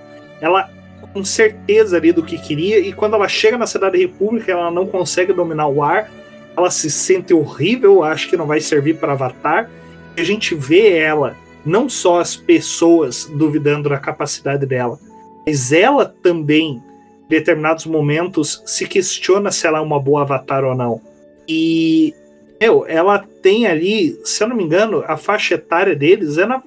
ela 0.42 0.70
com 1.14 1.24
certeza 1.24 1.96
ali 1.96 2.12
do 2.12 2.24
que 2.24 2.38
queria, 2.38 2.80
e 2.80 2.92
quando 2.92 3.14
ela 3.14 3.28
chega 3.28 3.58
na 3.58 3.68
Cidade 3.68 4.00
República, 4.00 4.52
ela 4.52 4.72
não 4.72 4.88
consegue 4.88 5.32
dominar 5.32 5.68
o 5.68 5.84
ar, 5.84 6.10
ela 6.58 6.72
se 6.72 6.90
sente 6.90 7.34
horrível, 7.34 8.04
acho 8.04 8.28
que 8.28 8.36
não 8.36 8.48
vai 8.48 8.60
servir 8.60 8.98
para 8.98 9.14
Avatar. 9.14 9.70
E 10.18 10.22
a 10.22 10.24
gente 10.24 10.56
vê 10.56 10.98
ela, 10.98 11.36
não 11.64 11.88
só 11.88 12.20
as 12.20 12.36
pessoas 12.36 13.26
duvidando 13.26 13.90
da 13.90 13.98
capacidade 13.98 14.66
dela, 14.66 15.00
mas 15.46 15.72
ela 15.72 16.06
também, 16.06 16.82
em 17.26 17.30
determinados 17.30 17.86
momentos, 17.86 18.62
se 18.66 18.88
questiona 18.88 19.52
se 19.52 19.68
ela 19.68 19.80
é 19.80 19.82
uma 19.82 20.00
boa 20.00 20.22
Avatar 20.22 20.64
ou 20.64 20.76
não. 20.76 21.02
E, 21.48 22.14
meu, 22.62 22.86
ela 22.88 23.26
tem 23.42 23.68
ali, 23.68 24.20
se 24.24 24.44
eu 24.44 24.48
não 24.48 24.56
me 24.56 24.64
engano, 24.64 25.04
a 25.08 25.18
faixa 25.18 25.56
etária 25.56 25.96
deles 25.96 26.38
é 26.38 26.46
na, 26.46 26.62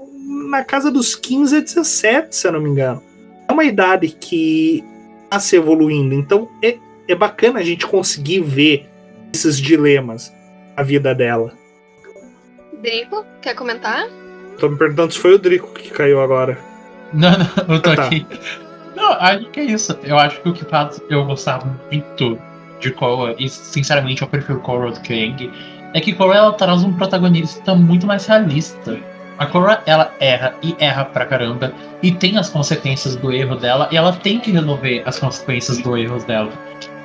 na 0.50 0.64
casa 0.64 0.90
dos 0.90 1.14
15 1.14 1.56
a 1.56 1.60
17, 1.60 2.36
se 2.36 2.46
eu 2.46 2.52
não 2.52 2.60
me 2.60 2.70
engano 2.70 3.02
é 3.48 3.52
uma 3.52 3.64
idade 3.64 4.08
que 4.08 4.84
está 5.24 5.38
se 5.40 5.56
evoluindo. 5.56 6.14
Então 6.14 6.48
é, 6.62 6.76
é 7.08 7.14
bacana 7.14 7.60
a 7.60 7.62
gente 7.62 7.86
conseguir 7.86 8.40
ver 8.40 8.86
esses 9.32 9.58
dilemas 9.58 10.32
na 10.76 10.82
vida 10.82 11.14
dela. 11.14 11.52
Drico, 12.80 13.24
quer 13.40 13.54
comentar? 13.54 14.08
Tô 14.58 14.68
me 14.68 14.76
perguntando 14.76 15.12
se 15.12 15.18
foi 15.18 15.34
o 15.34 15.38
Drico 15.38 15.72
que 15.72 15.90
caiu 15.90 16.20
agora. 16.20 16.58
Não, 17.12 17.30
não, 17.30 17.74
eu 17.76 17.82
tô 17.82 17.90
Ah, 17.90 17.96
tá. 17.96 18.06
aqui. 18.06 18.26
Não, 19.06 19.12
acho 19.20 19.44
que 19.50 19.60
é 19.60 19.64
isso. 19.64 19.96
Eu 20.02 20.18
acho 20.18 20.40
que 20.40 20.48
o 20.48 20.52
que 20.52 20.64
faz 20.64 21.00
eu 21.08 21.24
gostar 21.24 21.64
muito 21.64 22.38
de 22.80 22.90
Korra, 22.90 23.36
e 23.38 23.48
sinceramente 23.48 24.22
eu 24.22 24.28
prefiro 24.28 24.58
Korra 24.58 24.90
do 24.90 25.00
que 25.00 25.12
Aang, 25.12 25.50
é 25.94 26.00
que 26.00 26.12
Korra 26.12 26.34
ela 26.34 26.52
traz 26.52 26.82
um 26.82 26.92
protagonista 26.92 27.72
muito 27.76 28.04
mais 28.04 28.26
realista. 28.26 28.98
A 29.38 29.46
Korra, 29.46 29.80
ela 29.86 30.12
erra 30.18 30.54
e 30.60 30.74
erra 30.80 31.04
pra 31.04 31.24
caramba, 31.24 31.72
e 32.02 32.10
tem 32.10 32.36
as 32.36 32.50
consequências 32.50 33.14
do 33.14 33.32
erro 33.32 33.54
dela, 33.54 33.88
e 33.92 33.96
ela 33.96 34.12
tem 34.12 34.40
que 34.40 34.50
resolver 34.50 35.04
as 35.06 35.20
consequências 35.20 35.78
do 35.78 35.96
erro 35.96 36.18
dela. 36.24 36.50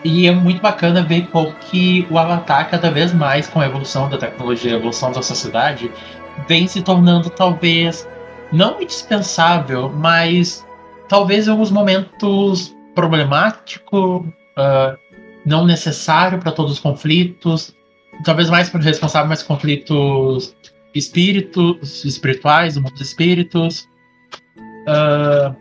E 0.04 0.28
é 0.28 0.32
muito 0.32 0.60
bacana 0.60 1.04
ver 1.04 1.28
como 1.28 1.54
que 1.70 2.08
o 2.10 2.18
Avatar, 2.18 2.68
cada 2.72 2.90
vez 2.90 3.14
mais 3.14 3.48
com 3.48 3.60
a 3.60 3.68
evolução 3.68 4.10
da 4.10 4.18
tecnologia, 4.18 4.74
a 4.74 4.78
evolução 4.78 5.12
da 5.12 5.22
sociedade, 5.22 5.92
vem 6.48 6.68
se 6.68 6.82
tornando 6.82 7.30
talvez 7.30 8.08
não 8.52 8.82
indispensável, 8.82 9.94
mas 9.96 10.66
talvez 11.12 11.46
em 11.46 11.52
alguns 11.52 11.70
momentos 11.70 12.74
problemático, 12.96 14.26
ah, 14.56 14.96
não 15.46 15.66
necessário 15.66 16.40
para 16.40 16.54
todos 16.54 16.72
os 16.72 16.80
conflitos, 16.80 17.76
talvez 18.24 18.50
mais 18.50 18.70
por 18.70 18.80
responsável 18.80 19.28
mais 19.28 19.44
conflitos 19.44 20.56
espíritos 20.96 22.06
espirituais, 22.06 22.76
do 22.76 22.82
mundo 22.82 22.94
dos 22.94 23.02
espíritos. 23.02 23.90
Ah, 24.88 25.54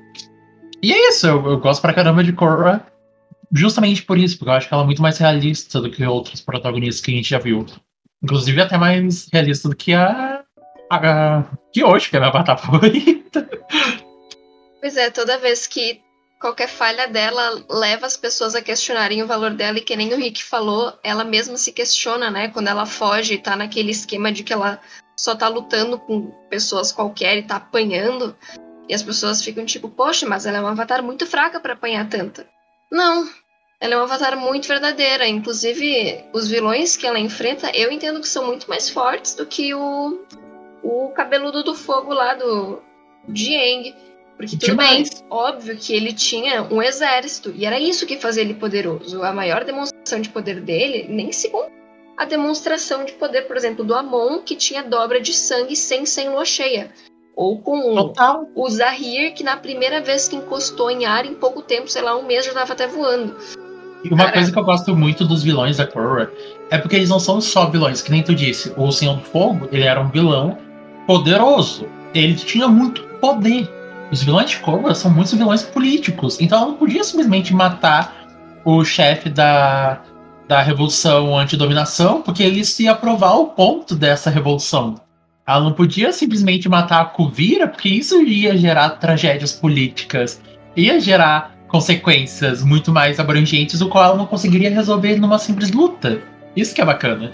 E 0.81 0.93
é 0.93 1.09
isso, 1.09 1.27
eu, 1.27 1.45
eu 1.45 1.59
gosto 1.59 1.83
pra 1.83 1.93
caramba 1.93 2.23
de 2.23 2.33
Korra 2.33 2.87
justamente 3.53 4.05
por 4.05 4.17
isso, 4.17 4.39
porque 4.39 4.51
eu 4.51 4.55
acho 4.55 4.69
que 4.69 4.75
ela 4.75 4.85
é 4.85 4.87
muito 4.87 5.03
mais 5.03 5.19
realista 5.19 5.81
do 5.81 5.91
que 5.91 6.07
outros 6.07 6.41
protagonistas 6.41 7.05
que 7.05 7.11
a 7.11 7.15
gente 7.17 7.29
já 7.29 7.41
viu. 7.41 7.67
Inclusive 8.23 8.61
até 8.61 8.79
mais 8.79 9.29
realista 9.33 9.69
do 9.69 9.75
que 9.75 9.95
a. 9.95 10.45
a, 10.89 11.39
a 11.39 11.45
que 11.73 11.83
hoje, 11.83 12.09
que 12.09 12.15
é 12.15 12.19
a 12.19 12.23
minha 12.23 12.33
batata 12.33 12.63
favorita. 12.63 13.49
Pois 14.81 14.97
é, 14.97 15.11
toda 15.11 15.39
vez 15.39 15.67
que 15.67 16.03
qualquer 16.41 16.69
falha 16.69 17.07
dela 17.07 17.65
leva 17.69 18.07
as 18.07 18.17
pessoas 18.17 18.55
a 18.55 18.63
questionarem 18.63 19.23
o 19.23 19.27
valor 19.27 19.51
dela, 19.51 19.79
e 19.79 19.83
que 19.83 19.95
nem 19.95 20.13
o 20.13 20.17
Rick 20.17 20.43
falou, 20.43 20.99
ela 21.05 21.23
mesma 21.23 21.59
se 21.59 21.71
questiona, 21.71 22.31
né? 22.31 22.49
Quando 22.49 22.69
ela 22.69 22.87
foge 22.87 23.35
e 23.35 23.39
tá 23.39 23.55
naquele 23.55 23.91
esquema 23.91 24.33
de 24.33 24.43
que 24.43 24.53
ela 24.53 24.81
só 25.17 25.35
tá 25.35 25.49
lutando 25.49 25.99
com 25.99 26.31
pessoas 26.49 26.91
qualquer 26.91 27.37
e 27.37 27.43
tá 27.43 27.57
apanhando. 27.57 28.35
E 28.89 28.95
as 28.95 29.03
pessoas 29.03 29.43
ficam 29.43 29.67
tipo, 29.67 29.89
poxa, 29.89 30.27
mas 30.27 30.47
ela 30.47 30.59
é 30.59 30.61
uma 30.61 30.71
avatar 30.71 31.03
muito 31.03 31.27
fraca 31.27 31.61
para 31.61 31.75
apanhar 31.75 32.09
tanta. 32.09 32.49
Não, 32.91 33.29
ela 33.79 33.95
é 33.95 33.97
uma 33.97 34.05
avatar 34.05 34.37
muito 34.39 34.67
verdadeira. 34.67 35.29
Inclusive, 35.29 36.25
os 36.33 36.49
vilões 36.49 36.97
que 36.97 37.07
ela 37.07 37.19
enfrenta, 37.19 37.71
eu 37.75 37.93
entendo 37.93 38.21
que 38.21 38.29
são 38.29 38.47
muito 38.47 38.69
mais 38.69 38.89
fortes 38.89 39.35
do 39.35 39.45
que 39.45 39.75
o, 39.75 40.25
o 40.83 41.11
cabeludo 41.11 41.63
do 41.63 41.75
fogo 41.75 42.15
lá 42.15 42.35
do 42.35 42.83
Jiang. 43.33 43.95
Porque 44.41 44.57
tudo 44.57 44.77
bem, 44.77 45.05
óbvio 45.29 45.77
que 45.77 45.95
ele 45.95 46.15
tinha 46.15 46.63
um 46.63 46.83
exército, 46.83 47.53
e 47.55 47.67
era 47.67 47.79
isso 47.79 48.07
que 48.07 48.17
fazia 48.17 48.43
ele 48.43 48.55
poderoso. 48.55 49.23
A 49.23 49.35
maior 49.35 49.65
demonstração 49.65 50.19
de 50.19 50.31
poder 50.31 50.63
dele 50.63 51.07
nem 51.11 51.31
se 51.31 51.53
a 52.17 52.25
demonstração 52.25 53.05
de 53.05 53.13
poder, 53.13 53.43
por 53.43 53.57
exemplo, 53.57 53.85
do 53.85 53.95
Amon, 53.95 54.39
que 54.39 54.57
tinha 54.57 54.83
dobra 54.83 55.21
de 55.21 55.35
sangue 55.35 55.77
sem 55.77 56.07
sem 56.07 56.31
lua 56.31 56.47
cheia. 56.47 56.91
Ou 57.37 57.59
com 57.59 57.95
Total. 57.95 58.47
o 58.55 58.69
Zahir, 58.69 59.35
que 59.35 59.45
na 59.45 59.59
primeira 59.59 60.01
vez 60.01 60.27
que 60.27 60.37
encostou 60.37 60.91
em 60.91 61.05
ar, 61.05 61.27
em 61.27 61.35
pouco 61.35 61.61
tempo, 61.61 61.89
sei 61.89 62.01
lá, 62.01 62.17
um 62.17 62.25
mês 62.25 62.45
já 62.45 62.53
estava 62.53 62.73
até 62.73 62.87
voando. 62.87 63.37
E 64.03 64.09
uma 64.09 64.33
coisa 64.33 64.51
que 64.51 64.59
eu 64.59 64.65
gosto 64.65 64.97
muito 64.97 65.27
dos 65.27 65.43
vilões 65.43 65.77
da 65.77 65.87
Korra 65.87 66.31
é 66.71 66.79
porque 66.79 66.97
eles 66.97 67.11
não 67.11 67.21
são 67.21 67.41
só 67.41 67.69
vilões, 67.69 68.01
que 68.01 68.11
nem 68.11 68.23
tu 68.23 68.35
disse. 68.35 68.73
O 68.77 68.91
Senhor 68.91 69.17
do 69.17 69.23
Fogo, 69.23 69.69
ele 69.71 69.85
era 69.85 70.01
um 70.01 70.09
vilão 70.11 70.57
poderoso. 71.07 71.87
Ele 72.15 72.35
tinha 72.35 72.69
muito 72.69 73.03
poder. 73.21 73.80
Os 74.11 74.23
vilões 74.23 74.51
de 74.51 74.59
Korra 74.59 74.95
são 74.95 75.11
muitos 75.11 75.33
vilões 75.35 75.63
políticos. 75.63 76.41
Então 76.41 76.59
ela 76.59 76.69
não 76.69 76.77
podia 76.77 77.05
simplesmente 77.05 77.55
matar 77.55 78.27
o 78.65 78.85
chefe 78.85 79.29
da, 79.29 80.01
da 80.49 80.61
revolução 80.63 81.39
anti-dominação, 81.39 82.23
porque 82.23 82.43
ele 82.43 82.63
ia 82.81 82.95
provar 82.95 83.35
o 83.35 83.49
ponto 83.49 83.95
dessa 83.95 84.31
revolução. 84.31 85.01
Ela 85.47 85.61
não 85.61 85.73
podia 85.73 86.13
simplesmente 86.13 86.69
matar 86.69 87.01
a 87.01 87.05
Kuvira, 87.05 87.69
porque 87.69 87.89
isso 87.89 88.21
ia 88.23 88.57
gerar 88.57 88.91
tragédias 88.91 89.53
políticas, 89.53 90.41
ia 90.77 91.01
gerar 91.01 91.57
consequências 91.69 92.63
muito 92.65 92.93
mais 92.93 93.21
abrangentes, 93.21 93.81
o 93.81 93.89
qual 93.89 94.05
ela 94.05 94.17
não 94.17 94.27
conseguiria 94.27 94.71
resolver 94.71 95.17
numa 95.17 95.39
simples 95.39 95.71
luta. 95.71 96.21
Isso 96.57 96.75
que 96.75 96.81
é 96.81 96.85
bacana. 96.85 97.31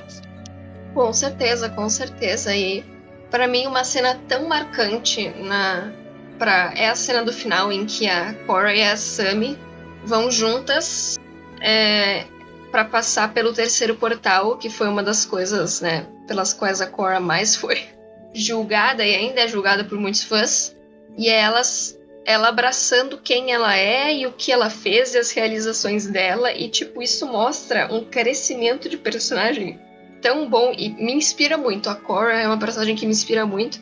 Com 0.94 1.12
certeza, 1.12 1.70
com 1.70 1.88
certeza. 1.88 2.54
E 2.54 2.84
para 3.30 3.48
mim 3.48 3.66
uma 3.66 3.82
cena 3.82 4.18
tão 4.28 4.46
marcante 4.48 5.30
na 5.42 5.90
pra, 6.38 6.72
é 6.76 6.88
a 6.88 6.94
cena 6.94 7.24
do 7.24 7.32
final 7.32 7.72
em 7.72 7.84
que 7.86 8.08
a 8.08 8.34
Cora 8.46 8.74
e 8.74 8.82
a 8.82 8.96
Sami 8.96 9.58
vão 10.04 10.30
juntas 10.30 11.18
é, 11.60 12.24
para 12.70 12.84
passar 12.84 13.32
pelo 13.32 13.52
terceiro 13.52 13.96
portal, 13.96 14.56
que 14.56 14.70
foi 14.70 14.88
uma 14.88 15.02
das 15.02 15.24
coisas, 15.24 15.80
né, 15.80 16.06
pelas 16.26 16.52
quais 16.52 16.80
a 16.80 16.86
Cora 16.86 17.20
mais 17.20 17.56
foi 17.56 17.82
julgada 18.32 19.04
e 19.04 19.14
ainda 19.14 19.40
é 19.40 19.48
julgada 19.48 19.84
por 19.84 19.98
muitos 19.98 20.22
fãs. 20.22 20.76
E 21.16 21.28
é 21.28 21.40
elas 21.40 21.98
ela 22.26 22.48
abraçando 22.48 23.18
quem 23.18 23.52
ela 23.52 23.76
é 23.76 24.12
e 24.12 24.26
o 24.26 24.32
que 24.32 24.50
ela 24.50 24.68
fez 24.68 25.14
e 25.14 25.18
as 25.18 25.30
realizações 25.30 26.08
dela 26.08 26.52
e 26.52 26.68
tipo 26.68 27.00
isso 27.00 27.24
mostra 27.24 27.86
um 27.94 28.04
crescimento 28.04 28.88
de 28.88 28.96
personagem 28.96 29.80
tão 30.20 30.50
bom 30.50 30.72
e 30.76 30.88
me 30.88 31.12
inspira 31.12 31.56
muito. 31.56 31.88
A 31.88 31.94
Cora 31.94 32.36
é 32.36 32.46
uma 32.46 32.58
personagem 32.58 32.96
que 32.96 33.06
me 33.06 33.12
inspira 33.12 33.46
muito 33.46 33.80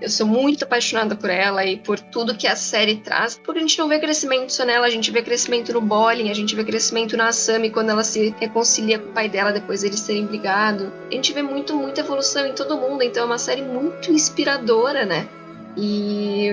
eu 0.00 0.08
sou 0.08 0.26
muito 0.26 0.64
apaixonada 0.64 1.14
por 1.14 1.30
ela 1.30 1.64
e 1.64 1.76
por 1.76 1.98
tudo 1.98 2.36
que 2.36 2.46
a 2.46 2.56
série 2.56 2.96
traz, 2.96 3.40
porque 3.42 3.58
a 3.58 3.62
gente 3.62 3.78
não 3.78 3.88
vê 3.88 3.98
crescimento 3.98 4.52
só 4.52 4.64
nela, 4.64 4.86
a 4.86 4.90
gente 4.90 5.10
vê 5.10 5.22
crescimento 5.22 5.72
no 5.72 5.80
Bolin, 5.80 6.30
a 6.30 6.34
gente 6.34 6.54
vê 6.54 6.64
crescimento 6.64 7.16
na 7.16 7.28
Asami 7.28 7.70
quando 7.70 7.90
ela 7.90 8.04
se 8.04 8.34
reconcilia 8.38 8.98
com 8.98 9.10
o 9.10 9.12
pai 9.12 9.28
dela 9.28 9.52
depois 9.52 9.82
deles 9.82 10.00
terem 10.00 10.26
brigado. 10.26 10.92
A 11.10 11.14
gente 11.14 11.32
vê 11.32 11.42
muito, 11.42 11.74
muita 11.74 12.00
evolução 12.00 12.46
em 12.46 12.52
todo 12.52 12.76
mundo, 12.76 13.02
então 13.02 13.22
é 13.22 13.26
uma 13.26 13.38
série 13.38 13.62
muito 13.62 14.10
inspiradora, 14.10 15.06
né? 15.06 15.28
E 15.76 16.50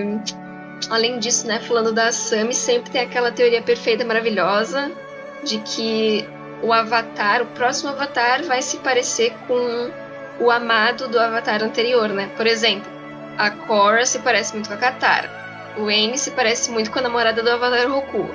além 0.88 1.18
disso, 1.18 1.46
né, 1.46 1.60
falando 1.60 1.92
da 1.92 2.08
Asami, 2.08 2.54
sempre 2.54 2.90
tem 2.90 3.00
aquela 3.02 3.32
teoria 3.32 3.62
perfeita, 3.62 4.04
maravilhosa, 4.04 4.90
de 5.44 5.58
que 5.58 6.26
o 6.62 6.72
Avatar, 6.72 7.42
o 7.42 7.46
próximo 7.46 7.90
Avatar, 7.90 8.44
vai 8.44 8.62
se 8.62 8.78
parecer 8.78 9.32
com 9.46 9.90
o 10.40 10.50
amado 10.50 11.08
do 11.08 11.18
Avatar 11.18 11.62
anterior, 11.62 12.08
né? 12.08 12.30
Por 12.36 12.46
exemplo, 12.46 12.91
a 13.38 13.50
Korra 13.50 14.04
se 14.04 14.18
parece 14.18 14.54
muito 14.54 14.68
com 14.68 14.74
a 14.74 14.78
Katara. 14.78 15.30
O 15.76 15.88
Aang 15.88 16.16
se 16.18 16.30
parece 16.32 16.70
muito 16.70 16.90
com 16.90 16.98
a 16.98 17.02
namorada 17.02 17.42
do 17.42 17.50
Avatar 17.50 17.90
Roku. 17.90 18.28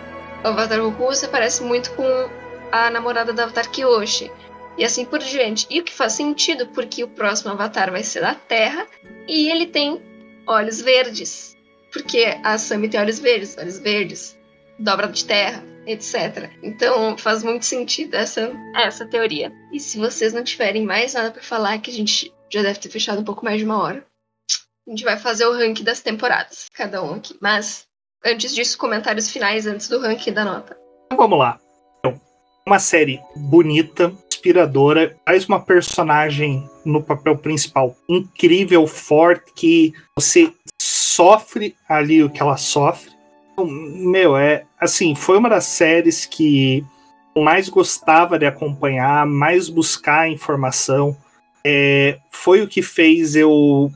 O 0.43 0.47
Avatar 0.47 0.81
Roku 0.81 1.13
se 1.13 1.27
parece 1.27 1.63
muito 1.63 1.91
com 1.91 2.29
a 2.71 2.89
namorada 2.89 3.31
do 3.31 3.41
Avatar 3.41 3.69
Kyoshi. 3.69 4.31
E 4.77 4.83
assim 4.83 5.05
por 5.05 5.19
diante. 5.19 5.67
E 5.69 5.79
o 5.79 5.83
que 5.83 5.93
faz 5.93 6.13
sentido, 6.13 6.67
porque 6.67 7.03
o 7.03 7.07
próximo 7.07 7.51
Avatar 7.51 7.91
vai 7.91 8.03
ser 8.03 8.21
da 8.21 8.35
Terra 8.35 8.87
e 9.27 9.49
ele 9.49 9.67
tem 9.67 10.01
olhos 10.47 10.81
verdes. 10.81 11.55
Porque 11.91 12.37
a 12.43 12.57
Sami 12.57 12.89
tem 12.89 12.99
olhos 12.99 13.19
verdes, 13.19 13.57
olhos 13.57 13.79
verdes, 13.79 14.37
dobra 14.77 15.07
de 15.07 15.25
terra, 15.25 15.63
etc. 15.85 16.49
Então 16.61 17.17
faz 17.17 17.43
muito 17.43 17.65
sentido 17.65 18.15
essa, 18.15 18.51
essa 18.75 19.05
teoria. 19.05 19.51
E 19.71 19.79
se 19.79 19.97
vocês 19.97 20.33
não 20.33 20.43
tiverem 20.43 20.85
mais 20.85 21.13
nada 21.13 21.31
para 21.31 21.41
falar, 21.41 21.79
que 21.79 21.89
a 21.89 21.93
gente 21.93 22.33
já 22.51 22.61
deve 22.61 22.79
ter 22.79 22.89
fechado 22.89 23.21
um 23.21 23.23
pouco 23.23 23.43
mais 23.43 23.59
de 23.59 23.65
uma 23.65 23.81
hora. 23.81 24.05
A 24.87 24.89
gente 24.89 25.03
vai 25.03 25.17
fazer 25.17 25.45
o 25.45 25.51
ranking 25.51 25.83
das 25.83 25.99
temporadas, 25.99 26.67
cada 26.73 27.03
um 27.03 27.15
aqui. 27.15 27.35
Mas, 27.41 27.85
antes 28.25 28.55
disso, 28.55 28.77
comentários 28.77 29.29
finais 29.29 29.67
antes 29.67 29.89
do 29.89 29.99
ranking 29.99 30.31
da 30.31 30.45
nota. 30.45 30.77
Então 31.07 31.17
vamos 31.17 31.37
lá. 31.37 31.59
Então, 31.99 32.21
uma 32.65 32.79
série 32.79 33.19
bonita, 33.35 34.13
inspiradora, 34.31 35.13
traz 35.25 35.45
uma 35.45 35.59
personagem 35.59 36.65
no 36.85 37.03
papel 37.03 37.37
principal 37.37 37.97
incrível, 38.07 38.87
forte, 38.87 39.51
que 39.53 39.93
você 40.15 40.53
sofre 40.81 41.75
ali 41.89 42.23
o 42.23 42.29
que 42.29 42.41
ela 42.41 42.55
sofre. 42.55 43.11
Então, 43.51 43.65
meu, 43.65 44.37
é 44.37 44.63
assim, 44.79 45.15
foi 45.15 45.37
uma 45.37 45.49
das 45.49 45.65
séries 45.65 46.25
que 46.25 46.85
eu 47.35 47.41
mais 47.41 47.67
gostava 47.67 48.39
de 48.39 48.45
acompanhar, 48.45 49.25
mais 49.25 49.67
buscar 49.67 50.29
informação. 50.29 51.17
É, 51.61 52.19
foi 52.31 52.61
o 52.61 52.69
que 52.69 52.81
fez 52.81 53.35
eu 53.35 53.91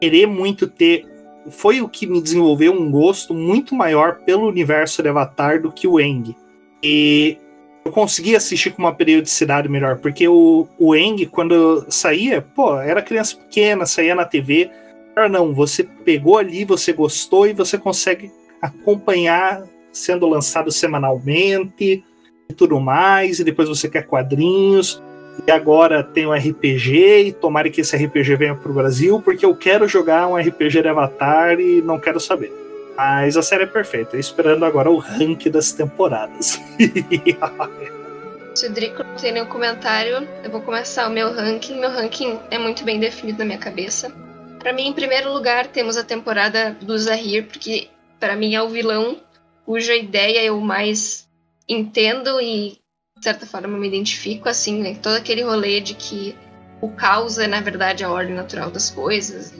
querer 0.00 0.26
muito 0.26 0.66
ter. 0.66 1.04
Foi 1.50 1.80
o 1.80 1.88
que 1.88 2.06
me 2.06 2.20
desenvolveu 2.20 2.72
um 2.72 2.90
gosto 2.90 3.32
muito 3.32 3.74
maior 3.74 4.20
pelo 4.24 4.48
universo 4.48 5.02
de 5.02 5.08
Avatar 5.08 5.60
do 5.60 5.70
que 5.70 5.86
o 5.86 6.00
Eng. 6.00 6.34
E 6.82 7.38
eu 7.84 7.92
consegui 7.92 8.34
assistir 8.34 8.72
com 8.72 8.82
uma 8.82 8.94
periodicidade 8.94 9.68
melhor, 9.68 9.98
porque 9.98 10.26
o, 10.26 10.66
o 10.78 10.94
Eng, 10.94 11.24
quando 11.26 11.86
saía, 11.88 12.42
pô, 12.42 12.76
era 12.80 13.00
criança 13.00 13.36
pequena, 13.36 13.86
saía 13.86 14.14
na 14.14 14.24
TV. 14.24 14.70
Agora 15.12 15.28
não, 15.28 15.54
você 15.54 15.84
pegou 15.84 16.36
ali, 16.36 16.64
você 16.64 16.92
gostou 16.92 17.46
e 17.46 17.52
você 17.52 17.78
consegue 17.78 18.30
acompanhar 18.60 19.64
sendo 19.92 20.26
lançado 20.26 20.70
semanalmente 20.70 22.04
e 22.48 22.54
tudo 22.54 22.78
mais, 22.78 23.38
e 23.38 23.44
depois 23.44 23.68
você 23.68 23.88
quer 23.88 24.06
quadrinhos 24.06 25.02
e 25.46 25.50
agora 25.50 26.02
tem 26.02 26.26
um 26.26 26.32
RPG 26.32 27.26
e 27.26 27.32
tomara 27.32 27.68
que 27.68 27.80
esse 27.80 27.96
RPG 27.96 28.36
venha 28.36 28.54
pro 28.54 28.72
Brasil, 28.72 29.20
porque 29.20 29.44
eu 29.44 29.54
quero 29.54 29.88
jogar 29.88 30.28
um 30.28 30.36
RPG 30.36 30.82
de 30.82 30.88
Avatar 30.88 31.58
e 31.58 31.82
não 31.82 31.98
quero 31.98 32.20
saber. 32.20 32.52
Mas 32.96 33.36
a 33.36 33.42
série 33.42 33.64
é 33.64 33.66
perfeita, 33.66 34.16
esperando 34.16 34.64
agora 34.64 34.90
o 34.90 34.96
rank 34.96 35.48
das 35.48 35.72
temporadas. 35.72 36.60
Se 38.54 38.66
o 38.66 38.72
Drico 38.72 39.04
não 39.04 39.14
tem 39.16 39.32
nenhum 39.32 39.46
comentário, 39.46 40.26
eu 40.42 40.50
vou 40.50 40.62
começar 40.62 41.06
o 41.06 41.10
meu 41.12 41.30
ranking. 41.30 41.78
Meu 41.78 41.90
ranking 41.90 42.38
é 42.50 42.58
muito 42.58 42.84
bem 42.84 42.98
definido 42.98 43.40
na 43.40 43.44
minha 43.44 43.58
cabeça. 43.58 44.10
Para 44.58 44.72
mim, 44.72 44.88
em 44.88 44.92
primeiro 44.94 45.30
lugar, 45.30 45.66
temos 45.66 45.98
a 45.98 46.02
temporada 46.02 46.74
do 46.80 46.96
Zahir, 46.96 47.46
porque 47.48 47.88
para 48.18 48.34
mim 48.34 48.54
é 48.54 48.62
o 48.62 48.68
vilão 48.68 49.18
cuja 49.66 49.94
ideia 49.94 50.42
eu 50.42 50.58
mais 50.58 51.28
entendo 51.68 52.40
e 52.40 52.78
de 53.18 53.24
certa 53.24 53.46
forma, 53.46 53.78
me 53.78 53.88
identifico 53.88 54.48
assim, 54.48 54.82
né? 54.82 54.94
Todo 55.02 55.16
aquele 55.16 55.42
rolê 55.42 55.80
de 55.80 55.94
que 55.94 56.36
o 56.80 56.90
caos 56.90 57.38
é, 57.38 57.46
na 57.46 57.60
verdade, 57.60 58.04
a 58.04 58.10
ordem 58.10 58.34
natural 58.34 58.70
das 58.70 58.90
coisas. 58.90 59.54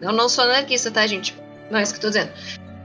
Eu 0.00 0.12
não 0.12 0.28
sou 0.28 0.44
anarquista, 0.44 0.90
tá, 0.90 1.06
gente? 1.06 1.34
Não 1.70 1.78
é 1.78 1.82
isso 1.82 1.92
que 1.92 1.98
eu 1.98 2.02
tô 2.02 2.08
dizendo. 2.08 2.30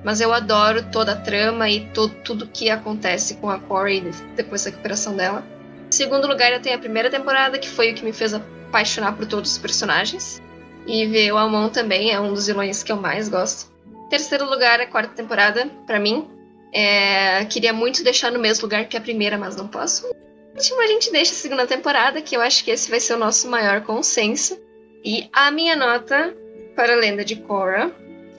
Mas 0.03 0.21
eu 0.21 0.31
adoro 0.31 0.83
toda 0.91 1.13
a 1.13 1.15
trama 1.15 1.69
e 1.69 1.87
to 1.87 2.07
tudo 2.23 2.47
que 2.47 2.69
acontece 2.69 3.35
com 3.35 3.49
a 3.49 3.59
Corey 3.59 4.01
depois 4.35 4.63
da 4.63 4.69
recuperação 4.69 5.15
dela. 5.15 5.43
Em 5.89 5.91
segundo 5.91 6.27
lugar, 6.27 6.51
eu 6.51 6.61
tenho 6.61 6.75
a 6.75 6.79
primeira 6.79 7.09
temporada, 7.09 7.57
que 7.57 7.67
foi 7.67 7.91
o 7.91 7.95
que 7.95 8.05
me 8.05 8.13
fez 8.13 8.33
apaixonar 8.33 9.13
por 9.13 9.25
todos 9.25 9.51
os 9.51 9.57
personagens. 9.57 10.41
E 10.87 11.05
ver 11.07 11.31
o 11.31 11.37
Amon 11.37 11.69
também 11.69 12.11
é 12.11 12.19
um 12.19 12.33
dos 12.33 12.47
vilões 12.47 12.83
que 12.83 12.91
eu 12.91 12.97
mais 12.97 13.27
gosto. 13.27 13.71
Terceiro 14.09 14.47
lugar, 14.47 14.79
a 14.79 14.85
quarta 14.85 15.13
temporada, 15.13 15.67
para 15.87 15.99
mim, 15.99 16.29
É, 16.77 17.45
queria 17.45 17.71
muito 17.71 18.03
deixar 18.03 18.29
no 18.33 18.37
mesmo 18.37 18.63
lugar 18.63 18.85
que 18.85 18.97
a 18.97 19.01
primeira, 19.01 19.37
mas 19.37 19.55
não 19.55 19.65
posso. 19.65 20.13
Último, 20.53 20.81
a 20.81 20.87
gente 20.87 21.09
deixa 21.09 21.31
a 21.31 21.35
segunda 21.35 21.65
temporada, 21.65 22.21
que 22.21 22.35
eu 22.35 22.41
acho 22.41 22.65
que 22.65 22.71
esse 22.71 22.91
vai 22.91 22.99
ser 22.99 23.13
o 23.13 23.17
nosso 23.17 23.49
maior 23.49 23.81
consenso. 23.81 24.59
E 25.01 25.29
a 25.31 25.51
minha 25.51 25.73
nota 25.77 26.35
para 26.75 26.91
a 26.91 26.97
lenda 26.97 27.23
de 27.23 27.37
Korra. 27.37 27.89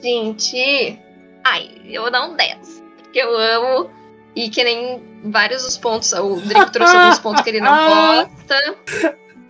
Gente, 0.03 0.99
ai, 1.43 1.71
eu 1.85 2.03
vou 2.03 2.11
dar 2.11 2.27
um 2.27 2.35
10. 2.35 2.83
Porque 2.97 3.17
eu 3.17 3.35
amo. 3.35 3.89
E 4.35 4.49
que 4.49 4.63
nem 4.63 5.01
vários 5.25 5.63
dos 5.63 5.75
pontos. 5.75 6.13
O 6.13 6.35
Drico 6.35 6.71
trouxe 6.71 6.95
alguns 6.95 7.17
pontos 7.17 7.41
que 7.41 7.49
ele 7.49 7.59
não 7.59 7.73
gosta. 8.29 8.77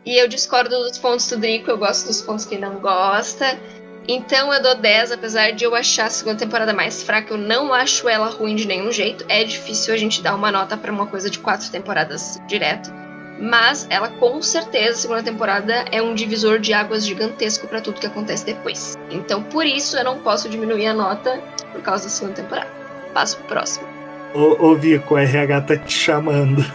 E 0.06 0.18
eu 0.18 0.30
discordo 0.30 0.70
dos 0.70 0.98
pontos 0.98 1.28
do 1.28 1.36
Drico, 1.36 1.70
eu 1.70 1.78
gosto 1.78 2.08
dos 2.08 2.22
pontos 2.22 2.46
que 2.46 2.56
ele 2.56 2.66
não 2.66 2.80
gosta. 2.80 3.60
Então 4.08 4.54
eu 4.54 4.62
dou 4.62 4.76
10, 4.76 5.12
apesar 5.12 5.52
de 5.52 5.66
eu 5.66 5.76
achar 5.76 6.06
a 6.06 6.10
segunda 6.10 6.38
temporada 6.38 6.74
mais 6.74 7.04
fraca, 7.04 7.34
eu 7.34 7.38
não 7.38 7.74
acho 7.74 8.08
ela 8.08 8.30
ruim 8.30 8.56
de 8.56 8.66
nenhum 8.66 8.90
jeito. 8.90 9.26
É 9.28 9.44
difícil 9.44 9.94
a 9.94 9.98
gente 9.98 10.22
dar 10.22 10.34
uma 10.34 10.50
nota 10.50 10.78
para 10.78 10.92
uma 10.92 11.06
coisa 11.06 11.30
de 11.30 11.40
quatro 11.40 11.70
temporadas 11.70 12.42
direto. 12.48 12.90
Mas 13.38 13.86
ela 13.90 14.08
com 14.08 14.42
certeza, 14.42 14.94
a 14.94 15.02
segunda 15.02 15.24
temporada, 15.24 15.86
é 15.92 16.02
um 16.02 16.16
divisor 16.16 16.58
de 16.58 16.74
águas 16.74 17.06
gigantesco 17.06 17.68
para 17.68 17.82
tudo 17.82 18.00
que 18.00 18.08
acontece 18.08 18.46
depois. 18.46 18.98
Então 19.12 19.44
por 19.44 19.66
isso 19.66 19.98
eu 19.98 20.06
não 20.06 20.20
posso 20.20 20.48
diminuir 20.48 20.88
a 20.88 20.94
nota 20.94 21.42
por 21.74 21.82
causa 21.82 22.06
da 22.06 22.10
segunda 22.10 22.36
temporada. 22.36 22.72
Passo 23.14 23.38
pro 23.40 23.48
próximo. 23.48 23.88
Ô, 24.34 24.70
ô 24.70 24.76
Vico, 24.76 25.16
o 25.16 25.18
RH 25.18 25.62
tá 25.62 25.78
te 25.78 25.94
chamando. 25.94 26.66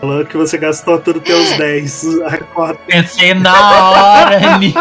Falou 0.00 0.24
que 0.26 0.36
você 0.36 0.58
gastou 0.58 1.00
tudo 1.00 1.20
teus 1.20 1.52
10. 1.56 2.20
Acorda. 2.26 2.78
Pensei 2.86 3.34
na 3.34 3.90
hora 3.90 4.58
nisso. 4.58 4.74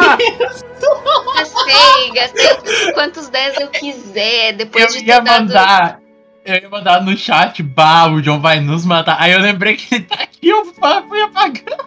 Gastei, 1.36 2.12
gastei 2.14 2.94
quantos 2.94 3.30
10 3.30 3.60
eu 3.62 3.68
quiser, 3.70 4.54
depois 4.54 4.84
Eu 4.96 5.02
de 5.02 5.08
ia 5.08 5.16
ter 5.16 5.24
dado. 5.24 5.40
mandar. 5.42 6.00
Eu 6.46 6.56
ia 6.56 6.70
mandar 6.70 7.02
no 7.02 7.16
chat, 7.16 7.64
bah, 7.64 8.08
o 8.12 8.22
John 8.22 8.42
vai 8.42 8.60
nos 8.60 8.86
matar. 8.86 9.16
Aí 9.20 9.32
eu 9.32 9.40
lembrei 9.40 9.78
que 9.78 9.96
ele 9.96 10.04
tá 10.04 10.16
aqui, 10.16 10.50
eu 10.50 10.66
fui 10.66 11.22
apagar. 11.22 11.86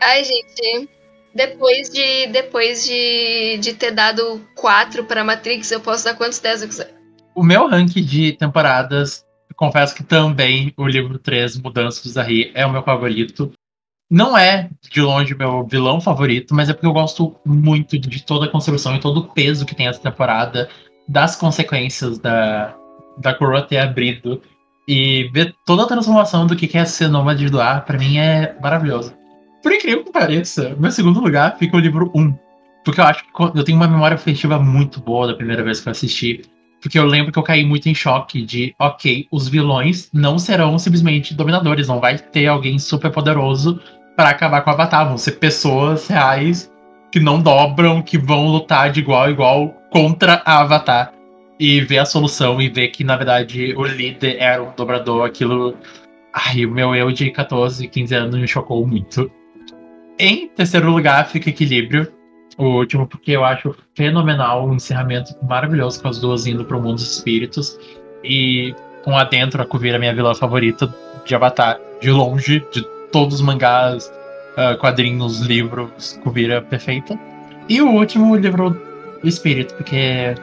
Ai, 0.00 0.22
gente. 0.22 0.88
Depois 1.34 1.90
de, 1.90 2.28
depois 2.28 2.84
de, 2.86 3.58
de 3.60 3.74
ter 3.74 3.90
dado 3.90 4.40
4 4.54 5.04
pra 5.04 5.24
Matrix, 5.24 5.70
eu 5.72 5.80
posso 5.80 6.04
dar 6.04 6.14
quantos 6.14 6.38
10 6.38 6.62
eu 6.62 6.68
quiser. 6.68 6.94
O 7.34 7.42
meu 7.42 7.68
ranking 7.68 8.02
de 8.04 8.32
temporadas, 8.32 9.25
confesso 9.56 9.94
que 9.94 10.04
também 10.04 10.72
o 10.76 10.86
livro 10.86 11.18
3, 11.18 11.58
Mudanças 11.58 12.02
do 12.02 12.10
Zahri, 12.10 12.52
é 12.54 12.64
o 12.64 12.70
meu 12.70 12.82
favorito. 12.82 13.52
Não 14.10 14.38
é, 14.38 14.70
de 14.92 15.00
longe, 15.00 15.34
meu 15.34 15.66
vilão 15.66 16.00
favorito, 16.00 16.54
mas 16.54 16.68
é 16.68 16.72
porque 16.72 16.86
eu 16.86 16.92
gosto 16.92 17.34
muito 17.44 17.98
de 17.98 18.24
toda 18.24 18.46
a 18.46 18.50
construção 18.50 18.94
e 18.94 19.00
todo 19.00 19.18
o 19.18 19.28
peso 19.28 19.66
que 19.66 19.74
tem 19.74 19.88
essa 19.88 20.00
temporada, 20.00 20.68
das 21.08 21.34
consequências 21.34 22.18
da, 22.18 22.76
da 23.18 23.34
coroa 23.34 23.62
ter 23.62 23.78
abrido. 23.78 24.40
E 24.88 25.28
ver 25.32 25.52
toda 25.66 25.82
a 25.82 25.86
transformação 25.86 26.46
do 26.46 26.54
que 26.54 26.78
é 26.78 26.84
ser 26.84 27.08
nômade 27.08 27.50
do 27.50 27.60
ar, 27.60 27.84
pra 27.84 27.98
mim 27.98 28.18
é 28.18 28.56
maravilhoso. 28.62 29.12
Por 29.60 29.72
incrível 29.72 30.04
que 30.04 30.12
pareça, 30.12 30.76
meu 30.78 30.92
segundo 30.92 31.18
lugar 31.18 31.58
fica 31.58 31.76
o 31.76 31.80
livro 31.80 32.12
1. 32.14 32.32
Porque 32.84 33.00
eu 33.00 33.04
acho 33.04 33.24
que 33.24 33.58
eu 33.58 33.64
tenho 33.64 33.76
uma 33.76 33.88
memória 33.88 34.14
afetiva 34.14 34.60
muito 34.60 35.00
boa 35.00 35.26
da 35.26 35.34
primeira 35.34 35.64
vez 35.64 35.80
que 35.80 35.88
eu 35.88 35.90
assisti. 35.90 36.42
Porque 36.86 37.00
eu 37.00 37.04
lembro 37.04 37.32
que 37.32 37.38
eu 37.40 37.42
caí 37.42 37.66
muito 37.66 37.88
em 37.88 37.94
choque 37.96 38.42
de, 38.42 38.72
ok, 38.78 39.26
os 39.32 39.48
vilões 39.48 40.08
não 40.12 40.38
serão 40.38 40.78
simplesmente 40.78 41.34
dominadores, 41.34 41.88
não 41.88 41.98
vai 41.98 42.16
ter 42.16 42.46
alguém 42.46 42.78
super 42.78 43.10
poderoso 43.10 43.80
para 44.16 44.28
acabar 44.28 44.60
com 44.60 44.70
o 44.70 44.72
Avatar. 44.72 45.08
Vão 45.08 45.18
ser 45.18 45.32
pessoas 45.32 46.06
reais 46.06 46.72
que 47.10 47.18
não 47.18 47.42
dobram, 47.42 48.00
que 48.00 48.16
vão 48.16 48.46
lutar 48.46 48.92
de 48.92 49.00
igual 49.00 49.24
a 49.24 49.30
igual 49.32 49.74
contra 49.90 50.40
a 50.44 50.60
Avatar. 50.60 51.12
E 51.58 51.80
ver 51.80 51.98
a 51.98 52.04
solução 52.04 52.62
e 52.62 52.68
ver 52.68 52.86
que, 52.90 53.02
na 53.02 53.16
verdade, 53.16 53.74
o 53.76 53.84
líder 53.84 54.36
era 54.38 54.62
um 54.62 54.70
dobrador, 54.76 55.26
aquilo. 55.26 55.76
Ai, 56.32 56.64
o 56.64 56.70
meu 56.70 56.94
eu 56.94 57.10
de 57.10 57.32
14, 57.32 57.88
15 57.88 58.14
anos 58.14 58.36
me 58.36 58.46
chocou 58.46 58.86
muito. 58.86 59.28
Em 60.20 60.46
terceiro 60.50 60.88
lugar 60.88 61.26
fica 61.26 61.50
Equilíbrio, 61.50 62.12
o 62.58 62.64
último, 62.64 63.06
porque 63.06 63.32
eu 63.32 63.44
acho 63.44 63.74
fenomenal 63.94 64.66
o 64.66 64.74
encerramento 64.74 65.34
maravilhoso 65.42 66.00
com 66.00 66.08
as 66.08 66.18
duas 66.18 66.46
indo 66.46 66.64
para 66.64 66.76
o 66.76 66.80
mundo 66.80 66.94
dos 66.94 67.16
espíritos. 67.16 67.78
E 68.24 68.74
com 69.04 69.16
adentro 69.16 69.62
a 69.62 69.66
Kuvira, 69.66 69.98
minha 69.98 70.14
vilã 70.14 70.34
favorita 70.34 70.92
de 71.24 71.34
Avatar, 71.34 71.78
de 72.00 72.10
longe, 72.10 72.64
de 72.72 72.82
todos 73.12 73.36
os 73.36 73.40
mangás, 73.40 74.10
ah, 74.56 74.74
quadrinhos, 74.76 75.40
livros, 75.40 76.18
Kuvira 76.22 76.62
perfeita. 76.62 77.18
E 77.68 77.80
o 77.80 77.90
último, 77.90 78.32
o 78.32 78.36
livro 78.36 78.70
do 79.22 79.28
espírito, 79.28 79.74
porque 79.74 80.34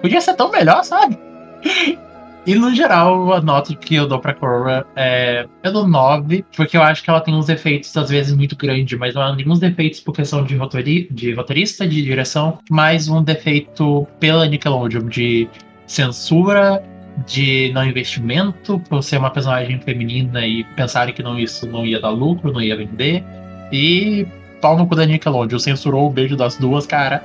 podia 0.00 0.20
ser 0.20 0.34
tão 0.34 0.50
melhor, 0.50 0.84
sabe? 0.84 1.18
E 2.46 2.54
no 2.54 2.74
geral, 2.74 3.32
a 3.32 3.40
nota 3.40 3.74
que 3.74 3.94
eu 3.94 4.06
dou 4.06 4.18
pra 4.18 4.34
Korra 4.34 4.84
é. 4.94 5.46
Eu 5.62 5.72
dou 5.72 5.88
9, 5.88 6.44
porque 6.54 6.76
eu 6.76 6.82
acho 6.82 7.02
que 7.02 7.08
ela 7.08 7.20
tem 7.20 7.34
uns 7.34 7.46
defeitos, 7.46 7.96
às 7.96 8.10
vezes, 8.10 8.36
muito 8.36 8.54
grandes, 8.54 8.98
mas 8.98 9.14
não 9.14 9.22
é 9.22 9.34
nenhum 9.34 9.58
defeitos 9.58 10.00
por 10.00 10.14
questão 10.14 10.44
de, 10.44 10.54
roteiri, 10.54 11.08
de 11.10 11.32
roteirista, 11.32 11.86
de 11.86 12.02
direção, 12.02 12.58
mas 12.70 13.08
um 13.08 13.22
defeito 13.22 14.06
pela 14.20 14.46
Nickelodeon, 14.46 15.08
de 15.08 15.48
censura, 15.86 16.82
de 17.26 17.70
não 17.72 17.84
investimento, 17.84 18.78
por 18.90 19.02
ser 19.02 19.16
uma 19.16 19.30
personagem 19.30 19.80
feminina 19.80 20.46
e 20.46 20.64
pensarem 20.76 21.14
que 21.14 21.22
não, 21.22 21.38
isso 21.38 21.66
não 21.66 21.86
ia 21.86 21.98
dar 21.98 22.10
lucro, 22.10 22.52
não 22.52 22.60
ia 22.60 22.76
vender. 22.76 23.24
E 23.72 24.26
pau 24.60 24.76
no 24.76 24.86
cu 24.86 24.94
da 24.94 25.06
Nickelodeon, 25.06 25.58
censurou 25.58 26.06
o 26.06 26.10
beijo 26.10 26.36
das 26.36 26.58
duas, 26.58 26.86
cara. 26.86 27.24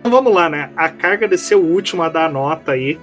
Então 0.00 0.10
vamos 0.10 0.34
lá, 0.34 0.50
né? 0.50 0.70
A 0.76 0.88
carga 0.88 1.28
de 1.28 1.38
ser 1.38 1.54
o 1.54 1.64
último 1.64 2.02
a 2.02 2.08
dar 2.08 2.30
nota 2.30 2.72
aí. 2.72 2.98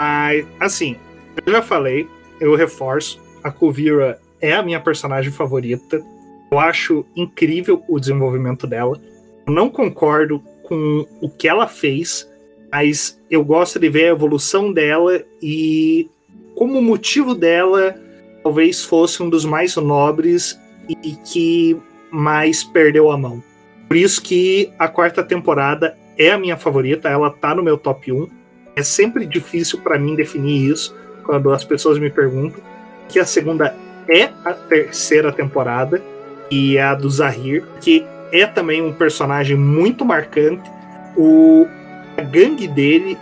Mas, 0.00 0.46
assim, 0.58 0.96
eu 1.44 1.52
já 1.52 1.60
falei, 1.60 2.08
eu 2.40 2.54
reforço. 2.54 3.20
A 3.44 3.50
Kuvira 3.50 4.18
é 4.40 4.54
a 4.54 4.62
minha 4.62 4.80
personagem 4.80 5.30
favorita. 5.30 6.02
Eu 6.50 6.58
acho 6.58 7.04
incrível 7.14 7.84
o 7.86 8.00
desenvolvimento 8.00 8.66
dela. 8.66 8.98
Eu 9.46 9.52
não 9.52 9.68
concordo 9.68 10.42
com 10.62 11.06
o 11.20 11.28
que 11.28 11.46
ela 11.46 11.66
fez, 11.66 12.26
mas 12.72 13.20
eu 13.30 13.44
gosto 13.44 13.78
de 13.78 13.90
ver 13.90 14.04
a 14.04 14.12
evolução 14.12 14.72
dela 14.72 15.22
e 15.42 16.08
como 16.54 16.78
o 16.78 16.82
motivo 16.82 17.34
dela 17.34 17.94
talvez 18.42 18.82
fosse 18.82 19.22
um 19.22 19.28
dos 19.28 19.44
mais 19.44 19.76
nobres 19.76 20.58
e 20.88 21.14
que 21.14 21.76
mais 22.10 22.64
perdeu 22.64 23.10
a 23.10 23.18
mão. 23.18 23.42
Por 23.86 23.98
isso 23.98 24.22
que 24.22 24.72
a 24.78 24.88
quarta 24.88 25.22
temporada 25.22 25.94
é 26.16 26.30
a 26.30 26.38
minha 26.38 26.56
favorita, 26.56 27.06
ela 27.06 27.28
tá 27.28 27.54
no 27.54 27.62
meu 27.62 27.76
top 27.76 28.10
1. 28.10 28.39
É 28.80 28.82
sempre 28.82 29.26
difícil 29.26 29.78
para 29.80 29.98
mim 29.98 30.14
definir 30.14 30.70
isso 30.70 30.96
quando 31.22 31.52
as 31.52 31.62
pessoas 31.62 31.98
me 31.98 32.08
perguntam. 32.08 32.62
Que 33.10 33.18
a 33.18 33.26
segunda 33.26 33.76
é 34.08 34.30
a 34.42 34.54
terceira 34.54 35.30
temporada 35.30 36.02
e 36.50 36.78
é 36.78 36.82
a 36.82 36.94
do 36.94 37.10
Zahir, 37.10 37.62
que 37.78 38.06
é 38.32 38.46
também 38.46 38.80
um 38.80 38.90
personagem 38.90 39.54
muito 39.54 40.02
marcante. 40.02 40.62
O 41.14 41.68
a 42.16 42.22
gangue 42.22 42.66
dele 42.66 43.18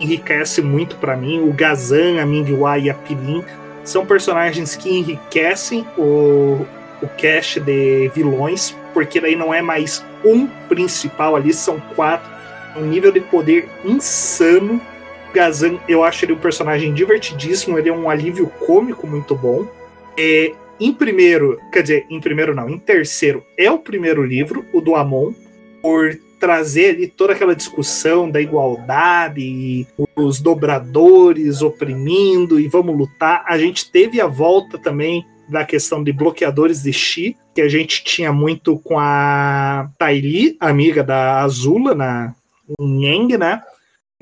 enriquece 0.00 0.62
muito 0.62 0.96
para 0.96 1.14
mim. 1.14 1.40
O 1.40 1.52
Gazan, 1.52 2.18
a 2.20 2.24
Mingwa 2.24 2.78
e 2.78 2.88
a 2.88 2.94
Pilin 2.94 3.44
são 3.84 4.06
personagens 4.06 4.74
que 4.76 4.88
enriquecem 4.88 5.86
o, 5.98 6.64
o 7.02 7.08
cast 7.18 7.60
de 7.60 8.10
vilões, 8.14 8.74
porque 8.94 9.20
daí 9.20 9.36
não 9.36 9.52
é 9.52 9.60
mais 9.60 10.02
um 10.24 10.46
principal 10.68 11.36
ali, 11.36 11.52
são 11.52 11.78
quatro. 11.94 12.32
Um 12.74 12.86
nível 12.86 13.12
de 13.12 13.20
poder 13.20 13.68
insano. 13.84 14.80
Gazan, 15.32 15.78
eu 15.88 16.04
acho 16.04 16.24
ele 16.24 16.32
um 16.32 16.38
personagem 16.38 16.92
divertidíssimo, 16.92 17.78
ele 17.78 17.88
é 17.88 17.92
um 17.92 18.08
alívio 18.08 18.46
cômico 18.66 19.06
muito 19.06 19.34
bom. 19.34 19.66
É, 20.16 20.52
em 20.78 20.92
primeiro, 20.92 21.58
quer 21.72 21.82
dizer, 21.82 22.06
em 22.10 22.20
primeiro 22.20 22.54
não, 22.54 22.68
em 22.68 22.78
terceiro 22.78 23.44
é 23.56 23.70
o 23.70 23.78
primeiro 23.78 24.24
livro, 24.24 24.64
o 24.72 24.80
do 24.80 24.94
Amon, 24.94 25.32
por 25.80 26.18
trazer 26.40 26.96
ali 26.96 27.06
toda 27.06 27.34
aquela 27.34 27.54
discussão 27.54 28.28
da 28.28 28.40
igualdade 28.40 29.40
e 29.40 29.86
os 30.16 30.40
dobradores 30.40 31.62
oprimindo 31.62 32.58
e 32.58 32.66
vamos 32.66 32.98
lutar. 32.98 33.44
A 33.46 33.56
gente 33.56 33.90
teve 33.92 34.20
a 34.20 34.26
volta 34.26 34.76
também 34.76 35.24
da 35.48 35.64
questão 35.64 36.02
de 36.02 36.12
bloqueadores 36.12 36.82
de 36.82 36.92
Chi, 36.92 37.36
que 37.54 37.60
a 37.60 37.68
gente 37.68 38.02
tinha 38.02 38.32
muito 38.32 38.76
com 38.78 38.98
a 38.98 39.88
Taili, 39.96 40.56
amiga 40.58 41.04
da 41.04 41.42
Azula, 41.42 41.94
na 41.94 42.34
Yang, 42.80 43.38
né? 43.38 43.62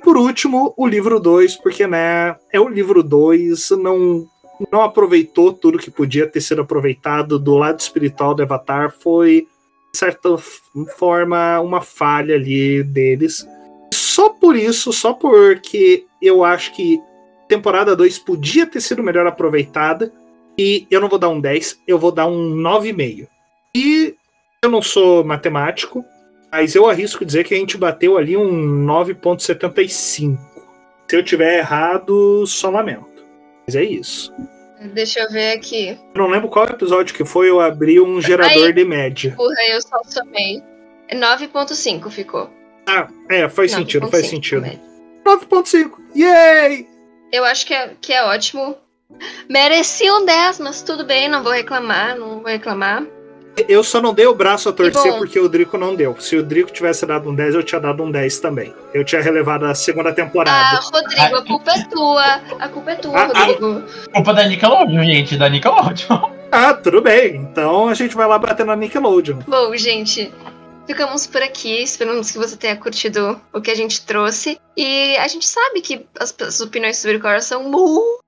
Por 0.02 0.16
último, 0.16 0.72
o 0.76 0.86
livro 0.86 1.20
2, 1.20 1.56
porque 1.56 1.86
né, 1.86 2.36
é 2.52 2.58
o 2.60 2.68
livro 2.68 3.02
2, 3.02 3.70
não 3.70 4.26
não 4.70 4.82
aproveitou 4.82 5.52
tudo 5.52 5.78
que 5.78 5.90
podia 5.90 6.26
ter 6.26 6.40
sido 6.40 6.60
aproveitado 6.60 7.38
do 7.38 7.56
lado 7.56 7.80
espiritual 7.80 8.34
do 8.34 8.42
Avatar, 8.42 8.94
foi 9.00 9.46
de 9.92 9.98
certa 9.98 10.36
forma 10.98 11.58
uma 11.60 11.80
falha 11.80 12.34
ali 12.34 12.82
deles. 12.82 13.46
Só 13.92 14.28
por 14.28 14.54
isso, 14.54 14.92
só 14.92 15.12
porque 15.12 16.04
eu 16.20 16.44
acho 16.44 16.74
que 16.74 17.00
temporada 17.48 17.96
2 17.96 18.18
podia 18.18 18.66
ter 18.66 18.80
sido 18.80 19.02
melhor 19.02 19.26
aproveitada. 19.26 20.12
E 20.58 20.86
eu 20.90 21.00
não 21.00 21.08
vou 21.08 21.18
dar 21.18 21.30
um 21.30 21.40
10, 21.40 21.80
eu 21.86 21.98
vou 21.98 22.12
dar 22.12 22.26
um 22.26 22.54
9,5. 22.54 23.26
E 23.74 24.14
eu 24.62 24.70
não 24.70 24.82
sou 24.82 25.24
matemático, 25.24 26.04
mas 26.50 26.74
eu 26.74 26.88
arrisco 26.88 27.24
dizer 27.24 27.44
que 27.44 27.54
a 27.54 27.56
gente 27.56 27.76
bateu 27.76 28.16
ali 28.16 28.36
um 28.36 28.86
9,75. 28.86 30.38
Se 31.08 31.16
eu 31.16 31.24
tiver 31.24 31.58
errado, 31.58 32.46
só 32.46 32.70
lamento. 32.70 33.24
Mas 33.66 33.76
é 33.76 33.84
isso. 33.84 34.32
Deixa 34.94 35.20
eu 35.20 35.30
ver 35.30 35.52
aqui. 35.52 35.98
Eu 36.14 36.22
não 36.22 36.28
lembro 36.28 36.48
qual 36.48 36.64
episódio 36.66 37.14
que 37.14 37.24
foi, 37.24 37.50
eu 37.50 37.60
abri 37.60 38.00
um 38.00 38.20
gerador 38.20 38.66
Aí. 38.66 38.72
de 38.72 38.84
média. 38.84 39.34
Porra, 39.36 39.62
eu 39.68 39.80
só 39.82 40.00
somei. 40.04 40.62
9.5 41.12 42.10
ficou. 42.10 42.50
Ah, 42.86 43.08
é, 43.28 43.48
faz 43.48 43.72
sentido, 43.72 44.08
faz 44.08 44.26
9.5 44.26 44.30
sentido. 44.30 44.62
também. 44.62 44.80
9.5. 45.26 45.90
Yay! 46.16 46.86
Eu 47.32 47.44
acho 47.44 47.66
que 47.66 47.74
é, 47.74 47.90
que 48.00 48.12
é 48.12 48.24
ótimo. 48.24 48.76
Mereci 49.48 50.10
um 50.10 50.24
10, 50.24 50.60
mas 50.60 50.82
tudo 50.82 51.04
bem, 51.04 51.28
não 51.28 51.42
vou 51.42 51.52
reclamar, 51.52 52.16
não 52.16 52.36
vou 52.36 52.44
reclamar. 52.44 53.04
Eu 53.68 53.82
só 53.84 54.00
não 54.00 54.12
dei 54.14 54.26
o 54.26 54.34
braço 54.34 54.68
a 54.68 54.72
torcer 54.72 55.16
porque 55.18 55.38
o 55.38 55.48
Drico 55.48 55.76
não 55.78 55.94
deu. 55.94 56.16
Se 56.20 56.36
o 56.36 56.42
Drico 56.42 56.70
tivesse 56.72 57.04
dado 57.06 57.28
um 57.30 57.34
10, 57.34 57.54
eu 57.54 57.62
tinha 57.62 57.80
dado 57.80 58.02
um 58.02 58.10
10 58.10 58.40
também. 58.40 58.74
Eu 58.94 59.04
tinha 59.04 59.20
relevado 59.22 59.64
a 59.66 59.74
segunda 59.74 60.10
Ah, 60.10 60.12
temporada. 60.14 60.80
Rodrigo, 60.92 61.36
a 61.36 61.44
culpa 61.44 61.70
é 61.72 61.84
tua. 61.84 62.24
A 62.58 62.68
culpa 62.68 62.90
é 62.90 62.94
tua, 62.96 63.18
Ah, 63.18 63.30
ah. 63.34 63.44
Rodrigo. 63.44 63.82
Culpa 64.12 64.34
da 64.34 64.46
Nickelodeon, 64.46 65.04
gente, 65.04 65.36
da 65.36 65.48
Nickelodeon. 65.48 66.30
Ah, 66.52 66.74
tudo 66.74 67.00
bem. 67.00 67.36
Então 67.36 67.88
a 67.88 67.94
gente 67.94 68.14
vai 68.14 68.26
lá 68.26 68.38
bater 68.38 68.66
na 68.66 68.74
Nickelodeon. 68.74 69.38
Bom, 69.46 69.76
gente, 69.76 70.32
ficamos 70.86 71.26
por 71.26 71.42
aqui. 71.42 71.82
Esperamos 71.82 72.30
que 72.30 72.38
você 72.38 72.56
tenha 72.56 72.74
curtido 72.76 73.40
o 73.52 73.60
que 73.60 73.70
a 73.70 73.74
gente 73.76 74.04
trouxe. 74.04 74.58
E 74.76 75.16
a 75.18 75.28
gente 75.28 75.46
sabe 75.46 75.80
que 75.80 76.06
as, 76.18 76.34
as 76.40 76.60
opiniões 76.60 76.96
sobre 76.98 77.18
Korra 77.20 77.40
são 77.40 77.62
muito, 77.64 78.18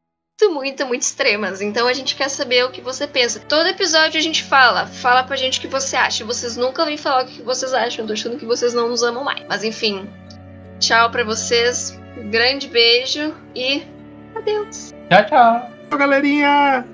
muito, 0.50 0.86
muito 0.86 1.02
extremas. 1.02 1.60
Então 1.60 1.86
a 1.86 1.92
gente 1.92 2.16
quer 2.16 2.28
saber 2.28 2.64
o 2.64 2.70
que 2.70 2.80
você 2.80 3.06
pensa. 3.06 3.40
Todo 3.40 3.68
episódio 3.68 4.18
a 4.18 4.22
gente 4.22 4.42
fala. 4.42 4.86
Fala 4.86 5.22
pra 5.22 5.36
gente 5.36 5.58
o 5.58 5.62
que 5.62 5.68
você 5.68 5.96
acha. 5.96 6.24
Vocês 6.24 6.56
nunca 6.56 6.84
vêm 6.84 6.96
falar 6.96 7.24
o 7.24 7.26
que 7.26 7.42
vocês 7.42 7.72
acham. 7.72 8.06
Tô 8.06 8.12
achando 8.12 8.38
que 8.38 8.46
vocês 8.46 8.74
não 8.74 8.88
nos 8.88 9.02
amam 9.02 9.24
mais. 9.24 9.44
Mas 9.48 9.64
enfim, 9.64 10.08
tchau 10.78 11.10
pra 11.10 11.24
vocês. 11.24 11.98
Um 12.16 12.30
grande 12.30 12.68
beijo 12.68 13.34
e 13.54 13.82
adeus. 14.34 14.92
Tchau, 15.08 15.26
tchau. 15.26 15.70
Tchau, 15.88 15.98
galerinha! 15.98 16.91